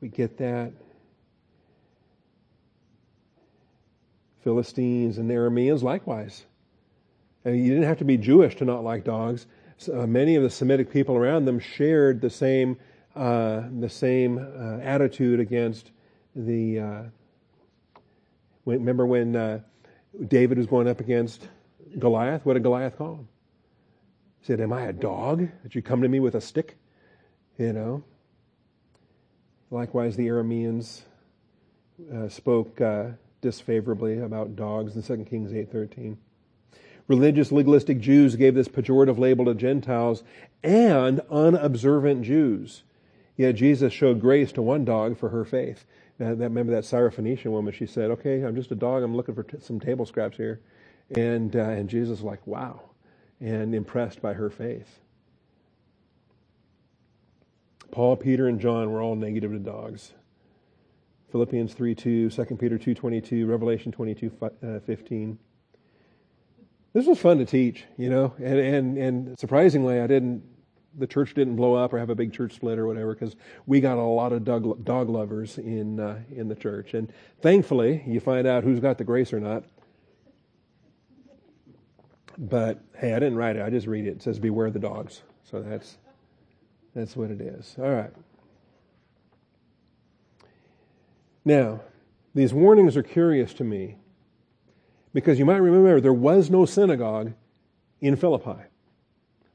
We 0.01 0.09
get 0.09 0.37
that. 0.37 0.73
Philistines 4.43 5.17
and 5.17 5.29
Arameans 5.31 5.81
likewise. 5.81 6.45
And 7.45 7.57
you 7.57 7.73
didn't 7.73 7.87
have 7.87 7.97
to 7.97 8.05
be 8.05 8.17
Jewish 8.17 8.55
to 8.57 8.65
not 8.65 8.83
like 8.83 9.03
dogs. 9.03 9.47
So, 9.77 10.01
uh, 10.01 10.07
many 10.07 10.35
of 10.35 10.43
the 10.43 10.49
Semitic 10.49 10.91
people 10.91 11.15
around 11.15 11.45
them 11.45 11.59
shared 11.59 12.21
the 12.21 12.29
same 12.29 12.77
uh, 13.15 13.63
the 13.79 13.89
same 13.89 14.37
uh, 14.37 14.83
attitude 14.83 15.39
against 15.39 15.91
the. 16.35 16.79
Uh, 16.79 17.03
remember 18.65 19.05
when 19.05 19.35
uh, 19.35 19.59
David 20.27 20.57
was 20.57 20.67
going 20.67 20.87
up 20.87 20.99
against 20.99 21.47
Goliath. 21.97 22.45
What 22.45 22.53
did 22.53 22.63
Goliath 22.63 22.97
call 22.97 23.15
him? 23.15 23.27
He 24.39 24.45
said, 24.45 24.61
Am 24.61 24.73
I 24.73 24.83
a 24.83 24.93
dog 24.93 25.47
that 25.63 25.75
you 25.75 25.81
come 25.81 26.01
to 26.01 26.07
me 26.07 26.19
with 26.19 26.35
a 26.35 26.41
stick? 26.41 26.77
You 27.57 27.73
know. 27.73 28.03
Likewise, 29.71 30.15
the 30.15 30.27
Arameans 30.27 31.01
uh, 32.13 32.29
spoke 32.29 32.79
uh, 32.79 33.07
disfavorably 33.41 34.19
about 34.19 34.55
dogs 34.55 34.95
in 34.95 35.03
2 35.03 35.25
Kings 35.25 35.51
8.13. 35.51 36.17
religious 37.07 37.51
legalistic 37.51 37.99
Jews 37.99 38.35
gave 38.35 38.55
this 38.55 38.67
pejorative 38.67 39.17
label 39.17 39.45
to 39.45 39.55
Gentiles 39.55 40.23
and 40.63 41.21
unobservant 41.31 42.23
Jews. 42.23 42.83
Yet 43.37 43.55
Jesus 43.55 43.91
showed 43.91 44.21
grace 44.21 44.51
to 44.53 44.61
one 44.61 44.85
dog 44.85 45.17
for 45.17 45.29
her 45.29 45.43
faith. 45.45 45.85
That, 46.17 46.37
remember 46.37 46.71
that 46.73 46.83
Syrophoenician 46.83 47.51
woman? 47.51 47.73
She 47.73 47.85
said, 47.85 48.11
"Okay, 48.11 48.41
I'm 48.41 48.55
just 48.55 48.71
a 48.71 48.75
dog. 48.75 49.03
I'm 49.03 49.15
looking 49.15 49.35
for 49.35 49.43
t- 49.43 49.57
some 49.59 49.79
table 49.79 50.05
scraps 50.05 50.37
here," 50.37 50.61
and 51.15 51.55
uh, 51.55 51.59
and 51.59 51.89
Jesus 51.89 52.19
was 52.19 52.23
like, 52.23 52.45
"Wow," 52.47 52.81
and 53.41 53.75
impressed 53.75 54.21
by 54.21 54.33
her 54.33 54.49
faith. 54.49 54.99
Paul, 57.91 58.15
Peter, 58.15 58.47
and 58.47 58.59
John 58.59 58.91
were 58.91 59.01
all 59.01 59.15
negative 59.15 59.51
to 59.51 59.59
dogs. 59.59 60.13
Philippians 61.31 61.73
3 61.73 61.95
2, 61.95 62.29
2 62.29 62.45
Peter 62.55 62.77
two 62.77 62.93
twenty 62.93 63.19
two, 63.19 63.45
Revelation 63.45 63.91
22 63.91 64.31
uh, 64.41 64.79
15. 64.79 65.37
This 66.93 67.05
was 67.05 67.19
fun 67.19 67.39
to 67.39 67.45
teach, 67.45 67.83
you 67.97 68.09
know, 68.09 68.33
and, 68.37 68.57
and, 68.57 68.97
and 68.97 69.39
surprisingly, 69.39 69.99
I 69.99 70.07
didn't, 70.07 70.43
the 70.97 71.07
church 71.07 71.33
didn't 71.33 71.55
blow 71.55 71.73
up 71.73 71.93
or 71.93 71.99
have 71.99 72.09
a 72.09 72.15
big 72.15 72.33
church 72.33 72.53
split 72.53 72.79
or 72.79 72.87
whatever 72.87 73.13
because 73.13 73.35
we 73.65 73.81
got 73.81 73.97
a 73.97 74.01
lot 74.01 74.33
of 74.33 74.43
dog, 74.43 74.83
dog 74.83 75.09
lovers 75.09 75.57
in, 75.57 75.99
uh, 75.99 76.19
in 76.35 76.47
the 76.47 76.55
church. 76.55 76.93
And 76.93 77.11
thankfully, 77.41 78.03
you 78.07 78.19
find 78.19 78.47
out 78.47 78.63
who's 78.63 78.79
got 78.79 78.97
the 78.97 79.03
grace 79.03 79.33
or 79.33 79.39
not. 79.39 79.63
But 82.37 82.81
hey, 82.97 83.13
I 83.13 83.19
didn't 83.19 83.37
write 83.37 83.55
it. 83.55 83.61
I 83.61 83.69
just 83.69 83.87
read 83.87 84.05
it. 84.05 84.17
It 84.17 84.21
says, 84.21 84.39
"Beware 84.39 84.69
the 84.69 84.79
dogs." 84.79 85.21
So 85.43 85.61
that's 85.61 85.97
that's 86.93 87.15
what 87.15 87.31
it 87.31 87.39
is. 87.39 87.75
All 87.79 87.89
right. 87.89 88.11
Now, 91.45 91.81
these 92.33 92.53
warnings 92.53 92.97
are 92.97 93.03
curious 93.03 93.53
to 93.53 93.63
me 93.63 93.95
because 95.13 95.39
you 95.39 95.45
might 95.45 95.57
remember 95.57 96.01
there 96.01 96.11
was 96.11 96.49
no 96.49 96.65
synagogue 96.65 97.33
in 98.01 98.15
Philippi. 98.17 98.63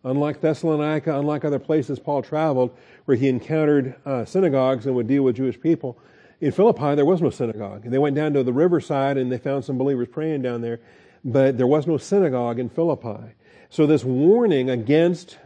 Unlike 0.05 0.41
Thessalonica, 0.41 1.19
unlike 1.19 1.45
other 1.45 1.59
places 1.59 1.99
Paul 1.99 2.23
traveled 2.23 2.77
where 3.05 3.17
he 3.17 3.29
encountered 3.29 3.95
uh, 4.07 4.25
synagogues 4.25 4.87
and 4.87 4.95
would 4.97 5.07
deal 5.07 5.23
with 5.23 5.37
Jewish 5.37 5.61
people, 5.61 5.99
in 6.41 6.53
Philippi 6.53 6.95
there 6.95 7.05
was 7.05 7.21
no 7.21 7.31
synagogue. 7.31 7.85
And 7.85 7.93
they 7.93 7.99
went 7.99 8.17
down 8.17 8.33
to 8.33 8.43
the 8.43 8.53
riverside 8.53 9.19
and 9.19 9.31
they 9.31 9.39
found 9.39 9.65
some 9.65 9.77
believers 9.77 10.09
praying 10.11 10.43
down 10.43 10.63
there, 10.63 10.81
but 11.25 11.59
there 11.59 11.67
was 11.67 11.87
no 11.87 11.99
synagogue 11.99 12.59
in 12.59 12.71
Philippi. 12.71 13.35
So 13.69 13.87
this 13.87 14.05
warning 14.05 14.71
against 14.71 15.39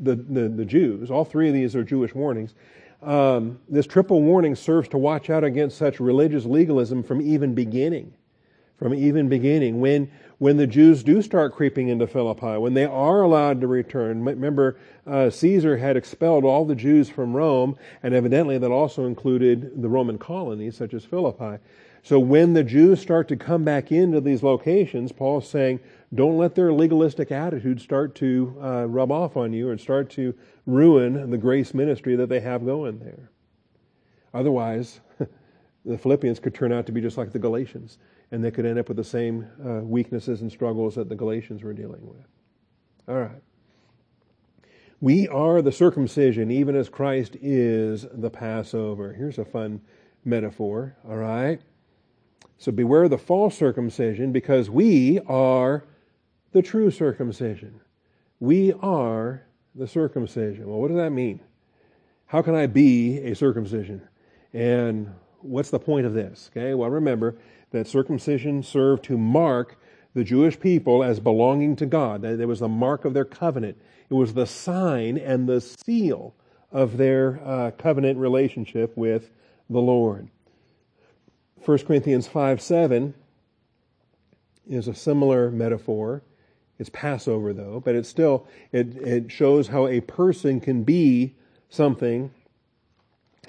the, 0.00 0.14
the, 0.14 0.48
the 0.48 0.64
Jews, 0.64 1.10
all 1.10 1.24
three 1.24 1.48
of 1.48 1.54
these 1.54 1.76
are 1.76 1.84
Jewish 1.84 2.14
warnings, 2.14 2.54
um, 3.02 3.60
this 3.68 3.86
triple 3.86 4.22
warning 4.22 4.56
serves 4.56 4.88
to 4.88 4.98
watch 4.98 5.30
out 5.30 5.44
against 5.44 5.76
such 5.76 6.00
religious 6.00 6.44
legalism 6.44 7.02
from 7.02 7.20
even 7.20 7.54
beginning 7.54 8.14
from 8.78 8.94
even 8.94 9.28
beginning. 9.28 9.80
When, 9.80 10.10
when 10.38 10.56
the 10.56 10.66
Jews 10.66 11.02
do 11.02 11.20
start 11.20 11.54
creeping 11.54 11.88
into 11.88 12.06
Philippi, 12.06 12.56
when 12.58 12.74
they 12.74 12.84
are 12.84 13.22
allowed 13.22 13.60
to 13.60 13.66
return, 13.66 14.24
remember, 14.24 14.78
uh, 15.06 15.30
Caesar 15.30 15.76
had 15.76 15.96
expelled 15.96 16.44
all 16.44 16.64
the 16.64 16.76
Jews 16.76 17.10
from 17.10 17.34
Rome, 17.34 17.76
and 18.02 18.14
evidently 18.14 18.56
that 18.58 18.70
also 18.70 19.04
included 19.04 19.82
the 19.82 19.88
Roman 19.88 20.18
colonies, 20.18 20.76
such 20.76 20.94
as 20.94 21.04
Philippi. 21.04 21.58
So 22.04 22.20
when 22.20 22.54
the 22.54 22.62
Jews 22.62 23.00
start 23.00 23.26
to 23.28 23.36
come 23.36 23.64
back 23.64 23.90
into 23.90 24.20
these 24.20 24.42
locations, 24.42 25.10
Paul's 25.10 25.48
saying, 25.48 25.80
don't 26.14 26.38
let 26.38 26.54
their 26.54 26.72
legalistic 26.72 27.32
attitude 27.32 27.80
start 27.80 28.14
to 28.14 28.56
uh, 28.62 28.86
rub 28.86 29.10
off 29.10 29.36
on 29.36 29.52
you 29.52 29.70
and 29.70 29.80
start 29.80 30.08
to 30.10 30.34
ruin 30.64 31.30
the 31.30 31.36
grace 31.36 31.74
ministry 31.74 32.14
that 32.16 32.28
they 32.28 32.40
have 32.40 32.64
going 32.64 33.00
there. 33.00 33.30
Otherwise, 34.32 35.00
the 35.84 35.98
Philippians 35.98 36.38
could 36.38 36.54
turn 36.54 36.72
out 36.72 36.86
to 36.86 36.92
be 36.92 37.00
just 37.00 37.18
like 37.18 37.32
the 37.32 37.38
Galatians 37.38 37.98
and 38.30 38.44
they 38.44 38.50
could 38.50 38.66
end 38.66 38.78
up 38.78 38.88
with 38.88 38.96
the 38.96 39.04
same 39.04 39.46
uh, 39.64 39.80
weaknesses 39.82 40.42
and 40.42 40.50
struggles 40.50 40.94
that 40.96 41.08
the 41.08 41.14
Galatians 41.14 41.62
were 41.62 41.72
dealing 41.72 42.06
with. 42.06 42.26
All 43.08 43.16
right. 43.16 43.42
We 45.00 45.28
are 45.28 45.62
the 45.62 45.72
circumcision, 45.72 46.50
even 46.50 46.74
as 46.74 46.88
Christ 46.88 47.36
is 47.40 48.06
the 48.12 48.30
Passover. 48.30 49.12
Here's 49.12 49.38
a 49.38 49.44
fun 49.44 49.80
metaphor, 50.24 50.96
all 51.08 51.16
right? 51.16 51.60
So 52.58 52.72
beware 52.72 53.08
the 53.08 53.18
false 53.18 53.56
circumcision 53.56 54.32
because 54.32 54.68
we 54.68 55.20
are 55.28 55.84
the 56.52 56.62
true 56.62 56.90
circumcision. 56.90 57.80
We 58.40 58.72
are 58.72 59.46
the 59.74 59.86
circumcision. 59.86 60.66
Well, 60.68 60.80
what 60.80 60.88
does 60.88 60.96
that 60.96 61.10
mean? 61.10 61.40
How 62.26 62.42
can 62.42 62.56
I 62.56 62.66
be 62.66 63.18
a 63.18 63.34
circumcision? 63.34 64.02
And 64.52 65.14
what's 65.40 65.70
the 65.70 65.78
point 65.78 66.06
of 66.06 66.14
this? 66.14 66.50
Okay, 66.52 66.74
well, 66.74 66.90
remember, 66.90 67.36
that 67.70 67.86
circumcision 67.86 68.62
served 68.62 69.04
to 69.04 69.18
mark 69.18 69.76
the 70.14 70.24
Jewish 70.24 70.58
people 70.58 71.04
as 71.04 71.20
belonging 71.20 71.76
to 71.76 71.86
God. 71.86 72.22
That 72.22 72.40
it 72.40 72.46
was 72.46 72.60
the 72.60 72.68
mark 72.68 73.04
of 73.04 73.14
their 73.14 73.24
covenant. 73.24 73.78
It 74.10 74.14
was 74.14 74.34
the 74.34 74.46
sign 74.46 75.18
and 75.18 75.48
the 75.48 75.60
seal 75.60 76.34
of 76.72 76.96
their 76.96 77.40
uh, 77.44 77.70
covenant 77.72 78.18
relationship 78.18 78.96
with 78.96 79.30
the 79.68 79.80
Lord. 79.80 80.28
1 81.64 81.78
Corinthians 81.80 82.26
5 82.26 82.60
7 82.60 83.14
is 84.68 84.88
a 84.88 84.94
similar 84.94 85.50
metaphor. 85.50 86.22
It's 86.78 86.90
Passover 86.90 87.52
though, 87.52 87.80
but 87.84 87.94
it 87.94 88.06
still 88.06 88.46
it, 88.72 88.96
it 88.96 89.32
shows 89.32 89.68
how 89.68 89.86
a 89.86 90.00
person 90.00 90.60
can 90.60 90.84
be 90.84 91.34
something 91.68 92.30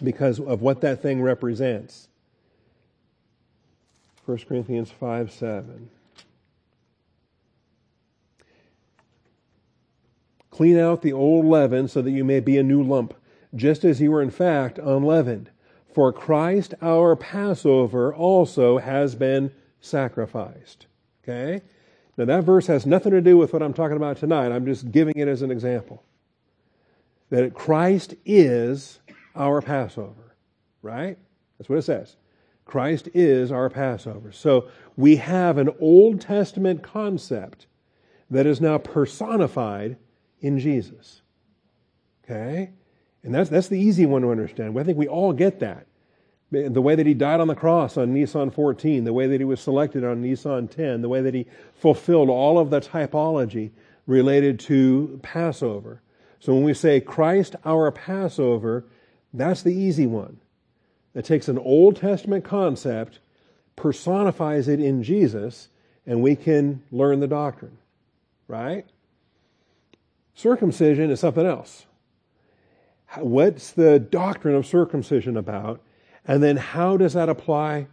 because 0.04 0.40
of 0.40 0.62
what 0.62 0.82
that 0.82 1.02
thing 1.02 1.22
represents. 1.22 2.09
1 4.30 4.38
Corinthians 4.48 4.92
5 4.92 5.32
7. 5.32 5.90
Clean 10.52 10.78
out 10.78 11.02
the 11.02 11.14
old 11.14 11.46
leaven 11.46 11.88
so 11.88 12.04
that 12.04 12.12
you 12.12 12.24
may 12.24 12.40
be 12.40 12.60
a 12.60 12.64
new 12.64 12.84
lump, 12.84 13.16
just 13.56 13.84
as 13.84 14.00
you 14.00 14.12
were 14.12 14.22
in 14.22 14.30
fact 14.30 14.78
unleavened. 14.78 15.50
For 15.96 16.14
Christ 16.14 16.76
our 16.80 17.16
Passover 17.16 18.14
also 18.14 18.78
has 18.78 19.16
been 19.16 19.52
sacrificed. 19.82 20.86
Okay? 21.24 21.64
Now 22.16 22.26
that 22.26 22.44
verse 22.44 22.68
has 22.68 22.86
nothing 22.86 23.14
to 23.14 23.22
do 23.22 23.36
with 23.36 23.52
what 23.52 23.64
I'm 23.64 23.74
talking 23.74 23.98
about 23.98 24.18
tonight. 24.18 24.52
I'm 24.52 24.68
just 24.68 24.92
giving 24.92 25.18
it 25.18 25.28
as 25.28 25.42
an 25.42 25.50
example. 25.50 26.04
That 27.32 27.56
Christ 27.56 28.14
is 28.26 29.00
our 29.36 29.60
Passover. 29.60 30.36
Right? 30.84 31.18
That's 31.58 31.68
what 31.68 31.80
it 31.80 31.84
says. 31.84 32.16
Christ 32.70 33.10
is 33.16 33.52
our 33.52 33.68
Passover. 33.68 34.32
So 34.32 34.68
we 34.96 35.16
have 35.16 35.58
an 35.58 35.72
Old 35.80 36.22
Testament 36.22 36.84
concept 36.84 37.66
that 38.30 38.46
is 38.46 38.62
now 38.62 38.78
personified 38.78 39.98
in 40.40 40.60
Jesus. 40.60 41.24
Okay? 42.24 42.70
And 43.24 43.34
that's, 43.34 43.50
that's 43.50 43.70
the 43.70 43.80
easy 43.80 44.06
one 44.06 44.22
to 44.22 44.30
understand. 44.30 44.80
I 44.80 44.84
think 44.84 45.00
we 45.00 45.08
all 45.08 45.34
get 45.34 45.60
that. 45.62 45.88
The 46.52 46.82
way 46.82 46.94
that 46.94 47.08
he 47.08 47.16
died 47.16 47.40
on 47.40 47.48
the 47.48 47.56
cross 47.56 47.98
on 47.98 48.14
Nisan 48.14 48.52
14, 48.52 49.04
the 49.04 49.14
way 49.14 49.26
that 49.26 49.42
he 49.42 49.46
was 49.46 49.60
selected 49.60 50.04
on 50.04 50.22
Nisan 50.22 50.68
10, 50.68 51.02
the 51.02 51.10
way 51.10 51.22
that 51.22 51.34
he 51.34 51.48
fulfilled 51.74 52.30
all 52.30 52.60
of 52.60 52.70
the 52.70 52.82
typology 52.82 53.72
related 54.06 54.60
to 54.60 55.20
Passover. 55.24 56.04
So 56.40 56.54
when 56.54 56.64
we 56.64 56.76
say 56.76 57.02
Christ 57.02 57.56
our 57.66 57.92
Passover, 57.92 58.86
that's 59.34 59.64
the 59.64 59.74
easy 59.74 60.06
one 60.06 60.40
that 61.14 61.26
takes 61.26 61.48
an 61.48 61.58
Old 61.58 61.96
Testament 61.96 62.44
concept, 62.44 63.20
personifies 63.76 64.68
it 64.68 64.80
in 64.80 65.04
Jesus, 65.04 65.70
and 66.06 66.22
we 66.22 66.36
can 66.36 66.84
learn 66.92 67.20
the 67.20 67.28
doctrine. 67.28 67.78
Right? 68.48 68.86
Circumcision 70.34 71.12
is 71.12 71.20
something 71.20 71.46
else. 71.46 71.86
What's 73.18 73.72
the 73.72 74.00
doctrine 74.00 74.56
of 74.56 74.66
circumcision 74.66 75.36
about? 75.36 75.82
And 76.26 76.44
then 76.44 76.58
how 76.58 76.98
does 76.98 77.14
that 77.14 77.30
apply 77.30 77.88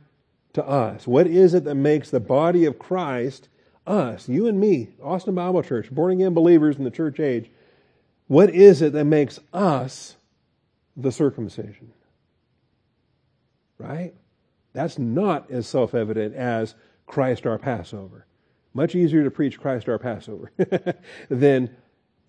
to 0.53 0.67
us? 0.67 1.07
What 1.07 1.27
is 1.27 1.55
it 1.55 1.65
that 1.65 1.75
makes 1.75 2.11
the 2.11 2.21
body 2.21 2.65
of 2.67 2.79
Christ, 2.79 3.49
us, 3.87 4.29
you 4.29 4.47
and 4.47 4.61
me, 4.61 4.89
Austin 5.03 5.35
Bible 5.35 5.63
Church, 5.63 5.91
born 5.91 6.13
again 6.13 6.35
believers 6.35 6.77
in 6.77 6.85
the 6.85 6.91
church 6.91 7.21
age, 7.21 7.51
what 8.27 8.51
is 8.51 8.83
it 8.83 8.93
that 8.93 9.05
makes 9.05 9.39
us 9.53 10.17
the 10.97 11.13
circumcision? 11.13 11.93
Right? 13.79 14.15
That's 14.73 14.99
not 14.99 15.51
as 15.51 15.67
self 15.67 15.95
evident 15.95 16.35
as 16.35 16.75
Christ 17.07 17.47
our 17.47 17.59
Passover. 17.59 18.27
Much 18.75 18.95
easier 18.95 19.25
to 19.25 19.31
preach 19.31 19.59
Christ 19.59 19.89
our 19.89 19.99
Passover 19.99 20.53
than 21.31 21.75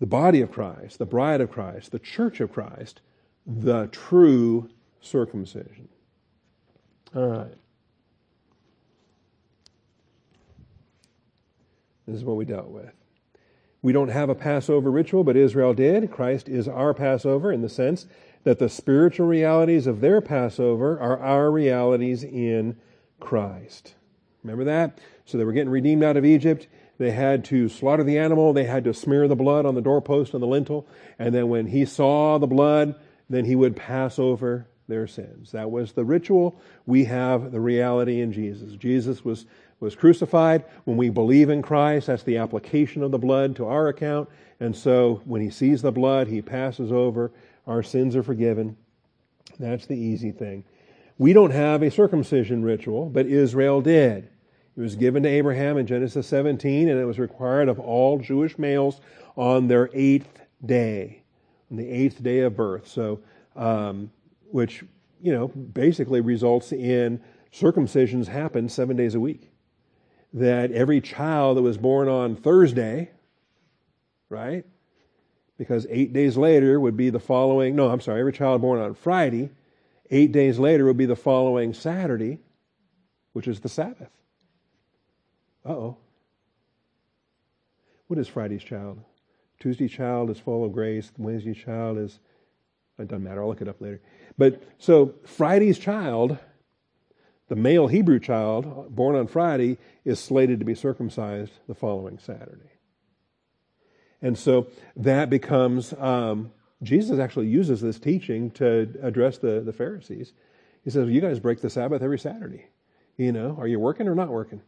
the 0.00 0.06
body 0.06 0.40
of 0.40 0.50
Christ, 0.50 0.98
the 0.98 1.06
bride 1.06 1.40
of 1.40 1.50
Christ, 1.50 1.90
the 1.92 1.98
church 1.98 2.40
of 2.40 2.52
Christ, 2.52 3.00
the 3.46 3.88
true 3.88 4.70
circumcision. 5.00 5.88
All 7.14 7.26
right. 7.26 7.54
This 12.06 12.16
is 12.16 12.24
what 12.24 12.36
we 12.36 12.44
dealt 12.46 12.68
with. 12.68 12.92
We 13.82 13.92
don't 13.92 14.08
have 14.08 14.28
a 14.28 14.34
Passover 14.34 14.90
ritual, 14.90 15.24
but 15.24 15.36
Israel 15.36 15.74
did. 15.74 16.10
Christ 16.10 16.48
is 16.48 16.66
our 16.66 16.94
Passover 16.94 17.52
in 17.52 17.60
the 17.60 17.68
sense 17.68 18.06
that 18.44 18.58
the 18.58 18.68
spiritual 18.68 19.26
realities 19.26 19.86
of 19.86 20.00
their 20.00 20.20
Passover 20.20 20.98
are 21.00 21.18
our 21.18 21.50
realities 21.50 22.24
in 22.24 22.76
Christ. 23.20 23.94
Remember 24.42 24.64
that? 24.64 24.98
So 25.24 25.36
they 25.36 25.44
were 25.44 25.52
getting 25.52 25.70
redeemed 25.70 26.04
out 26.04 26.16
of 26.16 26.24
Egypt. 26.24 26.68
They 26.98 27.10
had 27.10 27.44
to 27.46 27.68
slaughter 27.68 28.04
the 28.04 28.18
animal. 28.18 28.52
They 28.52 28.64
had 28.64 28.84
to 28.84 28.94
smear 28.94 29.28
the 29.28 29.36
blood 29.36 29.66
on 29.66 29.74
the 29.74 29.80
doorpost 29.80 30.34
and 30.34 30.42
the 30.42 30.46
lintel. 30.46 30.86
And 31.18 31.34
then 31.34 31.48
when 31.48 31.66
he 31.66 31.84
saw 31.84 32.38
the 32.38 32.46
blood, 32.46 32.94
then 33.28 33.44
he 33.44 33.54
would 33.54 33.76
pass 33.76 34.18
over 34.18 34.66
their 34.88 35.06
sins. 35.06 35.52
That 35.52 35.70
was 35.70 35.92
the 35.92 36.04
ritual. 36.04 36.60
We 36.86 37.04
have 37.04 37.52
the 37.52 37.60
reality 37.60 38.20
in 38.20 38.32
Jesus. 38.32 38.72
Jesus 38.74 39.24
was, 39.24 39.46
was 39.80 39.94
crucified. 39.94 40.64
When 40.84 40.96
we 40.96 41.10
believe 41.10 41.50
in 41.50 41.62
Christ, 41.62 42.06
that's 42.06 42.22
the 42.22 42.38
application 42.38 43.02
of 43.02 43.10
the 43.10 43.18
blood 43.18 43.54
to 43.56 43.66
our 43.66 43.88
account. 43.88 44.28
And 44.60 44.74
so 44.74 45.20
when 45.24 45.42
he 45.42 45.50
sees 45.50 45.82
the 45.82 45.92
blood, 45.92 46.26
he 46.26 46.42
passes 46.42 46.90
over. 46.90 47.30
Our 47.68 47.82
sins 47.82 48.16
are 48.16 48.22
forgiven. 48.22 48.76
That's 49.60 49.86
the 49.86 49.94
easy 49.94 50.32
thing. 50.32 50.64
We 51.18 51.34
don't 51.34 51.50
have 51.50 51.82
a 51.82 51.90
circumcision 51.90 52.64
ritual, 52.64 53.10
but 53.10 53.26
Israel 53.26 53.82
did. 53.82 54.30
It 54.76 54.80
was 54.80 54.96
given 54.96 55.22
to 55.24 55.28
Abraham 55.28 55.76
in 55.76 55.86
Genesis 55.86 56.26
17, 56.28 56.88
and 56.88 56.98
it 56.98 57.04
was 57.04 57.18
required 57.18 57.68
of 57.68 57.78
all 57.78 58.18
Jewish 58.18 58.58
males 58.58 59.00
on 59.36 59.68
their 59.68 59.90
eighth 59.92 60.40
day, 60.64 61.22
on 61.70 61.76
the 61.76 61.88
eighth 61.88 62.22
day 62.22 62.40
of 62.40 62.56
birth. 62.56 62.88
So, 62.88 63.20
um, 63.54 64.10
which 64.50 64.84
you 65.20 65.32
know 65.32 65.48
basically 65.48 66.20
results 66.20 66.72
in 66.72 67.20
circumcisions 67.52 68.28
happen 68.28 68.68
seven 68.68 68.96
days 68.96 69.14
a 69.14 69.20
week. 69.20 69.50
That 70.32 70.70
every 70.72 71.00
child 71.00 71.56
that 71.58 71.62
was 71.62 71.76
born 71.76 72.08
on 72.08 72.36
Thursday, 72.36 73.10
right? 74.30 74.64
Because 75.58 75.86
eight 75.90 76.12
days 76.12 76.36
later 76.36 76.78
would 76.78 76.96
be 76.96 77.10
the 77.10 77.18
following. 77.18 77.74
No, 77.74 77.90
I'm 77.90 78.00
sorry. 78.00 78.20
Every 78.20 78.32
child 78.32 78.62
born 78.62 78.80
on 78.80 78.94
Friday, 78.94 79.50
eight 80.10 80.32
days 80.32 80.58
later 80.58 80.86
would 80.86 80.96
be 80.96 81.06
the 81.06 81.16
following 81.16 81.74
Saturday, 81.74 82.38
which 83.32 83.48
is 83.48 83.60
the 83.60 83.68
Sabbath. 83.68 84.10
Uh 85.66 85.72
oh. 85.72 85.96
What 88.06 88.18
is 88.18 88.28
Friday's 88.28 88.62
child? 88.62 89.00
Tuesday 89.58 89.88
child 89.88 90.30
is 90.30 90.38
full 90.38 90.64
of 90.64 90.72
grace. 90.72 91.10
Wednesday 91.18 91.54
child 91.54 91.98
is, 91.98 92.20
it 92.98 93.08
doesn't 93.08 93.24
matter. 93.24 93.42
I'll 93.42 93.48
look 93.48 93.60
it 93.60 93.68
up 93.68 93.80
later. 93.80 94.00
But 94.38 94.62
so 94.78 95.14
Friday's 95.24 95.78
child, 95.78 96.38
the 97.48 97.56
male 97.56 97.88
Hebrew 97.88 98.20
child 98.20 98.94
born 98.94 99.16
on 99.16 99.26
Friday, 99.26 99.78
is 100.04 100.20
slated 100.20 100.60
to 100.60 100.64
be 100.64 100.76
circumcised 100.76 101.52
the 101.66 101.74
following 101.74 102.18
Saturday. 102.18 102.70
And 104.20 104.36
so 104.36 104.68
that 104.96 105.30
becomes, 105.30 105.92
um, 105.94 106.52
Jesus 106.82 107.18
actually 107.18 107.48
uses 107.48 107.80
this 107.80 107.98
teaching 107.98 108.50
to 108.52 108.88
address 109.02 109.38
the, 109.38 109.60
the 109.60 109.72
Pharisees. 109.72 110.32
He 110.84 110.90
says, 110.90 111.08
You 111.08 111.20
guys 111.20 111.40
break 111.40 111.60
the 111.60 111.70
Sabbath 111.70 112.02
every 112.02 112.18
Saturday. 112.18 112.66
You 113.16 113.32
know, 113.32 113.56
are 113.58 113.66
you 113.66 113.78
working 113.78 114.08
or 114.08 114.14
not 114.14 114.28
working? 114.28 114.62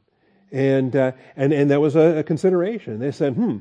And, 0.53 0.95
uh, 0.97 1.13
and, 1.37 1.53
and 1.53 1.71
that 1.71 1.81
was 1.81 1.95
a, 1.95 2.19
a, 2.19 2.23
consideration. 2.25 2.99
They 2.99 3.13
said, 3.13 3.35
hmm, 3.35 3.59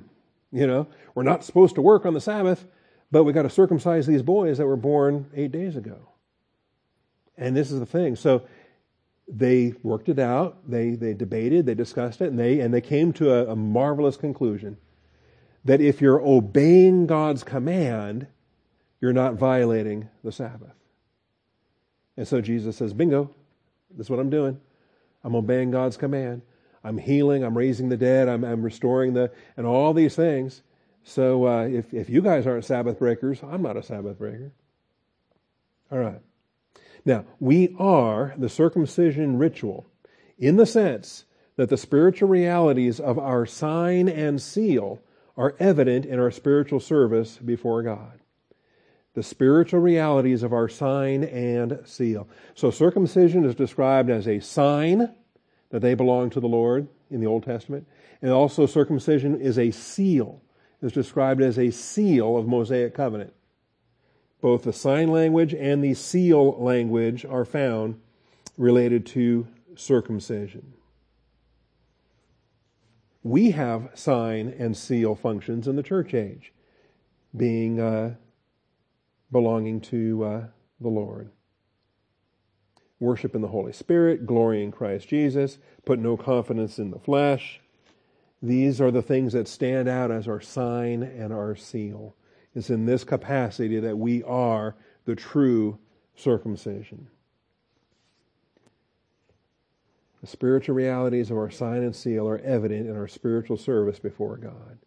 you 0.51 0.65
know, 0.65 0.87
we're 1.13 1.23
not 1.23 1.43
supposed 1.43 1.75
to 1.75 1.81
work 1.83 2.05
on 2.05 2.15
the 2.15 2.21
Sabbath, 2.21 2.65
but 3.11 3.23
we 3.23 3.33
got 3.33 3.43
to 3.43 3.49
circumcise 3.49 4.07
these 4.07 4.23
boys 4.23 4.57
that 4.57 4.65
were 4.65 4.75
born 4.75 5.29
eight 5.35 5.51
days 5.51 5.75
ago. 5.75 6.09
And 7.37 7.55
this 7.55 7.71
is 7.71 7.79
the 7.79 7.85
thing. 7.85 8.15
So 8.15 8.41
they 9.27 9.75
worked 9.83 10.09
it 10.09 10.17
out. 10.17 10.67
They, 10.67 10.91
they 10.91 11.13
debated, 11.13 11.67
they 11.67 11.75
discussed 11.75 12.21
it, 12.21 12.29
and 12.29 12.39
they, 12.39 12.59
and 12.59 12.73
they 12.73 12.81
came 12.81 13.13
to 13.13 13.31
a, 13.31 13.51
a 13.51 13.55
marvelous 13.55 14.17
conclusion 14.17 14.77
that 15.66 15.82
if 15.82 16.01
you're 16.01 16.22
obeying 16.22 17.07
God's 17.07 17.43
command, 17.43 18.28
you're 19.01 19.14
not 19.14 19.36
violating 19.36 20.10
the 20.24 20.32
Sabbath. 20.32 20.74
And 22.18 22.28
so 22.28 22.41
Jesus 22.41 22.78
says, 22.78 22.93
bingo, 22.93 23.34
this 23.91 24.07
is 24.07 24.10
what 24.10 24.20
I'm 24.20 24.30
doing. 24.30 24.60
I'm 25.24 25.36
obeying 25.36 25.72
God's 25.72 25.97
command. 25.97 26.41
I'm 26.84 26.97
healing, 26.97 27.43
I'm 27.43 27.57
raising 27.57 27.89
the 27.89 27.97
dead, 27.97 28.30
I'm, 28.30 28.43
I'm 28.45 28.62
restoring 28.62 29.14
the, 29.14 29.32
and 29.57 29.66
all 29.66 29.93
these 29.93 30.16
things. 30.16 30.62
So 31.03 31.45
uh, 31.45 31.66
if, 31.66 31.93
if 31.93 32.10
you 32.10 32.22
guys 32.22 32.47
aren't 32.47 32.66
Sabbath 32.66 32.99
breakers, 32.99 33.41
I'm 33.43 33.62
not 33.62 33.78
a 33.78 33.84
Sabbath 33.84 34.18
breaker. 34.18 34.51
All 35.91 35.99
right. 35.99 36.22
Now, 37.05 37.26
we 37.39 37.76
are 37.80 38.34
the 38.38 38.49
circumcision 38.49 39.38
ritual 39.38 39.88
in 40.38 40.57
the 40.57 40.66
sense 40.66 41.26
that 41.55 41.70
the 41.70 41.78
spiritual 41.78 42.30
realities 42.30 42.99
of 42.99 43.18
our 43.20 43.45
sign 43.45 44.07
and 44.07 44.41
seal 44.41 45.01
are 45.39 45.55
evident 45.57 46.05
in 46.05 46.19
our 46.19 46.29
spiritual 46.29 46.81
service 46.81 47.37
before 47.37 47.81
God. 47.81 48.19
The 49.13 49.23
spiritual 49.23 49.79
realities 49.79 50.43
of 50.43 50.51
our 50.51 50.67
sign 50.67 51.23
and 51.23 51.79
seal. 51.85 52.27
So 52.55 52.71
circumcision 52.71 53.45
is 53.45 53.55
described 53.55 54.09
as 54.09 54.27
a 54.27 54.41
sign 54.41 55.13
that 55.69 55.81
they 55.81 55.93
belong 55.93 56.29
to 56.31 56.41
the 56.41 56.47
Lord 56.47 56.89
in 57.09 57.21
the 57.21 57.27
Old 57.27 57.43
Testament. 57.43 57.87
And 58.21 58.31
also 58.31 58.65
circumcision 58.65 59.39
is 59.39 59.57
a 59.57 59.71
seal. 59.71 60.41
It's 60.81 60.93
described 60.93 61.41
as 61.41 61.57
a 61.57 61.71
seal 61.71 62.35
of 62.35 62.45
Mosaic 62.45 62.93
covenant. 62.93 63.33
Both 64.41 64.63
the 64.63 64.73
sign 64.73 65.07
language 65.07 65.53
and 65.53 65.81
the 65.81 65.93
seal 65.93 66.61
language 66.61 67.23
are 67.23 67.45
found 67.45 67.97
related 68.57 69.05
to 69.07 69.47
circumcision. 69.77 70.73
We 73.24 73.51
have 73.51 73.89
sign 73.95 74.55
and 74.57 74.76
seal 74.76 75.15
functions 75.15 75.67
in 75.67 75.76
the 75.76 75.84
church 75.84 76.13
age, 76.13 76.53
being 77.36 77.80
uh, 77.80 78.15
belonging 79.32 79.82
to 79.82 80.24
uh, 80.24 80.43
the 80.80 80.89
Lord 80.89 81.32
worship 82.99 83.34
in 83.36 83.41
the 83.41 83.47
Holy 83.47 83.74
Spirit, 83.74 84.26
glory 84.26 84.63
in 84.63 84.72
Christ 84.72 85.07
Jesus, 85.07 85.57
put 85.86 85.99
no 85.99 86.17
confidence 86.17 86.80
in 86.80 86.91
the 86.91 86.99
flesh. 86.99 87.61
These 88.41 88.80
are 88.82 88.91
the 88.91 89.01
things 89.01 89.34
that 89.34 89.47
stand 89.47 89.88
out 89.88 90.11
as 90.11 90.28
our 90.28 90.41
sign 90.41 91.03
and 91.03 91.34
our 91.34 91.55
seal. 91.55 92.15
It's 92.53 92.70
in 92.70 92.86
this 92.86 93.03
capacity 93.03 93.80
that 93.80 93.97
we 93.97 94.24
are 94.24 94.76
the 95.05 95.15
true 95.15 95.80
circumcision. 96.15 97.07
The 100.22 100.28
spiritual 100.28 100.76
realities 100.76 101.32
of 101.32 101.38
our 101.38 101.49
sign 101.49 101.84
and 101.84 101.95
seal 101.95 102.28
are 102.28 102.39
evident 102.39 102.88
in 102.88 102.95
our 102.97 103.07
spiritual 103.07 103.57
service 103.57 103.99
before 103.99 104.38
God. 104.38 104.80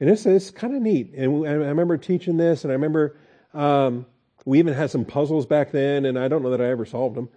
And 0.00 0.10
it's, 0.10 0.26
it's 0.26 0.50
kind 0.50 0.74
of 0.74 0.82
neat. 0.82 1.14
And 1.14 1.46
I 1.46 1.52
remember 1.52 1.96
teaching 1.96 2.36
this, 2.36 2.64
and 2.64 2.70
I 2.70 2.74
remember 2.74 3.16
um, 3.54 4.06
we 4.44 4.58
even 4.58 4.74
had 4.74 4.90
some 4.90 5.04
puzzles 5.04 5.46
back 5.46 5.72
then, 5.72 6.04
and 6.04 6.18
I 6.18 6.28
don't 6.28 6.42
know 6.42 6.50
that 6.50 6.60
I 6.60 6.66
ever 6.66 6.84
solved 6.84 7.16
them. 7.16 7.28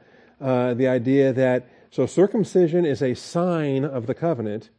Uh, 0.42 0.74
the 0.74 0.88
idea 0.88 1.32
that 1.34 1.70
so 1.92 2.06
circumcision 2.06 2.86
is 2.86 3.02
a 3.02 3.14
sign 3.14 3.86
of 3.86 4.08
the 4.08 4.14
covenant. 4.14 4.70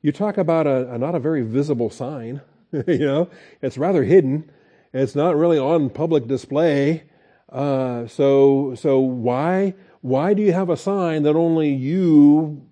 You 0.00 0.12
talk 0.12 0.38
about 0.38 0.66
a, 0.66 0.94
a 0.94 0.98
not 0.98 1.14
a 1.14 1.20
very 1.20 1.42
visible 1.42 1.90
sign, 1.90 2.40
you 2.72 2.98
know, 2.98 3.28
it's 3.60 3.76
rather 3.76 4.04
hidden. 4.04 4.50
It's 4.92 5.14
not 5.14 5.36
really 5.36 5.58
on 5.58 5.90
public 5.90 6.26
display. 6.26 7.04
Uh, 7.50 8.06
so 8.06 8.74
so 8.76 8.98
why 8.98 9.74
why 10.06 10.34
do 10.34 10.42
you 10.42 10.52
have 10.52 10.70
a 10.70 10.76
sign 10.76 11.24
that 11.24 11.34
only 11.34 11.70
you 11.70 12.64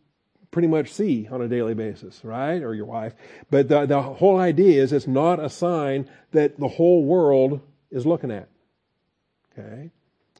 pretty 0.53 0.68
much 0.68 0.93
see 0.93 1.26
on 1.32 1.43
a 1.43 1.49
daily 1.49 1.74
basis, 1.74 2.24
right? 2.24 2.62
Or 2.62 2.74
your 2.74 2.87
wife. 2.87 3.12
But 3.51 3.68
the, 3.68 3.87
the 3.87 4.01
whole 4.01 4.39
idea 4.39 4.80
is 4.80 4.93
it's 4.93 5.09
not 5.09 5.41
a 5.41 5.51
sign 5.51 6.09
that 6.30 6.61
the 6.61 6.68
whole 6.68 7.05
world 7.05 7.61
is 7.91 8.07
looking 8.07 8.30
at. 8.30 8.49
Okay? 9.53 9.91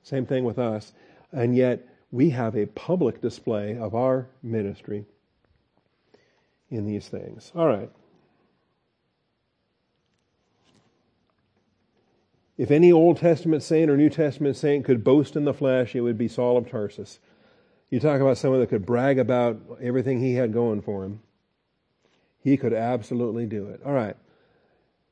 Same 0.05 0.25
thing 0.25 0.45
with 0.45 0.57
us. 0.57 0.93
And 1.33 1.57
yet, 1.57 1.85
we 2.13 2.31
have 2.31 2.55
a 2.55 2.67
public 2.67 3.21
display 3.21 3.77
of 3.77 3.97
our 3.97 4.29
ministry 4.41 5.05
in 6.71 6.87
these 6.87 7.09
things. 7.09 7.51
All 7.57 7.67
right. 7.67 7.91
If 12.57 12.71
any 12.71 12.93
Old 12.93 13.17
Testament 13.17 13.63
saint 13.63 13.91
or 13.91 13.97
New 13.97 14.11
Testament 14.11 14.57
saint 14.57 14.85
could 14.85 15.03
boast 15.03 15.35
in 15.35 15.45
the 15.45 15.55
flesh, 15.55 15.95
it 15.95 16.03
would 16.03 16.19
be 16.19 16.29
Saul 16.29 16.57
of 16.57 16.71
Tarsus. 16.71 17.19
You 17.91 18.01
talk 18.01 18.21
about 18.21 18.39
someone 18.39 18.61
that 18.61 18.69
could 18.69 18.87
brag 18.87 19.19
about 19.19 19.61
everything 19.81 20.21
he 20.21 20.35
had 20.35 20.53
going 20.53 20.83
for 20.83 21.05
him. 21.05 21.21
He 22.39 22.57
could 22.57 22.73
absolutely 22.73 23.47
do 23.47 23.67
it. 23.67 23.81
All 23.85 23.93
right. 23.93 24.17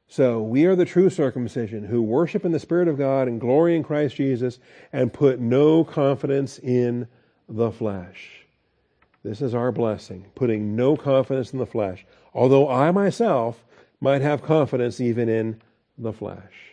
So 0.07 0.43
we 0.43 0.66
are 0.66 0.76
the 0.76 0.84
true 0.84 1.09
circumcision 1.09 1.84
who 1.84 2.03
worship 2.03 2.45
in 2.45 2.53
the 2.53 2.59
Spirit 2.59 2.86
of 2.86 2.99
God 2.99 3.28
and 3.28 3.40
glory 3.40 3.74
in 3.74 3.82
Christ 3.82 4.16
Jesus 4.16 4.59
and 4.93 5.12
put 5.12 5.40
no 5.40 5.84
confidence 5.84 6.59
in 6.59 7.09
the 7.49 7.70
flesh. 7.70 8.45
This 9.24 9.40
is 9.40 9.55
our 9.55 9.72
blessing, 9.72 10.26
putting 10.34 10.76
no 10.76 10.97
confidence 10.97 11.53
in 11.53 11.59
the 11.59 11.66
flesh. 11.66 12.05
Although 12.34 12.68
I 12.68 12.90
myself 12.90 13.64
might 14.01 14.20
have 14.20 14.43
confidence 14.43 15.01
even 15.01 15.28
in 15.28 15.62
the 15.97 16.12
flesh. 16.12 16.71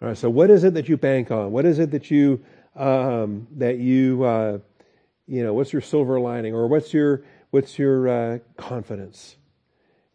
All 0.00 0.08
right. 0.08 0.16
So 0.16 0.30
what 0.30 0.50
is 0.50 0.64
it 0.64 0.74
that 0.74 0.88
you 0.88 0.96
bank 0.96 1.30
on? 1.30 1.50
What 1.52 1.64
is 1.64 1.78
it 1.78 1.90
that 1.90 2.10
you 2.10 2.44
um, 2.76 3.48
that 3.56 3.78
you 3.78 4.22
uh, 4.24 4.58
you 5.26 5.42
know? 5.42 5.54
What's 5.54 5.72
your 5.72 5.82
silver 5.82 6.20
lining, 6.20 6.54
or 6.54 6.68
what's 6.68 6.94
your 6.94 7.24
what's 7.50 7.78
your 7.78 8.08
uh, 8.08 8.38
confidence? 8.56 9.36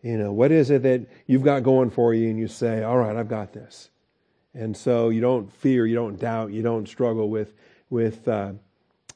You 0.03 0.17
know, 0.17 0.33
what 0.33 0.51
is 0.51 0.69
it 0.69 0.83
that 0.83 1.07
you've 1.27 1.43
got 1.43 1.63
going 1.63 1.89
for 1.89 2.13
you 2.13 2.29
and 2.29 2.37
you 2.37 2.49
say, 2.49 2.83
all 2.83 2.97
right, 2.97 3.15
I've 3.15 3.29
got 3.29 3.53
this. 3.53 3.89
And 4.53 4.75
so 4.75 5.09
you 5.09 5.21
don't 5.21 5.51
fear, 5.51 5.85
you 5.85 5.95
don't 5.95 6.19
doubt, 6.19 6.51
you 6.51 6.61
don't 6.61 6.87
struggle 6.87 7.29
with, 7.29 7.53
with, 7.89 8.27
uh, 8.27 8.51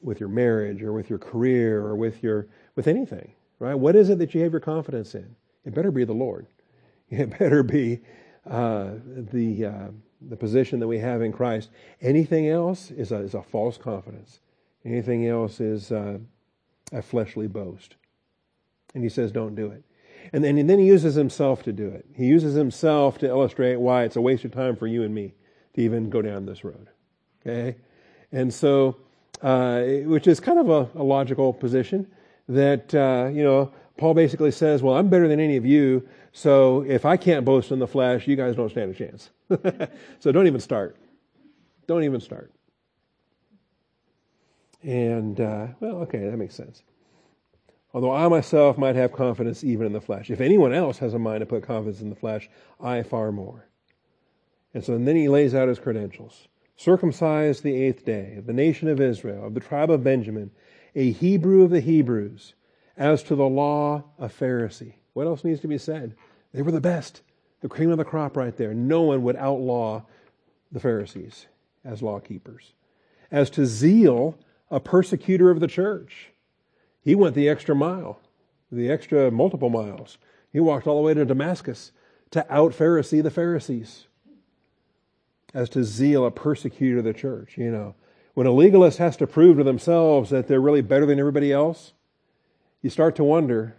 with 0.02 0.18
your 0.18 0.30
marriage 0.30 0.82
or 0.82 0.94
with 0.94 1.10
your 1.10 1.18
career 1.18 1.78
or 1.80 1.94
with 1.94 2.22
your, 2.22 2.48
with 2.74 2.88
anything. 2.88 3.32
right? 3.58 3.74
What 3.74 3.96
is 3.96 4.08
it 4.08 4.18
that 4.18 4.34
you 4.34 4.40
have 4.42 4.52
your 4.52 4.60
confidence 4.60 5.14
in? 5.14 5.36
It 5.66 5.74
better 5.74 5.90
be 5.90 6.04
the 6.04 6.14
Lord. 6.14 6.46
It 7.10 7.38
better 7.38 7.62
be 7.62 8.00
uh, 8.46 8.90
the 9.06 9.64
uh, 9.64 9.88
the 10.20 10.36
position 10.36 10.80
that 10.80 10.88
we 10.88 10.98
have 10.98 11.22
in 11.22 11.32
Christ. 11.32 11.70
Anything 12.00 12.48
else 12.48 12.90
is 12.90 13.12
a, 13.12 13.16
is 13.16 13.34
a 13.34 13.42
false 13.42 13.76
confidence. 13.76 14.40
Anything 14.84 15.26
else 15.26 15.60
is 15.60 15.92
uh, 15.92 16.18
a 16.92 17.02
fleshly 17.02 17.46
boast. 17.46 17.96
And 18.94 19.02
he 19.02 19.10
says, 19.10 19.32
don't 19.32 19.54
do 19.54 19.66
it. 19.66 19.82
And 20.32 20.42
then, 20.42 20.58
and 20.58 20.68
then 20.68 20.78
he 20.78 20.86
uses 20.86 21.14
himself 21.14 21.62
to 21.64 21.72
do 21.72 21.88
it. 21.88 22.04
He 22.14 22.26
uses 22.26 22.54
himself 22.54 23.18
to 23.18 23.28
illustrate 23.28 23.76
why 23.76 24.04
it's 24.04 24.16
a 24.16 24.20
waste 24.20 24.44
of 24.44 24.52
time 24.52 24.76
for 24.76 24.86
you 24.86 25.02
and 25.02 25.14
me 25.14 25.34
to 25.74 25.80
even 25.80 26.10
go 26.10 26.22
down 26.22 26.46
this 26.46 26.64
road. 26.64 26.88
Okay? 27.46 27.76
And 28.32 28.52
so, 28.52 28.96
uh, 29.42 29.82
which 30.04 30.26
is 30.26 30.40
kind 30.40 30.58
of 30.58 30.68
a, 30.68 30.98
a 30.98 31.02
logical 31.02 31.52
position 31.52 32.06
that, 32.48 32.94
uh, 32.94 33.28
you 33.32 33.44
know, 33.44 33.72
Paul 33.96 34.14
basically 34.14 34.50
says, 34.50 34.82
well, 34.82 34.96
I'm 34.96 35.08
better 35.08 35.28
than 35.28 35.40
any 35.40 35.56
of 35.56 35.66
you, 35.66 36.08
so 36.32 36.84
if 36.86 37.04
I 37.04 37.16
can't 37.16 37.44
boast 37.44 37.70
in 37.70 37.78
the 37.78 37.86
flesh, 37.86 38.26
you 38.26 38.36
guys 38.36 38.56
don't 38.56 38.70
stand 38.70 38.90
a 38.90 38.94
chance. 38.94 39.30
so 40.20 40.32
don't 40.32 40.46
even 40.46 40.60
start. 40.60 40.96
Don't 41.86 42.04
even 42.04 42.20
start. 42.20 42.52
And, 44.82 45.40
uh, 45.40 45.68
well, 45.80 45.96
okay, 46.02 46.28
that 46.28 46.36
makes 46.36 46.54
sense. 46.54 46.82
Although 47.94 48.12
I 48.12 48.28
myself 48.28 48.76
might 48.76 48.96
have 48.96 49.12
confidence 49.12 49.64
even 49.64 49.86
in 49.86 49.92
the 49.92 50.00
flesh. 50.00 50.30
If 50.30 50.40
anyone 50.40 50.72
else 50.72 50.98
has 50.98 51.14
a 51.14 51.18
mind 51.18 51.40
to 51.40 51.46
put 51.46 51.62
confidence 51.62 52.00
in 52.00 52.10
the 52.10 52.16
flesh, 52.16 52.48
I 52.80 53.02
far 53.02 53.32
more. 53.32 53.66
And 54.74 54.84
so 54.84 54.94
and 54.94 55.08
then 55.08 55.16
he 55.16 55.28
lays 55.28 55.54
out 55.54 55.68
his 55.68 55.78
credentials. 55.78 56.48
Circumcised 56.76 57.62
the 57.62 57.74
eighth 57.74 58.04
day, 58.04 58.36
of 58.36 58.46
the 58.46 58.52
nation 58.52 58.88
of 58.88 59.00
Israel, 59.00 59.46
of 59.46 59.54
the 59.54 59.60
tribe 59.60 59.90
of 59.90 60.04
Benjamin, 60.04 60.52
a 60.94 61.10
Hebrew 61.10 61.62
of 61.62 61.70
the 61.70 61.80
Hebrews, 61.80 62.54
as 62.96 63.22
to 63.24 63.34
the 63.34 63.48
law, 63.48 64.04
a 64.18 64.28
Pharisee. 64.28 64.94
What 65.18 65.26
else 65.26 65.42
needs 65.42 65.58
to 65.62 65.66
be 65.66 65.78
said? 65.78 66.14
They 66.54 66.62
were 66.62 66.70
the 66.70 66.80
best, 66.80 67.22
the 67.60 67.68
cream 67.68 67.90
of 67.90 67.98
the 67.98 68.04
crop 68.04 68.36
right 68.36 68.56
there. 68.56 68.72
No 68.72 69.02
one 69.02 69.24
would 69.24 69.34
outlaw 69.34 70.02
the 70.70 70.78
Pharisees 70.78 71.48
as 71.84 72.02
law 72.02 72.20
keepers. 72.20 72.72
As 73.28 73.50
to 73.50 73.66
zeal, 73.66 74.38
a 74.70 74.78
persecutor 74.78 75.50
of 75.50 75.58
the 75.58 75.66
church. 75.66 76.30
He 77.00 77.16
went 77.16 77.34
the 77.34 77.48
extra 77.48 77.74
mile, 77.74 78.20
the 78.70 78.88
extra 78.88 79.28
multiple 79.32 79.70
miles. 79.70 80.18
He 80.52 80.60
walked 80.60 80.86
all 80.86 80.94
the 80.94 81.06
way 81.06 81.14
to 81.14 81.24
Damascus 81.24 81.90
to 82.30 82.46
out 82.48 82.70
Pharisee 82.70 83.20
the 83.20 83.28
Pharisees. 83.28 84.06
As 85.52 85.68
to 85.70 85.82
zeal, 85.82 86.26
a 86.26 86.30
persecutor 86.30 86.98
of 86.98 87.04
the 87.04 87.12
church, 87.12 87.58
you 87.58 87.72
know. 87.72 87.96
When 88.34 88.46
a 88.46 88.52
legalist 88.52 88.98
has 88.98 89.16
to 89.16 89.26
prove 89.26 89.56
to 89.56 89.64
themselves 89.64 90.30
that 90.30 90.46
they're 90.46 90.60
really 90.60 90.80
better 90.80 91.06
than 91.06 91.18
everybody 91.18 91.50
else, 91.50 91.92
you 92.82 92.88
start 92.88 93.16
to 93.16 93.24
wonder 93.24 93.74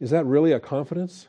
is 0.00 0.10
that 0.10 0.26
really 0.26 0.52
a 0.52 0.60
confidence? 0.60 1.28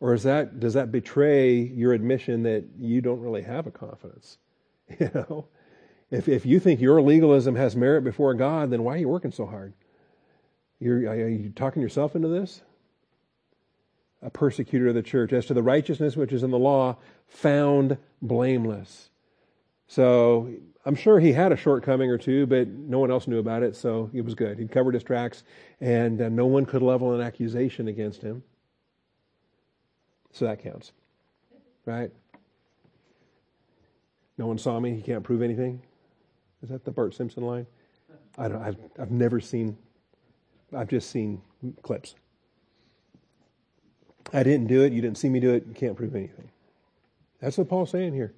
Or 0.00 0.14
is 0.14 0.22
that, 0.22 0.60
does 0.60 0.74
that 0.74 0.92
betray 0.92 1.56
your 1.56 1.92
admission 1.92 2.44
that 2.44 2.64
you 2.78 3.00
don't 3.00 3.20
really 3.20 3.42
have 3.42 3.66
a 3.66 3.70
confidence? 3.70 4.38
You 4.98 5.10
know? 5.14 5.48
If, 6.10 6.28
if 6.28 6.46
you 6.46 6.58
think 6.58 6.80
your 6.80 7.02
legalism 7.02 7.54
has 7.56 7.76
merit 7.76 8.02
before 8.02 8.32
God, 8.32 8.70
then 8.70 8.82
why 8.82 8.94
are 8.94 8.98
you 8.98 9.08
working 9.08 9.32
so 9.32 9.44
hard? 9.44 9.74
You're, 10.80 11.10
are 11.10 11.28
you 11.28 11.50
talking 11.50 11.82
yourself 11.82 12.16
into 12.16 12.28
this? 12.28 12.62
A 14.22 14.30
persecutor 14.30 14.88
of 14.88 14.94
the 14.94 15.02
church. 15.02 15.34
As 15.34 15.44
to 15.46 15.54
the 15.54 15.62
righteousness 15.62 16.16
which 16.16 16.32
is 16.32 16.42
in 16.42 16.50
the 16.50 16.58
law, 16.58 16.96
found 17.26 17.98
blameless. 18.22 19.10
So 19.86 20.50
I'm 20.84 20.94
sure 20.94 21.20
he 21.20 21.32
had 21.32 21.52
a 21.52 21.56
shortcoming 21.56 22.10
or 22.10 22.18
two, 22.18 22.46
but 22.46 22.68
no 22.68 22.98
one 22.98 23.10
else 23.10 23.26
knew 23.26 23.38
about 23.38 23.62
it, 23.62 23.76
so 23.76 24.10
it 24.14 24.24
was 24.24 24.34
good. 24.34 24.58
He 24.58 24.66
covered 24.66 24.94
his 24.94 25.02
tracks, 25.02 25.42
and 25.80 26.20
uh, 26.20 26.28
no 26.28 26.46
one 26.46 26.64
could 26.64 26.82
level 26.82 27.12
an 27.14 27.20
accusation 27.20 27.88
against 27.88 28.22
him. 28.22 28.42
So 30.32 30.44
that 30.44 30.62
counts, 30.62 30.92
right? 31.84 32.10
No 34.38 34.46
one 34.46 34.56
saw 34.56 34.78
me. 34.78 34.94
He 34.94 35.02
can't 35.02 35.24
prove 35.24 35.42
anything. 35.42 35.82
Is 36.62 36.68
that 36.70 36.84
the 36.84 36.90
Bart 36.90 37.14
Simpson 37.14 37.42
line? 37.42 37.66
I 38.36 38.48
don't. 38.48 38.62
I've 38.62 38.76
I've 38.98 39.10
never 39.10 39.40
seen. 39.40 39.76
I've 40.74 40.88
just 40.88 41.10
seen 41.10 41.42
clips. 41.82 42.14
I 44.32 44.42
didn't 44.42 44.66
do 44.66 44.82
it. 44.82 44.92
You 44.92 45.00
didn't 45.00 45.18
see 45.18 45.28
me 45.28 45.40
do 45.40 45.54
it. 45.54 45.64
You 45.66 45.74
can't 45.74 45.96
prove 45.96 46.14
anything. 46.14 46.50
That's 47.40 47.56
what 47.58 47.68
Paul's 47.68 47.90
saying 47.90 48.14
here. 48.14 48.34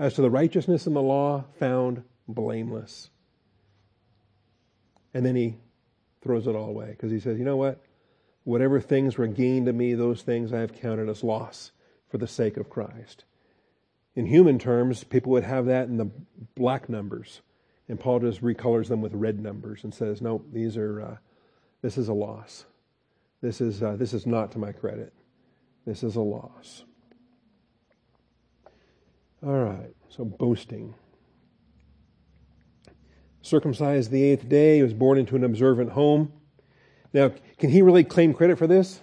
As 0.00 0.14
to 0.14 0.22
the 0.22 0.30
righteousness 0.30 0.86
in 0.86 0.94
the 0.94 1.02
law, 1.02 1.44
found 1.58 2.02
blameless. 2.26 3.10
And 5.12 5.26
then 5.26 5.36
he 5.36 5.58
throws 6.22 6.46
it 6.46 6.56
all 6.56 6.70
away 6.70 6.92
because 6.92 7.12
he 7.12 7.20
says, 7.20 7.38
you 7.38 7.44
know 7.44 7.58
what? 7.58 7.84
Whatever 8.44 8.80
things 8.80 9.18
were 9.18 9.26
gained 9.26 9.66
to 9.66 9.74
me, 9.74 9.92
those 9.92 10.22
things 10.22 10.54
I 10.54 10.60
have 10.60 10.72
counted 10.72 11.10
as 11.10 11.22
loss 11.22 11.72
for 12.08 12.16
the 12.16 12.26
sake 12.26 12.56
of 12.56 12.70
Christ. 12.70 13.24
In 14.16 14.24
human 14.24 14.58
terms, 14.58 15.04
people 15.04 15.32
would 15.32 15.44
have 15.44 15.66
that 15.66 15.88
in 15.88 15.98
the 15.98 16.10
black 16.54 16.88
numbers. 16.88 17.42
And 17.86 18.00
Paul 18.00 18.20
just 18.20 18.40
recolors 18.40 18.88
them 18.88 19.02
with 19.02 19.12
red 19.12 19.38
numbers 19.38 19.84
and 19.84 19.92
says, 19.92 20.22
"No, 20.22 20.42
these 20.50 20.76
are. 20.76 21.02
Uh, 21.02 21.16
this 21.82 21.98
is 21.98 22.08
a 22.08 22.14
loss. 22.14 22.64
This 23.42 23.60
is 23.60 23.82
uh, 23.82 23.96
this 23.96 24.14
is 24.14 24.26
not 24.26 24.52
to 24.52 24.58
my 24.58 24.72
credit. 24.72 25.12
This 25.84 26.02
is 26.02 26.16
a 26.16 26.20
loss." 26.20 26.84
All 29.42 29.58
right. 29.64 29.94
So 30.08 30.24
boasting. 30.24 30.94
Circumcised 33.42 34.10
the 34.10 34.22
eighth 34.22 34.48
day. 34.48 34.76
He 34.76 34.82
was 34.82 34.92
born 34.92 35.18
into 35.18 35.36
an 35.36 35.44
observant 35.44 35.92
home. 35.92 36.32
Now, 37.12 37.32
can 37.58 37.70
he 37.70 37.82
really 37.82 38.04
claim 38.04 38.34
credit 38.34 38.58
for 38.58 38.66
this? 38.66 39.00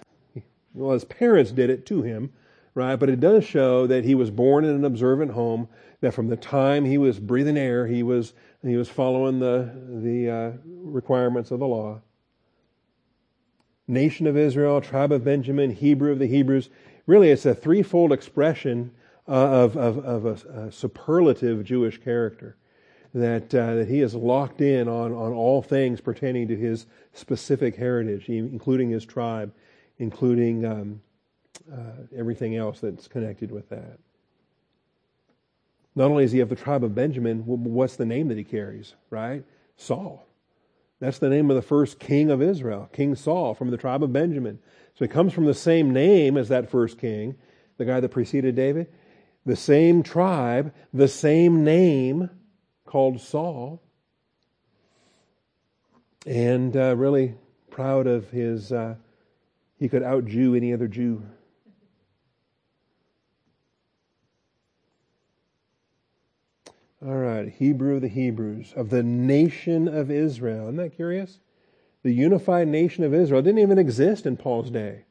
Well, 0.72 0.92
his 0.92 1.04
parents 1.04 1.50
did 1.50 1.70
it 1.70 1.86
to 1.86 2.02
him, 2.02 2.32
right? 2.74 2.96
But 2.96 3.08
it 3.08 3.20
does 3.20 3.44
show 3.44 3.86
that 3.88 4.04
he 4.04 4.14
was 4.14 4.30
born 4.30 4.64
in 4.64 4.74
an 4.74 4.84
observant 4.84 5.32
home. 5.32 5.68
That 6.00 6.14
from 6.14 6.28
the 6.28 6.36
time 6.36 6.84
he 6.84 6.98
was 6.98 7.18
breathing 7.18 7.56
air, 7.56 7.86
he 7.86 8.04
was 8.04 8.34
he 8.62 8.76
was 8.76 8.88
following 8.88 9.40
the, 9.40 9.72
the 9.88 10.30
uh, 10.30 10.52
requirements 10.64 11.50
of 11.50 11.58
the 11.58 11.66
law. 11.66 12.00
Nation 13.88 14.26
of 14.26 14.36
Israel, 14.36 14.80
tribe 14.80 15.12
of 15.12 15.24
Benjamin, 15.24 15.70
Hebrew 15.70 16.12
of 16.12 16.18
the 16.18 16.26
Hebrews. 16.26 16.68
Really, 17.06 17.30
it's 17.30 17.46
a 17.46 17.54
threefold 17.54 18.12
expression 18.12 18.92
uh, 19.28 19.32
of, 19.32 19.76
of, 19.76 19.98
of 19.98 20.24
a, 20.24 20.60
a, 20.60 20.72
superlative 20.72 21.64
Jewish 21.64 22.00
character. 22.00 22.56
That, 23.14 23.54
uh, 23.54 23.74
that 23.76 23.88
he 23.88 24.02
is 24.02 24.14
locked 24.14 24.60
in 24.60 24.86
on, 24.86 25.12
on 25.12 25.32
all 25.32 25.62
things 25.62 26.00
pertaining 26.00 26.48
to 26.48 26.56
his 26.56 26.84
specific 27.14 27.74
heritage, 27.74 28.28
including 28.28 28.90
his 28.90 29.06
tribe, 29.06 29.52
including 29.98 30.66
um, 30.66 31.00
uh, 31.72 32.04
everything 32.14 32.54
else 32.54 32.80
that's 32.80 33.08
connected 33.08 33.50
with 33.50 33.70
that. 33.70 33.98
Not 35.94 36.10
only 36.10 36.24
is 36.24 36.32
he 36.32 36.40
of 36.40 36.48
the 36.48 36.54
tribe 36.54 36.84
of 36.84 36.94
Benjamin, 36.94 37.44
what's 37.44 37.96
the 37.96 38.04
name 38.04 38.28
that 38.28 38.38
he 38.38 38.44
carries, 38.44 38.94
right? 39.10 39.42
Saul. 39.76 40.26
That's 41.00 41.18
the 41.18 41.28
name 41.28 41.50
of 41.50 41.56
the 41.56 41.62
first 41.62 41.98
king 41.98 42.30
of 42.30 42.42
Israel, 42.42 42.88
King 42.92 43.14
Saul 43.14 43.54
from 43.54 43.70
the 43.70 43.76
tribe 43.76 44.02
of 44.02 44.12
Benjamin. 44.12 44.58
So 44.94 45.04
he 45.04 45.08
comes 45.08 45.32
from 45.32 45.44
the 45.44 45.54
same 45.54 45.92
name 45.92 46.36
as 46.36 46.48
that 46.48 46.70
first 46.70 46.98
king, 46.98 47.36
the 47.78 47.84
guy 47.84 48.00
that 48.00 48.08
preceded 48.10 48.56
David. 48.56 48.88
The 49.48 49.56
same 49.56 50.02
tribe, 50.02 50.74
the 50.92 51.08
same 51.08 51.64
name 51.64 52.28
called 52.84 53.18
Saul. 53.18 53.80
And 56.26 56.76
uh, 56.76 56.94
really 56.94 57.34
proud 57.70 58.06
of 58.06 58.28
his, 58.28 58.70
uh, 58.70 58.96
he 59.78 59.88
could 59.88 60.02
out 60.02 60.26
Jew 60.26 60.54
any 60.54 60.74
other 60.74 60.86
Jew. 60.86 61.22
All 67.00 67.16
right, 67.16 67.48
Hebrew 67.48 67.94
of 67.94 68.02
the 68.02 68.08
Hebrews, 68.08 68.74
of 68.76 68.90
the 68.90 69.02
nation 69.02 69.88
of 69.88 70.10
Israel. 70.10 70.64
Isn't 70.64 70.76
that 70.76 70.94
curious? 70.94 71.38
The 72.02 72.12
unified 72.12 72.68
nation 72.68 73.02
of 73.02 73.14
Israel 73.14 73.40
didn't 73.40 73.60
even 73.60 73.78
exist 73.78 74.26
in 74.26 74.36
Paul's 74.36 74.70
day. 74.70 75.06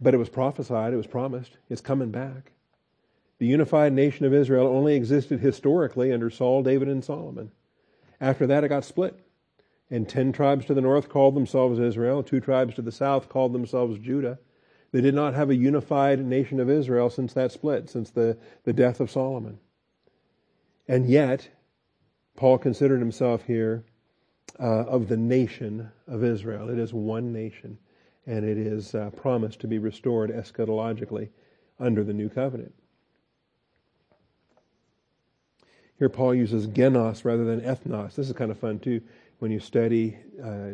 But 0.00 0.12
it 0.12 0.16
was 0.16 0.28
prophesied, 0.28 0.92
it 0.92 0.96
was 0.96 1.06
promised, 1.06 1.56
it's 1.68 1.80
coming 1.80 2.10
back. 2.10 2.50
The 3.40 3.46
unified 3.46 3.94
nation 3.94 4.26
of 4.26 4.34
Israel 4.34 4.66
only 4.66 4.94
existed 4.94 5.40
historically 5.40 6.12
under 6.12 6.28
Saul, 6.28 6.62
David, 6.62 6.88
and 6.88 7.02
Solomon. 7.02 7.50
After 8.20 8.46
that, 8.46 8.64
it 8.64 8.68
got 8.68 8.84
split. 8.84 9.18
And 9.90 10.06
ten 10.06 10.30
tribes 10.30 10.66
to 10.66 10.74
the 10.74 10.82
north 10.82 11.08
called 11.08 11.34
themselves 11.34 11.80
Israel, 11.80 12.22
two 12.22 12.38
tribes 12.38 12.74
to 12.74 12.82
the 12.82 12.92
south 12.92 13.30
called 13.30 13.54
themselves 13.54 13.98
Judah. 13.98 14.38
They 14.92 15.00
did 15.00 15.14
not 15.14 15.32
have 15.32 15.48
a 15.48 15.56
unified 15.56 16.22
nation 16.22 16.60
of 16.60 16.68
Israel 16.68 17.08
since 17.08 17.32
that 17.32 17.50
split, 17.50 17.88
since 17.88 18.10
the, 18.10 18.36
the 18.64 18.74
death 18.74 19.00
of 19.00 19.10
Solomon. 19.10 19.58
And 20.86 21.06
yet, 21.06 21.48
Paul 22.36 22.58
considered 22.58 23.00
himself 23.00 23.44
here 23.44 23.86
uh, 24.60 24.84
of 24.84 25.08
the 25.08 25.16
nation 25.16 25.90
of 26.06 26.22
Israel. 26.22 26.68
It 26.68 26.78
is 26.78 26.92
one 26.92 27.32
nation, 27.32 27.78
and 28.26 28.44
it 28.44 28.58
is 28.58 28.94
uh, 28.94 29.08
promised 29.16 29.60
to 29.60 29.66
be 29.66 29.78
restored 29.78 30.30
eschatologically 30.30 31.30
under 31.78 32.04
the 32.04 32.12
new 32.12 32.28
covenant. 32.28 32.74
Here, 36.00 36.08
Paul 36.08 36.34
uses 36.34 36.66
genos 36.66 37.26
rather 37.26 37.44
than 37.44 37.60
ethnos. 37.60 38.14
This 38.14 38.28
is 38.28 38.32
kind 38.32 38.50
of 38.50 38.58
fun 38.58 38.78
too 38.78 39.02
when 39.38 39.50
you 39.50 39.60
study 39.60 40.16
uh, 40.42 40.70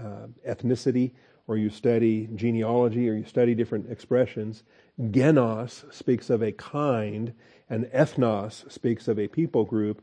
uh, 0.00 0.28
ethnicity 0.48 1.10
or 1.48 1.56
you 1.56 1.68
study 1.68 2.28
genealogy 2.36 3.10
or 3.10 3.14
you 3.14 3.24
study 3.24 3.56
different 3.56 3.90
expressions, 3.90 4.62
genos 5.00 5.92
speaks 5.92 6.30
of 6.30 6.40
a 6.40 6.52
kind 6.52 7.34
and 7.68 7.86
ethnos 7.86 8.70
speaks 8.70 9.08
of 9.08 9.18
a 9.18 9.26
people 9.26 9.64
group. 9.64 10.00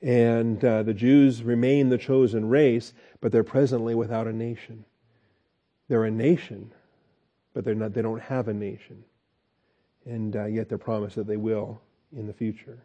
And 0.00 0.64
uh, 0.64 0.84
the 0.84 0.94
Jews 0.94 1.42
remain 1.42 1.88
the 1.88 1.98
chosen 1.98 2.48
race, 2.48 2.92
but 3.20 3.32
they're 3.32 3.42
presently 3.42 3.96
without 3.96 4.28
a 4.28 4.32
nation. 4.32 4.84
They're 5.88 6.04
a 6.04 6.10
nation, 6.12 6.72
but 7.52 7.64
they're 7.64 7.74
not, 7.74 7.94
they 7.94 8.02
don't 8.02 8.22
have 8.22 8.46
a 8.46 8.54
nation. 8.54 9.02
And 10.06 10.36
uh, 10.36 10.44
yet 10.44 10.68
they're 10.68 10.78
promised 10.78 11.16
that 11.16 11.26
they 11.26 11.36
will 11.36 11.80
in 12.16 12.28
the 12.28 12.32
future. 12.32 12.78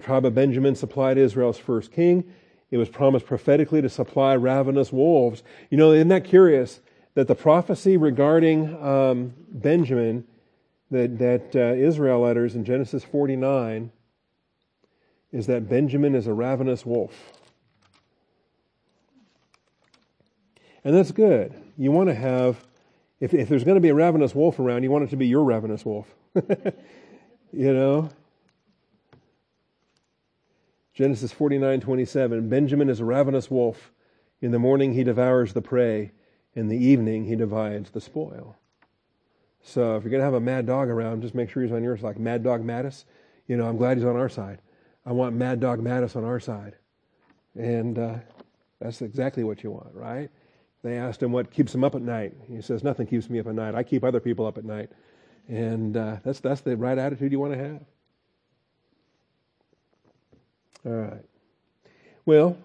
The 0.00 0.06
tribe 0.06 0.24
of 0.24 0.34
Benjamin 0.34 0.74
supplied 0.76 1.18
Israel's 1.18 1.58
first 1.58 1.92
king. 1.92 2.24
It 2.70 2.78
was 2.78 2.88
promised 2.88 3.26
prophetically 3.26 3.82
to 3.82 3.90
supply 3.90 4.32
ravenous 4.34 4.90
wolves. 4.90 5.42
You 5.68 5.76
know, 5.76 5.92
isn't 5.92 6.08
that 6.08 6.24
curious 6.24 6.80
that 7.12 7.28
the 7.28 7.34
prophecy 7.34 7.98
regarding 7.98 8.82
um, 8.82 9.34
Benjamin 9.50 10.26
that, 10.90 11.18
that 11.18 11.54
uh, 11.54 11.74
Israel 11.74 12.24
utters 12.24 12.54
in 12.54 12.64
Genesis 12.64 13.04
49 13.04 13.92
is 15.32 15.46
that 15.48 15.68
Benjamin 15.68 16.14
is 16.14 16.26
a 16.26 16.32
ravenous 16.32 16.86
wolf. 16.86 17.12
And 20.82 20.96
that's 20.96 21.12
good. 21.12 21.52
You 21.76 21.92
want 21.92 22.08
to 22.08 22.14
have, 22.14 22.64
if, 23.20 23.34
if 23.34 23.50
there's 23.50 23.64
going 23.64 23.74
to 23.74 23.82
be 23.82 23.90
a 23.90 23.94
ravenous 23.94 24.34
wolf 24.34 24.58
around, 24.60 24.82
you 24.82 24.90
want 24.90 25.04
it 25.04 25.10
to 25.10 25.16
be 25.16 25.26
your 25.26 25.44
ravenous 25.44 25.84
wolf. 25.84 26.06
you 27.52 27.74
know? 27.74 28.08
Genesis 31.00 31.32
49 31.32 31.80
27. 31.80 32.50
Benjamin 32.50 32.90
is 32.90 33.00
a 33.00 33.06
ravenous 33.06 33.50
wolf. 33.50 33.90
In 34.42 34.50
the 34.50 34.58
morning 34.58 34.92
he 34.92 35.02
devours 35.02 35.54
the 35.54 35.62
prey, 35.62 36.12
in 36.54 36.68
the 36.68 36.76
evening 36.76 37.24
he 37.24 37.36
divides 37.36 37.88
the 37.88 38.02
spoil. 38.02 38.54
So 39.62 39.96
if 39.96 40.04
you're 40.04 40.10
going 40.10 40.20
to 40.20 40.26
have 40.26 40.34
a 40.34 40.40
mad 40.40 40.66
dog 40.66 40.90
around, 40.90 41.22
just 41.22 41.34
make 41.34 41.48
sure 41.48 41.62
he's 41.62 41.72
on 41.72 41.82
your 41.82 41.92
yours, 41.92 42.02
like 42.02 42.18
Mad 42.18 42.42
Dog 42.42 42.62
Mattis. 42.62 43.06
You 43.46 43.56
know, 43.56 43.66
I'm 43.66 43.78
glad 43.78 43.96
he's 43.96 44.04
on 44.04 44.16
our 44.16 44.28
side. 44.28 44.60
I 45.06 45.12
want 45.12 45.34
Mad 45.34 45.58
Dog 45.58 45.80
Mattis 45.80 46.16
on 46.16 46.24
our 46.24 46.38
side. 46.38 46.76
And 47.54 47.98
uh, 47.98 48.16
that's 48.78 49.00
exactly 49.00 49.42
what 49.42 49.64
you 49.64 49.70
want, 49.70 49.94
right? 49.94 50.28
They 50.82 50.98
asked 50.98 51.22
him 51.22 51.32
what 51.32 51.50
keeps 51.50 51.74
him 51.74 51.82
up 51.82 51.94
at 51.94 52.02
night. 52.02 52.34
He 52.46 52.60
says, 52.60 52.84
Nothing 52.84 53.06
keeps 53.06 53.30
me 53.30 53.40
up 53.40 53.46
at 53.46 53.54
night. 53.54 53.74
I 53.74 53.84
keep 53.84 54.04
other 54.04 54.20
people 54.20 54.44
up 54.44 54.58
at 54.58 54.66
night. 54.66 54.90
And 55.48 55.96
uh, 55.96 56.16
that's, 56.22 56.40
that's 56.40 56.60
the 56.60 56.76
right 56.76 56.98
attitude 56.98 57.32
you 57.32 57.40
want 57.40 57.54
to 57.54 57.58
have. 57.58 57.80
All 60.86 60.92
right. 60.92 61.24
Well, 62.24 62.56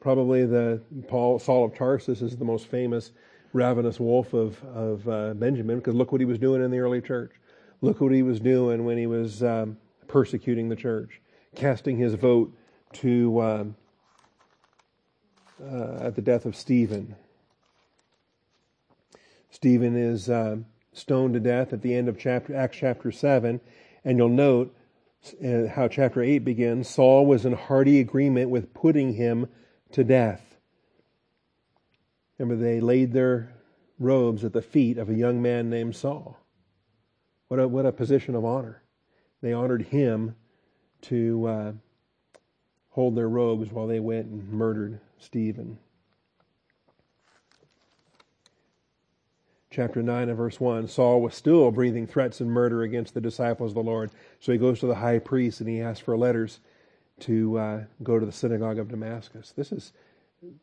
probably 0.00 0.46
the 0.46 0.80
Paul 1.08 1.38
Saul 1.38 1.64
of 1.64 1.74
Tarsus 1.74 2.22
is 2.22 2.36
the 2.36 2.44
most 2.44 2.66
famous 2.66 3.10
ravenous 3.52 3.98
wolf 3.98 4.32
of, 4.34 4.62
of 4.64 5.08
uh, 5.08 5.34
Benjamin 5.34 5.78
because 5.78 5.94
look 5.94 6.12
what 6.12 6.20
he 6.20 6.24
was 6.24 6.38
doing 6.38 6.62
in 6.62 6.70
the 6.70 6.78
early 6.78 7.00
church. 7.00 7.32
Look 7.80 8.00
what 8.00 8.12
he 8.12 8.22
was 8.22 8.40
doing 8.40 8.84
when 8.84 8.98
he 8.98 9.06
was 9.06 9.42
um, 9.42 9.76
persecuting 10.06 10.68
the 10.68 10.76
church, 10.76 11.20
casting 11.54 11.96
his 11.96 12.14
vote 12.14 12.52
to 12.94 13.40
um, 13.40 13.76
uh, 15.60 15.98
at 16.00 16.14
the 16.14 16.22
death 16.22 16.44
of 16.44 16.54
Stephen. 16.54 17.16
Stephen 19.50 19.96
is 19.96 20.28
uh, 20.30 20.56
stoned 20.92 21.34
to 21.34 21.40
death 21.40 21.72
at 21.72 21.82
the 21.82 21.94
end 21.94 22.08
of 22.08 22.18
chapter 22.18 22.54
Acts 22.54 22.76
chapter 22.76 23.10
seven, 23.10 23.60
and 24.04 24.18
you'll 24.18 24.28
note 24.28 24.74
how 25.74 25.88
chapter 25.88 26.22
eight 26.22 26.40
begins. 26.40 26.88
Saul 26.88 27.26
was 27.26 27.44
in 27.44 27.52
hearty 27.52 28.00
agreement 28.00 28.50
with 28.50 28.74
putting 28.74 29.14
him 29.14 29.48
to 29.92 30.04
death. 30.04 30.56
Remember, 32.38 32.62
they 32.62 32.80
laid 32.80 33.12
their 33.12 33.52
robes 33.98 34.44
at 34.44 34.52
the 34.52 34.62
feet 34.62 34.96
of 34.96 35.08
a 35.08 35.14
young 35.14 35.42
man 35.42 35.68
named 35.68 35.96
Saul. 35.96 36.38
What 37.48 37.58
a, 37.58 37.66
what 37.66 37.86
a 37.86 37.92
position 37.92 38.34
of 38.34 38.44
honor. 38.44 38.82
They 39.42 39.52
honored 39.52 39.82
him 39.82 40.36
to 41.02 41.46
uh, 41.46 41.72
hold 42.90 43.16
their 43.16 43.28
robes 43.28 43.70
while 43.70 43.86
they 43.86 44.00
went 44.00 44.26
and 44.26 44.48
murdered 44.50 45.00
Stephen. 45.18 45.78
Chapter 49.70 50.02
9 50.02 50.28
and 50.28 50.36
verse 50.36 50.58
1 50.58 50.88
Saul 50.88 51.20
was 51.20 51.34
still 51.34 51.70
breathing 51.70 52.06
threats 52.06 52.40
and 52.40 52.50
murder 52.50 52.82
against 52.82 53.12
the 53.12 53.20
disciples 53.20 53.72
of 53.72 53.74
the 53.74 53.82
Lord. 53.82 54.10
So 54.40 54.52
he 54.52 54.58
goes 54.58 54.80
to 54.80 54.86
the 54.86 54.94
high 54.94 55.18
priest 55.18 55.60
and 55.60 55.68
he 55.68 55.82
asks 55.82 56.00
for 56.00 56.16
letters 56.16 56.60
to 57.20 57.58
uh, 57.58 57.84
go 58.02 58.18
to 58.18 58.24
the 58.24 58.32
synagogue 58.32 58.78
of 58.78 58.88
Damascus. 58.88 59.52
This 59.56 59.72
is 59.72 59.92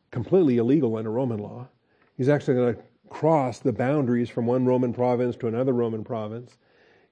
completely 0.09 0.57
illegal 0.57 0.95
under 0.95 1.11
Roman 1.11 1.39
law. 1.39 1.67
He's 2.17 2.29
actually 2.29 2.55
going 2.55 2.75
to 2.75 2.81
cross 3.09 3.59
the 3.59 3.73
boundaries 3.73 4.29
from 4.29 4.47
one 4.47 4.65
Roman 4.65 4.93
province 4.93 5.35
to 5.37 5.47
another 5.47 5.73
Roman 5.73 6.03
province. 6.03 6.57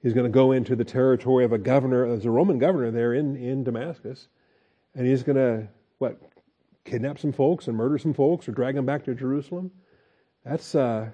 He's 0.02 0.14
going 0.14 0.26
to 0.26 0.34
go 0.34 0.52
into 0.52 0.76
the 0.76 0.84
territory 0.84 1.46
of 1.46 1.54
a 1.54 1.58
governor, 1.58 2.08
there's 2.08 2.26
a 2.26 2.32
Roman 2.32 2.58
governor 2.58 2.92
there 2.92 3.14
in, 3.14 3.36
in 3.36 3.64
Damascus, 3.64 4.28
and 4.96 5.06
he's 5.06 5.24
going 5.24 5.36
to, 5.36 5.68
what, 6.00 6.20
kidnap 6.86 7.20
some 7.20 7.32
folks 7.32 7.68
and 7.68 7.78
murder 7.78 7.98
some 7.98 8.14
folks 8.14 8.48
or 8.48 8.52
drag 8.52 8.76
them 8.76 8.86
back 8.86 9.06
to 9.06 9.14
Jerusalem? 9.14 9.72
That's, 10.44 10.76
uh, 10.76 11.10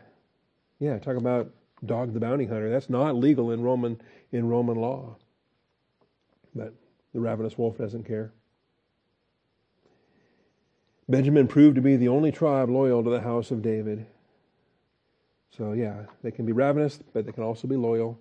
yeah, 0.79 0.97
talk 0.97 1.17
about 1.17 1.51
dog 1.85 2.13
the 2.13 2.19
bounty 2.19 2.45
hunter. 2.45 2.69
That's 2.69 2.89
not 2.89 3.15
legal 3.15 3.51
in 3.51 3.61
Roman, 3.61 4.01
in 4.31 4.47
Roman 4.47 4.77
law. 4.77 5.17
But 6.55 6.73
the 7.13 7.19
ravenous 7.19 7.57
wolf 7.57 7.77
doesn't 7.77 8.05
care. 8.05 8.33
Benjamin 11.07 11.47
proved 11.47 11.75
to 11.75 11.81
be 11.81 11.95
the 11.95 12.07
only 12.07 12.31
tribe 12.31 12.69
loyal 12.69 13.03
to 13.03 13.09
the 13.09 13.21
house 13.21 13.49
of 13.51 13.61
David. 13.61 14.05
So, 15.49 15.73
yeah, 15.73 16.03
they 16.23 16.31
can 16.31 16.45
be 16.45 16.51
ravenous, 16.51 16.99
but 17.13 17.25
they 17.25 17.31
can 17.31 17.43
also 17.43 17.67
be 17.67 17.75
loyal. 17.75 18.19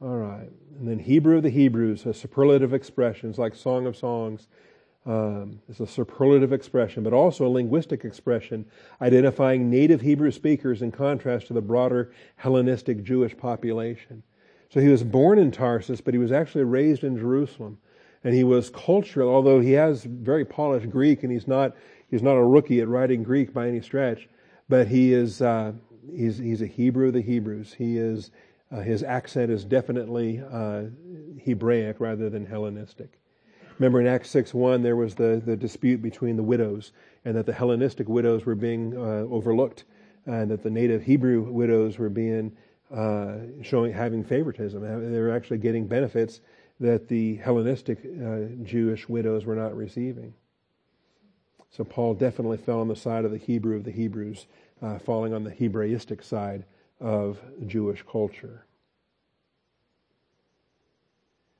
All 0.00 0.16
right. 0.16 0.48
And 0.78 0.88
then 0.88 1.00
Hebrew 1.00 1.38
of 1.38 1.42
the 1.42 1.50
Hebrews, 1.50 2.06
a 2.06 2.14
superlative 2.14 2.72
expression. 2.72 3.28
It's 3.30 3.38
like 3.38 3.54
Song 3.54 3.86
of 3.86 3.96
Songs. 3.96 4.48
Um, 5.06 5.60
it's 5.68 5.80
a 5.80 5.86
superlative 5.86 6.52
expression, 6.52 7.02
but 7.02 7.12
also 7.12 7.46
a 7.46 7.48
linguistic 7.48 8.04
expression 8.04 8.66
identifying 9.00 9.70
native 9.70 10.02
Hebrew 10.02 10.30
speakers 10.30 10.82
in 10.82 10.92
contrast 10.92 11.46
to 11.46 11.54
the 11.54 11.62
broader 11.62 12.12
Hellenistic 12.36 13.02
Jewish 13.02 13.36
population. 13.36 14.22
So 14.68 14.80
he 14.80 14.88
was 14.88 15.02
born 15.02 15.38
in 15.38 15.50
Tarsus, 15.50 16.00
but 16.00 16.14
he 16.14 16.18
was 16.18 16.32
actually 16.32 16.64
raised 16.64 17.02
in 17.02 17.16
Jerusalem 17.16 17.78
and 18.24 18.34
he 18.34 18.44
was 18.44 18.70
cultural, 18.70 19.32
although 19.32 19.60
he 19.60 19.72
has 19.72 20.04
very 20.04 20.44
polished 20.44 20.90
Greek, 20.90 21.22
and 21.22 21.32
he's 21.32 21.48
not 21.48 21.74
he's 22.10 22.22
not 22.22 22.36
a 22.36 22.44
rookie 22.44 22.80
at 22.80 22.88
writing 22.88 23.22
Greek 23.22 23.52
by 23.52 23.68
any 23.68 23.80
stretch, 23.80 24.28
but 24.68 24.88
he 24.88 25.12
is 25.12 25.40
uh, 25.40 25.72
he's 26.14 26.38
he's 26.38 26.62
a 26.62 26.66
Hebrew 26.66 27.08
of 27.08 27.14
the 27.14 27.22
Hebrews. 27.22 27.74
He 27.74 27.96
is 27.96 28.30
uh, 28.70 28.80
his 28.80 29.02
accent 29.02 29.50
is 29.50 29.64
definitely 29.64 30.42
uh, 30.52 30.84
Hebraic 31.44 31.98
rather 31.98 32.28
than 32.28 32.44
Hellenistic. 32.44 33.19
Remember 33.80 33.98
in 33.98 34.06
Acts 34.06 34.28
six 34.28 34.52
one 34.52 34.82
there 34.82 34.94
was 34.94 35.14
the 35.14 35.42
the 35.42 35.56
dispute 35.56 36.02
between 36.02 36.36
the 36.36 36.42
widows, 36.42 36.92
and 37.24 37.34
that 37.34 37.46
the 37.46 37.52
Hellenistic 37.54 38.10
widows 38.10 38.44
were 38.44 38.54
being 38.54 38.94
uh, 38.94 39.24
overlooked, 39.30 39.84
and 40.26 40.50
that 40.50 40.62
the 40.62 40.68
native 40.68 41.02
Hebrew 41.02 41.50
widows 41.50 41.98
were 41.98 42.10
being 42.10 42.52
uh, 42.94 43.36
showing 43.62 43.94
having 43.94 44.22
favoritism. 44.22 44.82
They 44.82 45.18
were 45.18 45.30
actually 45.30 45.58
getting 45.58 45.86
benefits 45.86 46.42
that 46.78 47.08
the 47.08 47.36
Hellenistic 47.36 48.00
uh, 48.04 48.52
Jewish 48.64 49.08
widows 49.08 49.46
were 49.46 49.56
not 49.56 49.74
receiving. 49.74 50.34
So 51.70 51.82
Paul 51.82 52.12
definitely 52.12 52.58
fell 52.58 52.80
on 52.80 52.88
the 52.88 52.96
side 52.96 53.24
of 53.24 53.30
the 53.30 53.38
Hebrew 53.38 53.76
of 53.76 53.84
the 53.84 53.92
Hebrews, 53.92 54.44
uh, 54.82 54.98
falling 54.98 55.32
on 55.32 55.44
the 55.44 55.50
Hebraistic 55.50 56.22
side 56.22 56.64
of 57.00 57.40
Jewish 57.66 58.04
culture. 58.10 58.66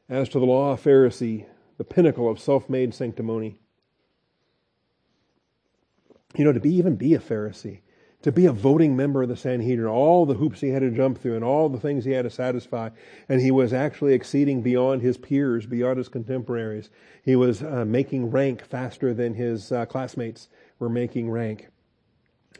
As 0.06 0.28
to 0.30 0.38
the 0.38 0.44
law 0.44 0.76
Pharisee, 0.76 1.46
the 1.80 1.84
pinnacle 1.84 2.28
of 2.28 2.38
self-made 2.38 2.92
sanctimony. 2.92 3.56
You 6.36 6.44
know, 6.44 6.52
to 6.52 6.60
be 6.60 6.74
even 6.74 6.96
be 6.96 7.14
a 7.14 7.18
Pharisee, 7.18 7.78
to 8.20 8.30
be 8.30 8.44
a 8.44 8.52
voting 8.52 8.94
member 8.94 9.22
of 9.22 9.30
the 9.30 9.36
Sanhedrin, 9.36 9.88
all 9.88 10.26
the 10.26 10.34
hoops 10.34 10.60
he 10.60 10.68
had 10.68 10.82
to 10.82 10.90
jump 10.90 11.16
through 11.16 11.36
and 11.36 11.42
all 11.42 11.70
the 11.70 11.80
things 11.80 12.04
he 12.04 12.10
had 12.10 12.24
to 12.24 12.30
satisfy. 12.30 12.90
And 13.30 13.40
he 13.40 13.50
was 13.50 13.72
actually 13.72 14.12
exceeding 14.12 14.60
beyond 14.60 15.00
his 15.00 15.16
peers, 15.16 15.64
beyond 15.64 15.96
his 15.96 16.10
contemporaries. 16.10 16.90
He 17.24 17.34
was 17.34 17.62
uh, 17.62 17.86
making 17.86 18.30
rank 18.30 18.62
faster 18.62 19.14
than 19.14 19.32
his 19.32 19.72
uh, 19.72 19.86
classmates 19.86 20.48
were 20.80 20.90
making 20.90 21.30
rank 21.30 21.68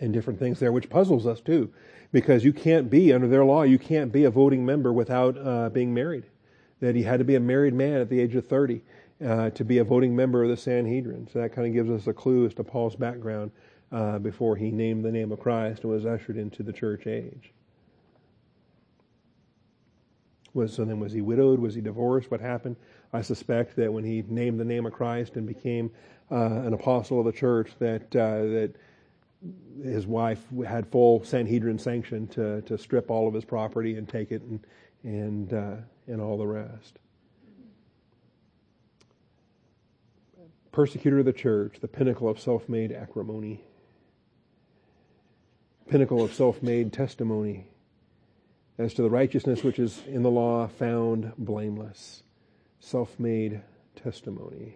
and 0.01 0.15
different 0.15 0.39
things 0.39 0.61
there, 0.61 0.73
which 0.73 0.89
puzzles 0.89 1.27
us 1.27 1.43
too, 1.43 1.71
because 2.11 2.43
you 2.43 2.55
can't 2.55 2.89
be, 2.89 3.13
under 3.13 3.29
their 3.29 3.45
law, 3.45 3.65
you 3.65 3.79
can't 3.79 4.13
be 4.13 4.25
a 4.25 4.31
voting 4.31 4.65
member 4.65 4.95
without 4.95 5.37
uh, 5.37 5.69
being 5.69 5.93
married. 5.93 6.25
That 6.81 6.95
he 6.95 7.03
had 7.03 7.19
to 7.19 7.27
be 7.27 7.35
a 7.35 7.41
married 7.41 7.75
man 7.75 8.01
at 8.01 8.09
the 8.09 8.21
age 8.21 8.35
of 8.35 8.47
30 8.47 8.81
uh, 9.25 9.51
to 9.51 9.65
be 9.65 9.79
a 9.79 9.85
voting 9.85 10.17
member 10.17 10.43
of 10.43 10.49
the 10.49 10.57
Sanhedrin. 10.57 11.29
So 11.33 11.41
that 11.41 11.53
kind 11.53 11.67
of 11.67 11.75
gives 11.75 11.91
us 11.91 12.07
a 12.07 12.13
clue 12.13 12.47
as 12.47 12.55
to 12.55 12.65
Paul's 12.65 12.97
background 12.97 13.51
uh, 13.93 14.19
before 14.19 14.57
he 14.57 14.71
named 14.71 15.05
the 15.05 15.13
name 15.13 15.33
of 15.33 15.41
Christ 15.41 15.83
and 15.83 15.93
was 15.93 16.07
ushered 16.07 16.37
into 16.37 16.63
the 16.63 16.73
church 16.73 17.07
age. 17.07 17.53
Was 20.53 20.75
so 20.75 20.85
then 20.85 20.99
was 20.99 21.13
he 21.13 21.21
widowed? 21.21 21.61
Was 21.61 21.75
he 21.75 21.81
divorced? 21.81 22.31
What 22.31 22.41
happened? 22.41 22.77
I 23.13 23.23
suspect 23.23 23.77
that 23.77 23.93
when 23.93 24.05
he 24.05 24.25
named 24.27 24.59
the 24.59 24.65
name 24.65 24.87
of 24.87 24.93
Christ 24.93 25.37
and 25.37 25.47
became 25.47 25.91
uh, 26.31 26.35
an 26.37 26.73
apostle 26.73 27.21
of 27.21 27.27
the 27.27 27.33
church, 27.33 27.71
that 27.79 28.03
uh, 28.17 28.43
that 28.43 28.75
his 29.83 30.07
wife 30.07 30.45
had 30.67 30.87
full 30.89 31.23
Sanhedrin 31.23 31.79
sanction 31.79 32.27
to 32.29 32.63
to 32.63 32.77
strip 32.79 33.11
all 33.11 33.29
of 33.29 33.35
his 33.35 33.45
property 33.45 33.97
and 33.97 34.09
take 34.09 34.33
it 34.33 34.43
and 34.43 34.67
and 35.05 35.53
uh, 35.53 35.77
and 36.09 36.21
all 36.21 36.37
the 36.37 36.47
rest. 36.47 36.99
Persecutor 40.73 41.19
of 41.19 41.25
the 41.25 41.33
church, 41.33 41.81
the 41.81 41.89
pinnacle 41.89 42.29
of 42.29 42.39
self-made 42.39 42.93
acrimony, 42.93 43.61
pinnacle 45.89 46.23
of 46.23 46.33
self-made 46.33 46.93
testimony 46.93 47.67
as 48.79 48.95
to 48.95 49.03
the 49.03 49.11
righteousness 49.11 49.63
which 49.63 49.79
is 49.79 50.01
in 50.07 50.23
the 50.23 50.31
law 50.31 50.67
found 50.67 51.33
blameless. 51.37 52.23
Self 52.79 53.19
made 53.19 53.61
testimony. 53.95 54.75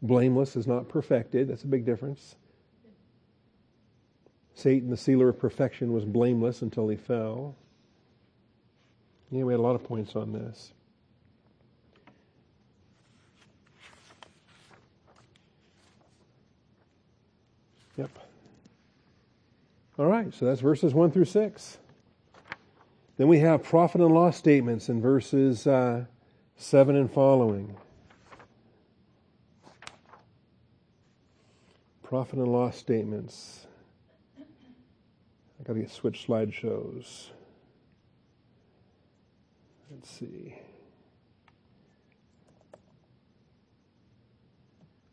Blameless 0.00 0.56
is 0.56 0.66
not 0.66 0.88
perfected. 0.88 1.48
That's 1.48 1.64
a 1.64 1.68
big 1.68 1.84
difference. 1.84 2.36
Satan, 4.54 4.90
the 4.90 4.96
sealer 4.96 5.28
of 5.28 5.38
perfection, 5.38 5.92
was 5.92 6.04
blameless 6.04 6.62
until 6.62 6.88
he 6.88 6.96
fell. 6.96 7.56
Yeah, 9.30 9.44
we 9.44 9.52
had 9.52 9.60
a 9.60 9.62
lot 9.62 9.74
of 9.74 9.84
points 9.84 10.16
on 10.16 10.32
this. 10.32 10.72
All 19.98 20.06
right, 20.06 20.32
so 20.32 20.46
that's 20.46 20.60
verses 20.62 20.94
1 20.94 21.10
through 21.10 21.26
6. 21.26 21.78
Then 23.18 23.28
we 23.28 23.40
have 23.40 23.62
profit 23.62 24.00
and 24.00 24.12
loss 24.12 24.38
statements 24.38 24.88
in 24.88 25.02
verses 25.02 25.66
uh, 25.66 26.06
7 26.56 26.96
and 26.96 27.12
following. 27.12 27.76
Profit 32.02 32.38
and 32.38 32.48
loss 32.48 32.76
statements. 32.76 33.66
I 34.38 35.64
got 35.64 35.74
to 35.74 35.80
get 35.80 35.90
switch 35.90 36.26
slideshows. 36.26 37.26
Let's 39.90 40.10
see. 40.10 40.58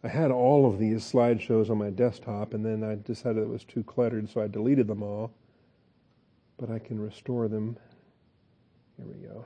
I 0.04 0.08
had 0.08 0.32
all 0.32 0.66
of 0.66 0.80
these 0.80 1.04
slideshows 1.04 1.70
on 1.70 1.78
my 1.78 1.90
desktop, 1.90 2.54
and 2.54 2.66
then 2.66 2.84
I 2.84 2.96
decided 2.96 3.44
it 3.44 3.50
was 3.50 3.66
too 3.66 3.84
cluttered, 3.84 4.30
so 4.30 4.42
I 4.42 4.48
deleted 4.48 4.88
them 4.88 5.04
all. 5.04 5.32
But 6.58 6.70
I 6.70 6.80
can 6.80 7.00
restore 7.00 7.48
them. 7.48 7.78
Here 8.98 9.06
we 9.06 9.28
go. 9.28 9.46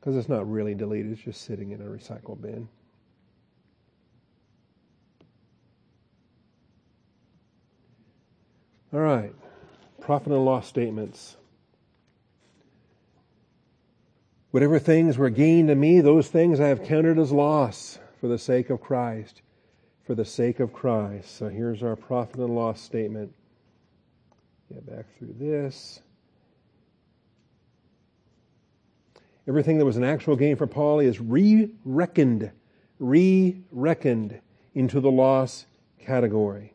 Because 0.00 0.16
it's 0.16 0.28
not 0.28 0.50
really 0.50 0.74
deleted, 0.74 1.12
it's 1.12 1.20
just 1.20 1.42
sitting 1.42 1.72
in 1.72 1.80
a 1.80 1.84
recycle 1.84 2.40
bin. 2.40 2.68
All 8.92 9.00
right, 9.00 9.32
profit 10.00 10.32
and 10.32 10.44
loss 10.44 10.66
statements. 10.66 11.36
Whatever 14.50 14.78
things 14.78 15.16
were 15.16 15.30
gained 15.30 15.68
to 15.68 15.74
me, 15.74 16.00
those 16.00 16.28
things 16.28 16.58
I 16.58 16.68
have 16.68 16.82
counted 16.82 17.18
as 17.18 17.30
loss 17.30 17.98
for 18.20 18.26
the 18.28 18.38
sake 18.38 18.70
of 18.70 18.80
Christ. 18.80 19.42
For 20.04 20.14
the 20.14 20.24
sake 20.24 20.58
of 20.58 20.72
Christ. 20.72 21.36
So 21.36 21.48
here's 21.48 21.84
our 21.84 21.94
profit 21.94 22.40
and 22.40 22.54
loss 22.54 22.80
statement. 22.80 23.32
Get 24.72 24.84
back 24.86 25.06
through 25.18 25.34
this. 25.38 26.00
Everything 29.46 29.78
that 29.78 29.84
was 29.84 29.96
an 29.96 30.04
actual 30.04 30.36
gain 30.36 30.56
for 30.56 30.66
Paul 30.66 31.00
is 31.00 31.20
re 31.20 31.70
reckoned, 31.84 32.50
re 32.98 33.56
reckoned 33.70 34.40
into 34.74 35.00
the 35.00 35.10
loss 35.10 35.66
category. 35.98 36.74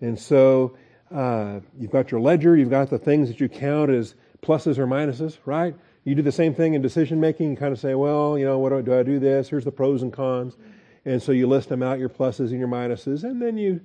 And 0.00 0.18
so 0.18 0.76
uh, 1.12 1.60
you've 1.78 1.90
got 1.90 2.10
your 2.10 2.20
ledger, 2.20 2.56
you've 2.56 2.70
got 2.70 2.90
the 2.90 2.98
things 2.98 3.28
that 3.28 3.40
you 3.40 3.48
count 3.48 3.90
as 3.90 4.14
pluses 4.42 4.78
or 4.78 4.86
minuses, 4.86 5.38
right? 5.44 5.74
You 6.04 6.14
do 6.14 6.22
the 6.22 6.32
same 6.32 6.54
thing 6.54 6.74
in 6.74 6.82
decision 6.82 7.20
making. 7.20 7.50
You 7.50 7.56
kind 7.56 7.72
of 7.72 7.78
say, 7.78 7.94
well, 7.94 8.38
you 8.38 8.44
know, 8.44 8.58
what 8.58 8.70
do 8.70 8.78
I 8.78 8.82
do? 8.82 8.98
I 8.98 9.02
do 9.02 9.18
this. 9.18 9.50
Here's 9.50 9.64
the 9.64 9.72
pros 9.72 10.02
and 10.02 10.12
cons. 10.12 10.56
And 11.04 11.22
so 11.22 11.32
you 11.32 11.46
list 11.46 11.68
them 11.68 11.82
out, 11.82 11.98
your 11.98 12.08
pluses 12.08 12.50
and 12.50 12.58
your 12.58 12.68
minuses, 12.68 13.24
and 13.24 13.40
then 13.40 13.56
you 13.56 13.80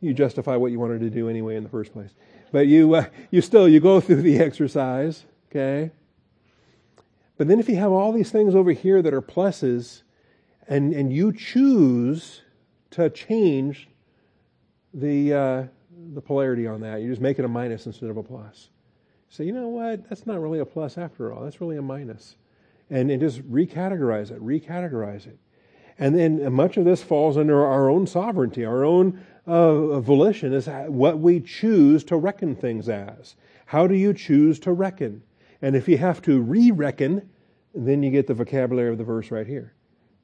you 0.00 0.14
justify 0.14 0.54
what 0.54 0.70
you 0.70 0.78
wanted 0.78 1.00
to 1.00 1.10
do 1.10 1.28
anyway 1.28 1.56
in 1.56 1.64
the 1.64 1.68
first 1.68 1.92
place. 1.92 2.10
But 2.52 2.66
you 2.66 2.94
uh, 2.94 3.06
you 3.30 3.40
still 3.40 3.68
you 3.68 3.80
go 3.80 4.00
through 4.00 4.22
the 4.22 4.38
exercise, 4.38 5.24
okay? 5.50 5.90
But 7.36 7.48
then 7.48 7.60
if 7.60 7.68
you 7.68 7.76
have 7.76 7.92
all 7.92 8.12
these 8.12 8.30
things 8.30 8.54
over 8.54 8.72
here 8.72 9.02
that 9.02 9.12
are 9.12 9.22
pluses, 9.22 10.02
and 10.66 10.94
and 10.94 11.12
you 11.12 11.32
choose 11.32 12.42
to 12.92 13.10
change 13.10 13.88
the 14.94 15.34
uh, 15.34 15.64
the 16.14 16.20
polarity 16.22 16.66
on 16.66 16.80
that, 16.80 17.02
you 17.02 17.10
just 17.10 17.20
make 17.20 17.38
it 17.38 17.44
a 17.44 17.48
minus 17.48 17.86
instead 17.86 18.08
of 18.08 18.16
a 18.16 18.22
plus 18.22 18.70
say, 19.30 19.44
you 19.44 19.52
know 19.52 19.68
what, 19.68 20.08
that's 20.08 20.26
not 20.26 20.40
really 20.40 20.58
a 20.58 20.64
plus 20.64 20.98
after 20.98 21.32
all. 21.32 21.44
That's 21.44 21.60
really 21.60 21.76
a 21.76 21.82
minus. 21.82 22.36
And, 22.90 23.10
and 23.10 23.20
just 23.20 23.42
recategorize 23.50 24.30
it, 24.30 24.42
recategorize 24.42 25.26
it. 25.26 25.38
And 25.98 26.16
then 26.16 26.52
much 26.52 26.76
of 26.76 26.84
this 26.84 27.02
falls 27.02 27.36
under 27.36 27.64
our 27.66 27.90
own 27.90 28.06
sovereignty, 28.06 28.64
our 28.64 28.84
own 28.84 29.20
uh, 29.46 30.00
volition 30.00 30.52
is 30.52 30.68
what 30.86 31.18
we 31.18 31.40
choose 31.40 32.04
to 32.04 32.16
reckon 32.16 32.54
things 32.54 32.88
as. 32.88 33.34
How 33.66 33.86
do 33.86 33.94
you 33.94 34.14
choose 34.14 34.58
to 34.60 34.72
reckon? 34.72 35.22
And 35.60 35.74
if 35.74 35.88
you 35.88 35.98
have 35.98 36.22
to 36.22 36.40
re 36.40 36.70
reckon, 36.70 37.28
then 37.74 38.02
you 38.02 38.10
get 38.10 38.26
the 38.26 38.34
vocabulary 38.34 38.92
of 38.92 38.98
the 38.98 39.04
verse 39.04 39.30
right 39.30 39.46
here. 39.46 39.74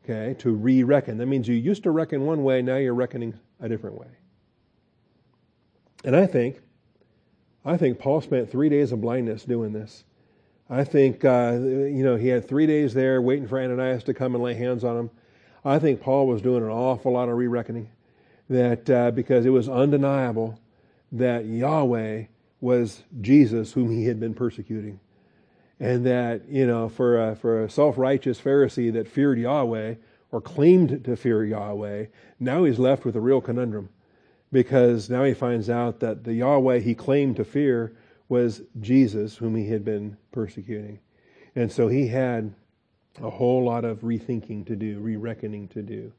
Okay, 0.05 0.35
to 0.39 0.53
re 0.53 0.83
reckon. 0.83 1.19
That 1.19 1.27
means 1.27 1.49
you 1.49 1.55
used 1.55 1.83
to 1.85 1.91
reckon 1.91 2.27
one 2.27 2.45
way, 2.45 2.63
now 2.63 2.77
you're 2.77 2.95
reckoning 2.95 3.35
a 3.61 3.69
different 3.69 3.99
way. 3.99 4.09
And 6.05 6.15
I 6.15 6.27
think 6.27 6.61
I 7.65 7.77
think 7.77 7.99
Paul 7.99 8.21
spent 8.21 8.51
three 8.51 8.69
days 8.69 8.93
of 8.93 9.01
blindness 9.01 9.45
doing 9.45 9.73
this. 9.73 10.05
I 10.69 10.85
think, 10.85 11.25
uh, 11.25 11.59
you 11.61 12.03
know, 12.03 12.17
he 12.17 12.29
had 12.29 12.47
three 12.47 12.67
days 12.67 12.95
there 12.95 13.21
waiting 13.23 13.49
for 13.49 13.61
Ananias 13.61 14.05
to 14.05 14.15
come 14.15 14.35
and 14.35 14.45
lay 14.45 14.55
hands 14.55 14.85
on 14.85 14.97
him. 14.97 15.11
I 15.65 15.79
think 15.79 16.01
Paul 16.01 16.27
was 16.27 16.43
doing 16.43 16.63
an 16.63 16.71
awful 16.71 17.13
lot 17.13 17.29
of 17.29 17.37
re 17.37 17.47
reckoning 17.47 17.91
that 18.51 18.91
uh, 18.91 19.11
because 19.11 19.47
it 19.47 19.51
was 19.51 19.69
undeniable 19.69 20.59
that 21.13 21.47
Yahweh 21.47 22.25
was 22.61 23.03
Jesus 23.21 23.73
whom 23.73 23.91
he 23.91 24.07
had 24.07 24.21
been 24.21 24.35
persecuting. 24.35 25.01
And 25.81 26.05
that, 26.07 26.49
you 26.49 26.67
know, 26.67 26.89
for 26.89 27.31
a, 27.31 27.37
for 27.37 27.65
a 27.65 27.71
self 27.71 27.97
righteous 27.99 28.41
Pharisee 28.41 28.93
that 28.93 29.09
feared 29.09 29.39
Yahweh 29.39 29.95
or 30.31 30.41
claimed 30.41 31.05
to 31.05 31.17
fear 31.17 31.45
Yahweh, 31.45 32.07
now 32.39 32.65
he's 32.65 32.79
left 32.79 33.05
with 33.05 33.17
a 33.17 33.21
real 33.21 33.41
conundrum 33.41 33.89
because 34.55 35.11
now 35.11 35.25
he 35.25 35.35
finds 35.35 35.69
out 35.69 35.99
that 35.99 36.23
the 36.23 36.33
Yahweh 36.33 36.79
he 36.79 36.95
claimed 36.95 37.35
to 37.35 37.45
fear 37.45 37.93
was 38.29 38.63
Jesus, 38.81 39.37
whom 39.37 39.57
he 39.57 39.67
had 39.67 39.85
been 39.85 40.17
persecuting. 40.31 41.01
And 41.57 41.71
so 41.71 41.89
he 41.89 42.07
had 42.07 42.55
a 43.21 43.31
whole 43.31 43.65
lot 43.65 43.85
of 43.85 44.03
rethinking 44.03 44.65
to 44.67 44.77
do, 44.77 45.01
re 45.01 45.17
reckoning 45.17 45.67
to 45.69 45.83
do. 45.83 46.13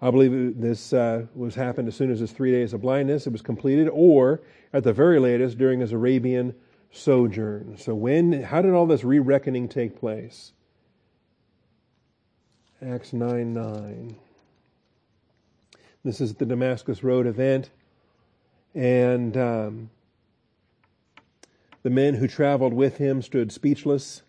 I 0.00 0.12
believe 0.12 0.60
this 0.60 0.92
uh, 0.92 1.26
was 1.34 1.56
happened 1.56 1.88
as 1.88 1.96
soon 1.96 2.12
as 2.12 2.20
his 2.20 2.30
three 2.30 2.52
days 2.52 2.72
of 2.72 2.82
blindness 2.82 3.26
it 3.26 3.32
was 3.32 3.42
completed, 3.42 3.88
or 3.92 4.42
at 4.72 4.84
the 4.84 4.92
very 4.92 5.18
latest 5.18 5.58
during 5.58 5.80
his 5.80 5.90
Arabian 5.90 6.54
sojourn. 6.92 7.76
So 7.78 7.96
when, 7.96 8.44
how 8.44 8.62
did 8.62 8.74
all 8.74 8.86
this 8.86 9.02
re 9.02 9.18
reckoning 9.18 9.68
take 9.68 9.98
place? 9.98 10.52
Acts 12.80 13.12
nine 13.12 13.52
nine. 13.52 14.14
This 16.04 16.20
is 16.20 16.34
the 16.34 16.46
Damascus 16.46 17.04
Road 17.04 17.26
event. 17.26 17.70
And 18.74 19.36
um, 19.36 19.90
the 21.82 21.90
men 21.90 22.14
who 22.14 22.26
traveled 22.26 22.74
with 22.74 22.96
him 22.96 23.22
stood 23.22 23.52
speechless. 23.52 24.22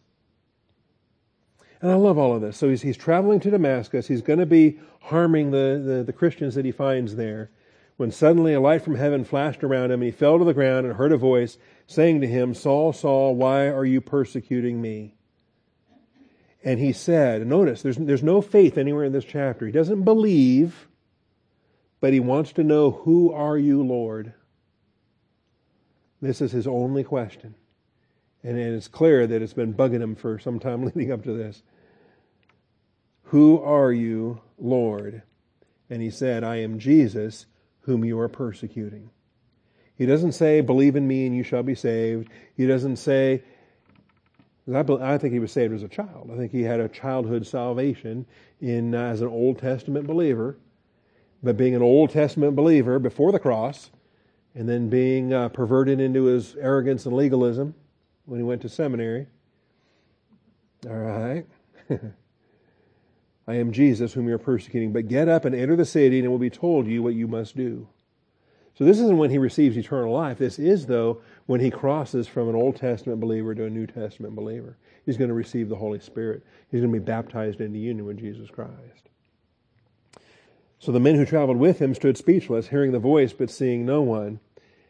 And 1.82 1.92
I 1.92 1.96
love 1.96 2.18
all 2.18 2.36
of 2.36 2.42
this. 2.42 2.58
So 2.58 2.70
he's, 2.70 2.82
he's 2.82 2.98
traveling 2.98 3.40
to 3.42 3.52
Damascus. 3.52 4.08
He's 4.08 4.22
going 4.22 4.40
to 4.40 4.46
be 4.46 4.80
harming 5.02 5.52
the, 5.52 5.82
the, 5.84 6.04
the 6.04 6.14
Christians 6.14 6.56
that 6.56 6.66
he 6.66 6.72
finds 6.72 7.16
there. 7.16 7.50
When 7.98 8.12
suddenly 8.12 8.54
a 8.54 8.62
light 8.62 8.84
from 8.84 8.96
heaven 8.96 9.24
flashed 9.24 9.64
around 9.64 9.92
him, 9.92 10.02
and 10.02 10.04
he 10.04 10.12
fell 10.12 10.40
to 10.40 10.46
the 10.46 10.54
ground 10.54 10.86
and 10.86 10.96
heard 10.96 11.12
a 11.12 11.18
voice 11.18 11.58
saying 11.86 12.22
to 12.22 12.28
him, 12.28 12.54
Saul, 12.54 12.94
Saul, 12.94 13.36
why 13.36 13.68
are 13.68 13.86
you 13.86 14.02
persecuting 14.02 14.82
me? 14.82 15.16
And 16.64 16.80
he 16.80 16.94
said, 16.94 17.46
notice, 17.46 17.82
there's, 17.82 17.98
there's 17.98 18.24
no 18.24 18.42
faith 18.42 18.78
anywhere 18.78 19.04
in 19.04 19.12
this 19.12 19.26
chapter. 19.26 19.66
He 19.66 19.72
doesn't 19.72 20.04
believe 20.04 20.88
but 22.04 22.12
he 22.12 22.20
wants 22.20 22.52
to 22.52 22.66
know, 22.66 22.92
Who 22.92 23.32
are 23.32 23.58
you, 23.58 23.82
Lord? 23.82 24.34
This 26.22 26.42
is 26.42 26.52
his 26.52 26.68
only 26.68 27.02
question. 27.02 27.56
And 28.44 28.58
it's 28.58 28.90
clear 28.90 29.26
that 29.26 29.42
it's 29.42 29.54
been 29.54 29.74
bugging 29.74 30.02
him 30.02 30.16
for 30.16 30.38
some 30.38 30.60
time 30.60 30.84
leading 30.94 31.14
up 31.14 31.24
to 31.24 31.32
this. 31.32 31.64
Who 33.28 33.62
are 33.62 33.94
you, 33.94 34.42
Lord? 34.58 35.22
And 35.90 36.02
he 36.02 36.10
said, 36.10 36.44
I 36.44 36.58
am 36.58 36.78
Jesus, 36.78 37.46
whom 37.84 38.04
you 38.04 38.20
are 38.20 38.28
persecuting. 38.28 39.10
He 39.96 40.06
doesn't 40.06 40.34
say, 40.34 40.60
believe 40.60 40.98
in 40.98 41.08
me 41.08 41.26
and 41.26 41.34
you 41.34 41.44
shall 41.44 41.64
be 41.64 41.76
saved. 41.76 42.28
He 42.58 42.68
doesn't 42.68 42.98
say, 42.98 43.44
I, 44.70 45.18
think 45.18 45.32
he 45.32 45.40
was 45.40 45.54
saved 45.54 45.74
as 45.74 45.84
a 45.84 45.88
child. 45.88 46.32
I 46.34 46.36
think 46.36 46.52
he 46.52 46.64
had 46.64 46.82
a 46.82 46.90
childhood 46.90 47.48
salvation 47.48 48.26
in, 48.60 48.94
uh, 48.94 49.04
as 49.04 49.22
an 49.22 49.30
Old 49.30 49.60
Testament 49.60 50.06
believer. 50.06 50.58
But 51.44 51.58
being 51.58 51.76
an 51.76 51.82
Old 51.82 52.10
Testament 52.10 52.56
believer 52.56 53.00
before 53.00 53.32
the 53.32 53.40
cross, 53.40 53.92
and 54.56 54.70
then 54.70 54.90
being 54.90 55.34
uh, 55.34 55.50
perverted 55.50 56.00
into 56.00 56.26
his 56.26 56.56
arrogance 56.56 57.06
and 57.06 57.16
legalism 57.16 57.74
when 58.26 58.40
he 58.40 58.44
went 58.44 58.62
to 58.62 58.70
seminary. 58.70 59.28
All 60.88 60.96
right. 60.96 61.46
I 63.48 63.56
am 63.56 63.74
Jesus 63.74 64.14
whom 64.14 64.28
you're 64.28 64.38
persecuting, 64.38 64.94
but 64.94 65.08
get 65.08 65.28
up 65.28 65.44
and 65.46 65.54
enter 65.54 65.76
the 65.76 65.86
city, 65.86 66.20
and 66.20 66.26
it 66.26 66.30
will 66.30 66.38
be 66.38 66.50
told 66.50 66.88
you 66.88 67.04
what 67.04 67.14
you 67.14 67.28
must 67.28 67.58
do. 67.58 67.88
So 68.76 68.86
this 68.86 69.00
isn't 69.00 69.18
when 69.18 69.30
he 69.30 69.38
receives 69.38 69.78
eternal 69.78 70.14
life. 70.14 70.38
This 70.38 70.58
is, 70.58 70.86
though, 70.86 71.22
when 71.46 71.60
he 71.60 71.70
crosses 71.70 72.28
from 72.28 72.50
an 72.50 72.56
Old 72.56 72.76
Testament 72.76 73.20
believer 73.20 73.54
to 73.54 73.66
a 73.66 73.70
New 73.70 73.86
Testament 73.86 74.36
believer. 74.36 74.78
He's 75.06 75.18
going 75.18 75.28
to 75.28 75.36
receive 75.36 75.70
the 75.70 75.76
Holy 75.76 76.00
Spirit. 76.00 76.44
He's 76.72 76.82
going 76.82 76.92
to 76.92 77.00
be 77.00 77.06
baptized 77.06 77.62
into 77.62 77.78
union 77.78 78.06
with 78.06 78.18
Jesus 78.18 78.50
Christ. 78.50 79.10
So 80.84 80.92
the 80.92 81.00
men 81.00 81.16
who 81.16 81.26
traveled 81.26 81.60
with 81.60 81.80
him 81.80 81.96
stood 81.96 82.18
speechless, 82.18 82.68
hearing 82.68 82.92
the 82.92 83.00
voice 83.00 83.32
but 83.32 83.50
seeing 83.50 83.86
no 83.86 84.02
one. 84.02 84.42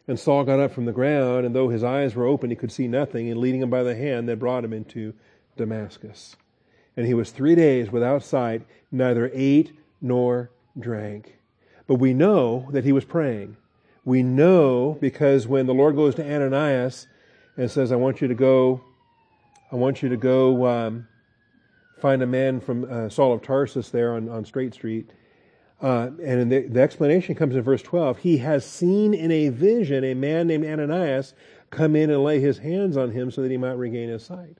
And 0.07 0.19
Saul 0.19 0.43
got 0.43 0.59
up 0.59 0.73
from 0.73 0.85
the 0.85 0.91
ground, 0.91 1.45
and 1.45 1.53
though 1.53 1.69
his 1.69 1.83
eyes 1.83 2.15
were 2.15 2.25
open, 2.25 2.49
he 2.49 2.55
could 2.55 2.71
see 2.71 2.87
nothing, 2.87 3.29
and 3.29 3.39
leading 3.39 3.61
him 3.61 3.69
by 3.69 3.83
the 3.83 3.93
hand, 3.93 4.27
they 4.27 4.33
brought 4.33 4.65
him 4.65 4.73
into 4.73 5.13
Damascus. 5.55 6.35
And 6.97 7.05
he 7.05 7.13
was 7.13 7.29
three 7.29 7.53
days 7.53 7.91
without 7.91 8.23
sight, 8.23 8.63
neither 8.91 9.29
ate 9.35 9.71
nor 10.01 10.49
drank. 10.79 11.37
But 11.85 11.99
we 11.99 12.11
know 12.11 12.69
that 12.71 12.85
he 12.85 12.91
was 12.91 13.05
praying. 13.05 13.55
We 14.03 14.23
know 14.23 14.97
because 14.99 15.45
when 15.45 15.67
the 15.67 15.75
Lord 15.75 15.95
goes 15.95 16.15
to 16.15 16.25
Ananias 16.25 17.05
and 17.55 17.69
says, 17.69 17.91
I 17.91 17.97
want 17.97 18.19
you 18.19 18.27
to 18.27 18.33
go, 18.33 18.81
I 19.71 19.75
want 19.75 20.01
you 20.01 20.09
to 20.09 20.17
go 20.17 20.65
um, 20.65 21.07
find 21.99 22.23
a 22.23 22.27
man 22.27 22.61
from 22.61 22.83
uh, 22.89 23.09
Saul 23.09 23.33
of 23.33 23.43
Tarsus 23.43 23.91
there 23.91 24.15
on, 24.15 24.27
on 24.27 24.43
Straight 24.43 24.73
Street. 24.73 25.11
Uh, 25.81 26.11
and 26.23 26.51
the, 26.51 26.67
the 26.67 26.81
explanation 26.81 27.35
comes 27.35 27.55
in 27.55 27.61
verse 27.61 27.81
12. 27.81 28.19
He 28.19 28.37
has 28.37 28.65
seen 28.65 29.13
in 29.13 29.31
a 29.31 29.49
vision 29.49 30.03
a 30.03 30.13
man 30.13 30.47
named 30.47 30.65
Ananias 30.65 31.33
come 31.69 31.95
in 31.95 32.09
and 32.09 32.23
lay 32.23 32.39
his 32.39 32.59
hands 32.59 32.95
on 32.95 33.11
him 33.11 33.31
so 33.31 33.41
that 33.41 33.51
he 33.51 33.57
might 33.57 33.73
regain 33.73 34.09
his 34.09 34.23
sight. 34.23 34.57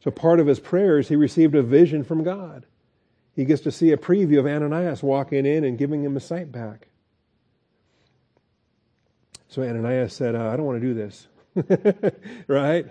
So 0.00 0.10
part 0.10 0.40
of 0.40 0.46
his 0.46 0.60
prayers, 0.60 1.08
he 1.08 1.16
received 1.16 1.54
a 1.54 1.62
vision 1.62 2.04
from 2.04 2.22
God. 2.22 2.66
He 3.34 3.44
gets 3.44 3.62
to 3.62 3.72
see 3.72 3.92
a 3.92 3.96
preview 3.96 4.38
of 4.38 4.46
Ananias 4.46 5.02
walking 5.02 5.46
in 5.46 5.64
and 5.64 5.78
giving 5.78 6.04
him 6.04 6.14
his 6.14 6.24
sight 6.24 6.52
back. 6.52 6.88
So 9.48 9.62
Ananias 9.62 10.12
said, 10.12 10.34
uh, 10.34 10.48
I 10.48 10.56
don't 10.56 10.66
want 10.66 10.80
to 10.80 10.86
do 10.86 10.94
this. 10.94 11.28
right? 12.46 12.86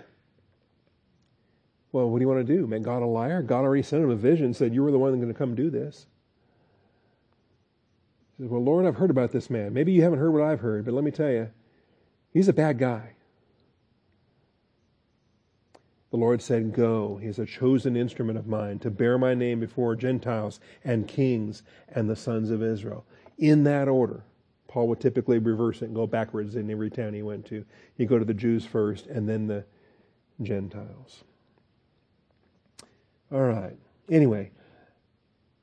Well, 1.92 2.10
what 2.10 2.18
do 2.18 2.22
you 2.22 2.28
want 2.28 2.46
to 2.46 2.56
do? 2.56 2.66
Make 2.66 2.82
God 2.82 3.02
a 3.02 3.06
liar? 3.06 3.42
God 3.42 3.60
already 3.60 3.82
sent 3.82 4.02
him 4.02 4.10
a 4.10 4.16
vision, 4.16 4.52
said, 4.52 4.74
You 4.74 4.82
were 4.82 4.90
the 4.90 4.98
one 4.98 5.14
going 5.16 5.28
to 5.28 5.34
come 5.34 5.54
do 5.54 5.70
this. 5.70 6.06
He 8.38 8.44
said, 8.44 8.50
Well, 8.50 8.62
Lord, 8.62 8.86
I've 8.86 8.96
heard 8.96 9.10
about 9.10 9.32
this 9.32 9.50
man. 9.50 9.74
Maybe 9.74 9.92
you 9.92 10.02
haven't 10.02 10.20
heard 10.20 10.30
what 10.30 10.42
I've 10.42 10.60
heard, 10.60 10.84
but 10.84 10.94
let 10.94 11.04
me 11.04 11.10
tell 11.10 11.30
you, 11.30 11.50
he's 12.32 12.48
a 12.48 12.52
bad 12.52 12.78
guy. 12.78 13.10
The 16.10 16.16
Lord 16.16 16.40
said, 16.40 16.72
Go. 16.72 17.18
He's 17.20 17.38
a 17.38 17.44
chosen 17.44 17.96
instrument 17.96 18.38
of 18.38 18.46
mine 18.46 18.78
to 18.78 18.90
bear 18.90 19.18
my 19.18 19.34
name 19.34 19.60
before 19.60 19.94
Gentiles 19.96 20.60
and 20.84 21.06
kings 21.06 21.62
and 21.88 22.08
the 22.08 22.16
sons 22.16 22.50
of 22.50 22.62
Israel. 22.62 23.04
In 23.36 23.64
that 23.64 23.88
order. 23.88 24.22
Paul 24.68 24.88
would 24.88 25.00
typically 25.00 25.38
reverse 25.38 25.80
it 25.80 25.86
and 25.86 25.94
go 25.94 26.06
backwards 26.06 26.54
in 26.54 26.70
every 26.70 26.90
town 26.90 27.14
he 27.14 27.22
went 27.22 27.46
to. 27.46 27.64
He'd 27.96 28.08
go 28.08 28.18
to 28.18 28.24
the 28.24 28.34
Jews 28.34 28.66
first 28.66 29.06
and 29.06 29.26
then 29.26 29.46
the 29.46 29.64
Gentiles. 30.42 31.24
All 33.32 33.42
right. 33.42 33.76
Anyway, 34.10 34.50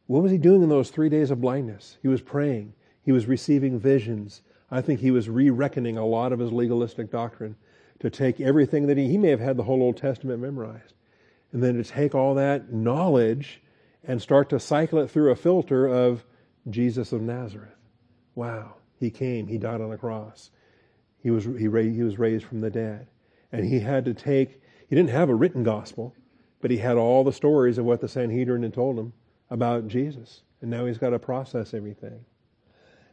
what 0.08 0.22
was 0.22 0.32
he 0.32 0.38
doing 0.38 0.62
in 0.62 0.70
those 0.70 0.90
three 0.90 1.10
days 1.10 1.32
of 1.32 1.42
blindness? 1.42 1.98
He 2.02 2.08
was 2.08 2.22
praying. 2.22 2.74
He 3.02 3.12
was 3.12 3.26
receiving 3.26 3.80
visions. 3.80 4.42
I 4.70 4.82
think 4.82 5.00
he 5.00 5.12
was 5.12 5.30
re 5.30 5.50
reckoning 5.50 5.98
a 5.98 6.06
lot 6.06 6.32
of 6.32 6.40
his 6.40 6.52
legalistic 6.52 7.12
doctrine 7.12 7.56
to 8.00 8.10
take 8.10 8.42
everything 8.42 8.88
that 8.88 8.98
he, 8.98 9.08
he 9.08 9.18
may 9.18 9.30
have 9.30 9.40
had 9.40 9.58
the 9.58 9.64
whole 9.64 9.82
Old 9.82 9.98
Testament 9.98 10.42
memorized, 10.42 10.94
and 11.52 11.64
then 11.64 11.76
to 11.76 11.84
take 11.84 12.14
all 12.14 12.36
that 12.36 12.72
knowledge 12.72 13.62
and 14.04 14.22
start 14.22 14.50
to 14.50 14.60
cycle 14.60 15.00
it 15.00 15.10
through 15.10 15.32
a 15.32 15.36
filter 15.36 15.88
of 15.88 16.26
Jesus 16.70 17.12
of 17.12 17.22
Nazareth. 17.22 17.70
Wow. 18.36 18.76
He 19.00 19.10
came, 19.10 19.48
he 19.48 19.58
died 19.58 19.82
on 19.82 19.92
a 19.92 19.98
cross. 19.98 20.52
He 21.22 21.32
was, 21.32 21.46
he, 21.46 21.64
he 21.64 22.04
was 22.04 22.20
raised 22.20 22.46
from 22.46 22.62
the 22.62 22.70
dead. 22.70 23.08
And 23.52 23.66
he 23.66 23.80
had 23.80 24.06
to 24.06 24.14
take, 24.14 24.62
he 24.88 24.96
didn't 24.96 25.10
have 25.10 25.30
a 25.30 25.36
written 25.36 25.64
gospel, 25.64 26.14
but 26.62 26.72
he 26.72 26.78
had 26.78 26.98
all 26.98 27.24
the 27.24 27.34
stories 27.34 27.78
of 27.78 27.86
what 27.86 28.02
the 28.02 28.08
Sanhedrin 28.08 28.64
had 28.64 28.74
told 28.74 28.98
him 28.98 29.14
about 29.50 29.88
Jesus. 29.88 30.42
And 30.62 30.72
now 30.72 30.86
he's 30.86 30.98
got 30.98 31.12
to 31.12 31.20
process 31.20 31.74
everything. 31.74 32.26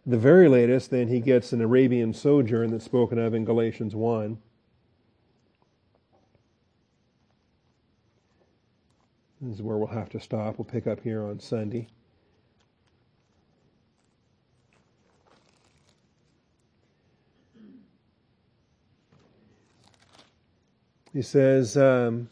The 0.04 0.18
very 0.18 0.48
latest, 0.48 0.90
then, 0.90 1.08
he 1.08 1.20
gets 1.20 1.52
an 1.52 1.60
Arabian 1.60 2.12
sojourn 2.12 2.70
that's 2.70 2.84
spoken 2.84 3.18
of 3.18 3.34
in 3.34 3.44
Galatians 3.44 3.94
1. 3.94 4.38
This 9.42 9.56
is 9.56 9.62
where 9.62 9.76
we'll 9.76 9.88
have 9.88 10.08
to 10.10 10.20
stop. 10.20 10.58
We'll 10.58 10.64
pick 10.64 10.86
up 10.86 11.00
here 11.00 11.24
on 11.24 11.40
Sunday. 11.40 11.88
He 21.12 21.22
says, 21.22 21.76
um, 21.76 22.28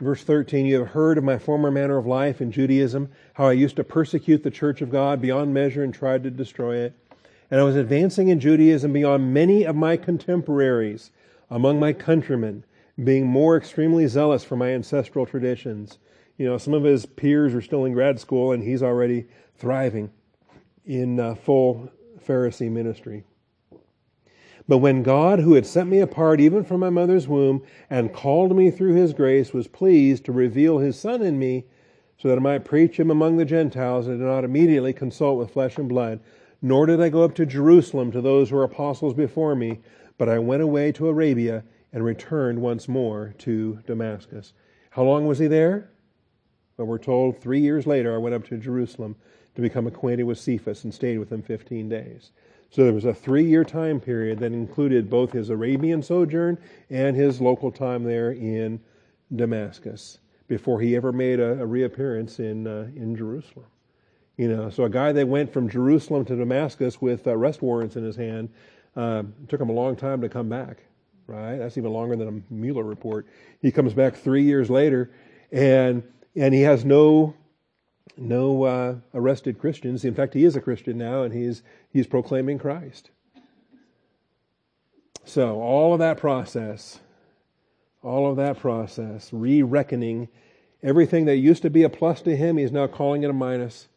verse 0.00 0.24
13, 0.24 0.66
You 0.66 0.80
have 0.80 0.88
heard 0.88 1.18
of 1.18 1.24
my 1.24 1.38
former 1.38 1.70
manner 1.70 1.96
of 1.96 2.06
life 2.06 2.40
in 2.40 2.50
Judaism, 2.50 3.10
how 3.34 3.46
I 3.46 3.52
used 3.52 3.76
to 3.76 3.84
persecute 3.84 4.42
the 4.42 4.50
church 4.50 4.80
of 4.80 4.90
God 4.90 5.20
beyond 5.20 5.54
measure 5.54 5.82
and 5.82 5.92
tried 5.92 6.22
to 6.24 6.30
destroy 6.30 6.76
it. 6.76 6.94
And 7.50 7.60
I 7.60 7.64
was 7.64 7.76
advancing 7.76 8.28
in 8.28 8.40
Judaism 8.40 8.92
beyond 8.92 9.34
many 9.34 9.64
of 9.64 9.76
my 9.76 9.96
contemporaries 9.96 11.10
among 11.50 11.80
my 11.80 11.92
countrymen, 11.92 12.64
being 13.02 13.26
more 13.26 13.56
extremely 13.56 14.06
zealous 14.06 14.44
for 14.44 14.56
my 14.56 14.70
ancestral 14.70 15.26
traditions. 15.26 15.98
You 16.38 16.46
know, 16.46 16.58
some 16.58 16.74
of 16.74 16.84
his 16.84 17.06
peers 17.06 17.54
are 17.54 17.60
still 17.60 17.84
in 17.84 17.92
grad 17.92 18.20
school, 18.20 18.52
and 18.52 18.62
he's 18.62 18.82
already 18.82 19.26
thriving 19.56 20.10
in 20.86 21.18
uh, 21.18 21.34
full 21.34 21.90
Pharisee 22.26 22.70
ministry. 22.70 23.24
But 24.70 24.78
when 24.78 25.02
God, 25.02 25.40
who 25.40 25.54
had 25.54 25.66
set 25.66 25.88
me 25.88 25.98
apart 25.98 26.38
even 26.38 26.62
from 26.62 26.78
my 26.78 26.90
mother's 26.90 27.26
womb 27.26 27.64
and 27.90 28.12
called 28.12 28.56
me 28.56 28.70
through 28.70 28.94
his 28.94 29.12
grace, 29.12 29.52
was 29.52 29.66
pleased 29.66 30.24
to 30.26 30.32
reveal 30.32 30.78
his 30.78 30.96
Son 30.96 31.22
in 31.22 31.40
me, 31.40 31.64
so 32.16 32.28
that 32.28 32.36
I 32.36 32.40
might 32.40 32.64
preach 32.64 32.96
him 32.96 33.10
among 33.10 33.36
the 33.36 33.44
Gentiles, 33.44 34.06
I 34.06 34.12
did 34.12 34.20
not 34.20 34.44
immediately 34.44 34.92
consult 34.92 35.40
with 35.40 35.50
flesh 35.50 35.76
and 35.76 35.88
blood, 35.88 36.20
nor 36.62 36.86
did 36.86 37.00
I 37.00 37.08
go 37.08 37.24
up 37.24 37.34
to 37.34 37.46
Jerusalem 37.46 38.12
to 38.12 38.20
those 38.20 38.50
who 38.50 38.56
were 38.58 38.62
apostles 38.62 39.12
before 39.12 39.56
me, 39.56 39.80
but 40.16 40.28
I 40.28 40.38
went 40.38 40.62
away 40.62 40.92
to 40.92 41.08
Arabia 41.08 41.64
and 41.92 42.04
returned 42.04 42.62
once 42.62 42.86
more 42.86 43.34
to 43.38 43.80
Damascus. 43.88 44.52
How 44.90 45.02
long 45.02 45.26
was 45.26 45.40
he 45.40 45.48
there? 45.48 45.90
Well, 46.76 46.86
we're 46.86 46.98
told 46.98 47.40
three 47.40 47.58
years 47.58 47.88
later 47.88 48.14
I 48.14 48.18
went 48.18 48.36
up 48.36 48.46
to 48.46 48.56
Jerusalem 48.56 49.16
to 49.56 49.62
become 49.62 49.88
acquainted 49.88 50.24
with 50.24 50.38
Cephas 50.38 50.84
and 50.84 50.94
stayed 50.94 51.18
with 51.18 51.32
him 51.32 51.42
15 51.42 51.88
days. 51.88 52.30
So 52.70 52.84
there 52.84 52.92
was 52.92 53.04
a 53.04 53.14
three 53.14 53.44
year 53.44 53.64
time 53.64 54.00
period 54.00 54.38
that 54.38 54.52
included 54.52 55.10
both 55.10 55.32
his 55.32 55.50
Arabian 55.50 56.02
sojourn 56.02 56.56
and 56.88 57.16
his 57.16 57.40
local 57.40 57.72
time 57.72 58.04
there 58.04 58.32
in 58.32 58.80
Damascus 59.34 60.18
before 60.46 60.80
he 60.80 60.96
ever 60.96 61.12
made 61.12 61.40
a, 61.40 61.60
a 61.60 61.66
reappearance 61.66 62.38
in, 62.38 62.66
uh, 62.66 62.88
in 62.94 63.16
Jerusalem. 63.16 63.66
You 64.36 64.48
know, 64.48 64.70
so 64.70 64.84
a 64.84 64.90
guy 64.90 65.12
that 65.12 65.28
went 65.28 65.52
from 65.52 65.68
Jerusalem 65.68 66.24
to 66.26 66.36
Damascus 66.36 67.00
with 67.00 67.26
arrest 67.26 67.60
warrants 67.60 67.96
in 67.96 68.04
his 68.04 68.16
hand 68.16 68.48
uh, 68.96 69.24
took 69.48 69.60
him 69.60 69.68
a 69.68 69.72
long 69.72 69.96
time 69.96 70.20
to 70.20 70.28
come 70.28 70.48
back, 70.48 70.78
right? 71.26 71.56
That's 71.58 71.76
even 71.76 71.92
longer 71.92 72.16
than 72.16 72.28
a 72.28 72.52
Mueller 72.52 72.84
report. 72.84 73.26
He 73.60 73.70
comes 73.70 73.94
back 73.94 74.16
three 74.16 74.42
years 74.42 74.70
later, 74.70 75.10
and 75.52 76.02
and 76.36 76.54
he 76.54 76.62
has 76.62 76.84
no 76.84 77.34
no 78.20 78.64
uh, 78.64 78.94
arrested 79.14 79.58
Christians. 79.58 80.04
In 80.04 80.14
fact, 80.14 80.34
he 80.34 80.44
is 80.44 80.54
a 80.54 80.60
Christian 80.60 80.98
now, 80.98 81.22
and 81.22 81.32
he's 81.32 81.62
he's 81.90 82.06
proclaiming 82.06 82.58
Christ. 82.58 83.10
So 85.24 85.60
all 85.60 85.92
of 85.92 85.98
that 86.00 86.18
process, 86.18 87.00
all 88.02 88.30
of 88.30 88.36
that 88.36 88.58
process, 88.58 89.32
re-reckoning 89.32 90.28
everything 90.82 91.24
that 91.26 91.36
used 91.36 91.62
to 91.62 91.70
be 91.70 91.82
a 91.82 91.88
plus 91.88 92.22
to 92.22 92.36
him, 92.36 92.56
he's 92.56 92.72
now 92.72 92.86
calling 92.86 93.22
it 93.22 93.30
a 93.30 93.32
minus, 93.32 93.88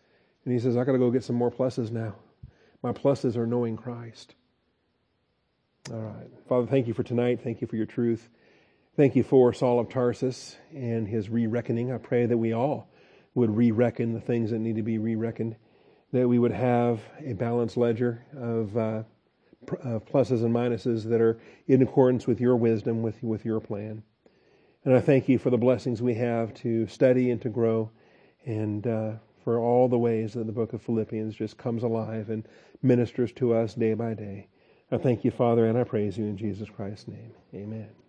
and 0.45 0.53
he 0.53 0.59
says, 0.59 0.77
"I 0.77 0.83
got 0.83 0.93
to 0.93 0.97
go 0.97 1.11
get 1.11 1.23
some 1.23 1.35
more 1.35 1.51
pluses 1.51 1.91
now. 1.91 2.15
My 2.81 2.93
pluses 2.93 3.35
are 3.35 3.47
knowing 3.47 3.77
Christ." 3.77 4.35
All 5.91 5.99
right, 5.99 6.29
Father, 6.47 6.67
thank 6.67 6.87
you 6.87 6.93
for 6.93 7.03
tonight. 7.03 7.41
Thank 7.43 7.59
you 7.59 7.67
for 7.67 7.75
your 7.75 7.85
truth. 7.85 8.29
Thank 8.95 9.15
you 9.17 9.23
for 9.23 9.51
Saul 9.53 9.79
of 9.79 9.89
Tarsus 9.89 10.55
and 10.73 11.07
his 11.07 11.29
re-reckoning. 11.29 11.91
I 11.91 11.97
pray 11.97 12.25
that 12.25 12.37
we 12.37 12.53
all 12.53 12.87
would 13.35 13.55
re 13.55 13.71
reckon 13.71 14.13
the 14.13 14.21
things 14.21 14.51
that 14.51 14.59
need 14.59 14.75
to 14.75 14.83
be 14.83 14.97
re 14.97 15.15
reckoned, 15.15 15.55
that 16.11 16.27
we 16.27 16.39
would 16.39 16.51
have 16.51 17.01
a 17.25 17.33
balanced 17.33 17.77
ledger 17.77 18.23
of, 18.35 18.77
uh, 18.77 19.03
of 19.83 20.05
pluses 20.05 20.43
and 20.43 20.53
minuses 20.53 21.03
that 21.03 21.21
are 21.21 21.39
in 21.67 21.81
accordance 21.81 22.27
with 22.27 22.39
your 22.39 22.55
wisdom, 22.55 23.01
with, 23.01 23.21
with 23.23 23.45
your 23.45 23.59
plan. 23.59 24.03
And 24.85 24.95
I 24.95 24.99
thank 24.99 25.29
you 25.29 25.39
for 25.39 25.49
the 25.49 25.57
blessings 25.57 26.01
we 26.01 26.15
have 26.15 26.53
to 26.55 26.87
study 26.87 27.31
and 27.31 27.41
to 27.41 27.49
grow, 27.49 27.89
and 28.45 28.85
uh, 28.85 29.13
for 29.43 29.59
all 29.59 29.87
the 29.87 29.97
ways 29.97 30.33
that 30.33 30.45
the 30.45 30.53
book 30.53 30.73
of 30.73 30.81
Philippians 30.81 31.35
just 31.35 31.57
comes 31.57 31.83
alive 31.83 32.29
and 32.29 32.47
ministers 32.81 33.31
to 33.33 33.53
us 33.53 33.73
day 33.73 33.93
by 33.93 34.13
day. 34.13 34.47
I 34.91 34.97
thank 34.97 35.23
you, 35.23 35.31
Father, 35.31 35.65
and 35.65 35.77
I 35.77 35.83
praise 35.83 36.17
you 36.17 36.25
in 36.25 36.37
Jesus 36.37 36.69
Christ's 36.69 37.07
name. 37.07 37.31
Amen. 37.55 38.02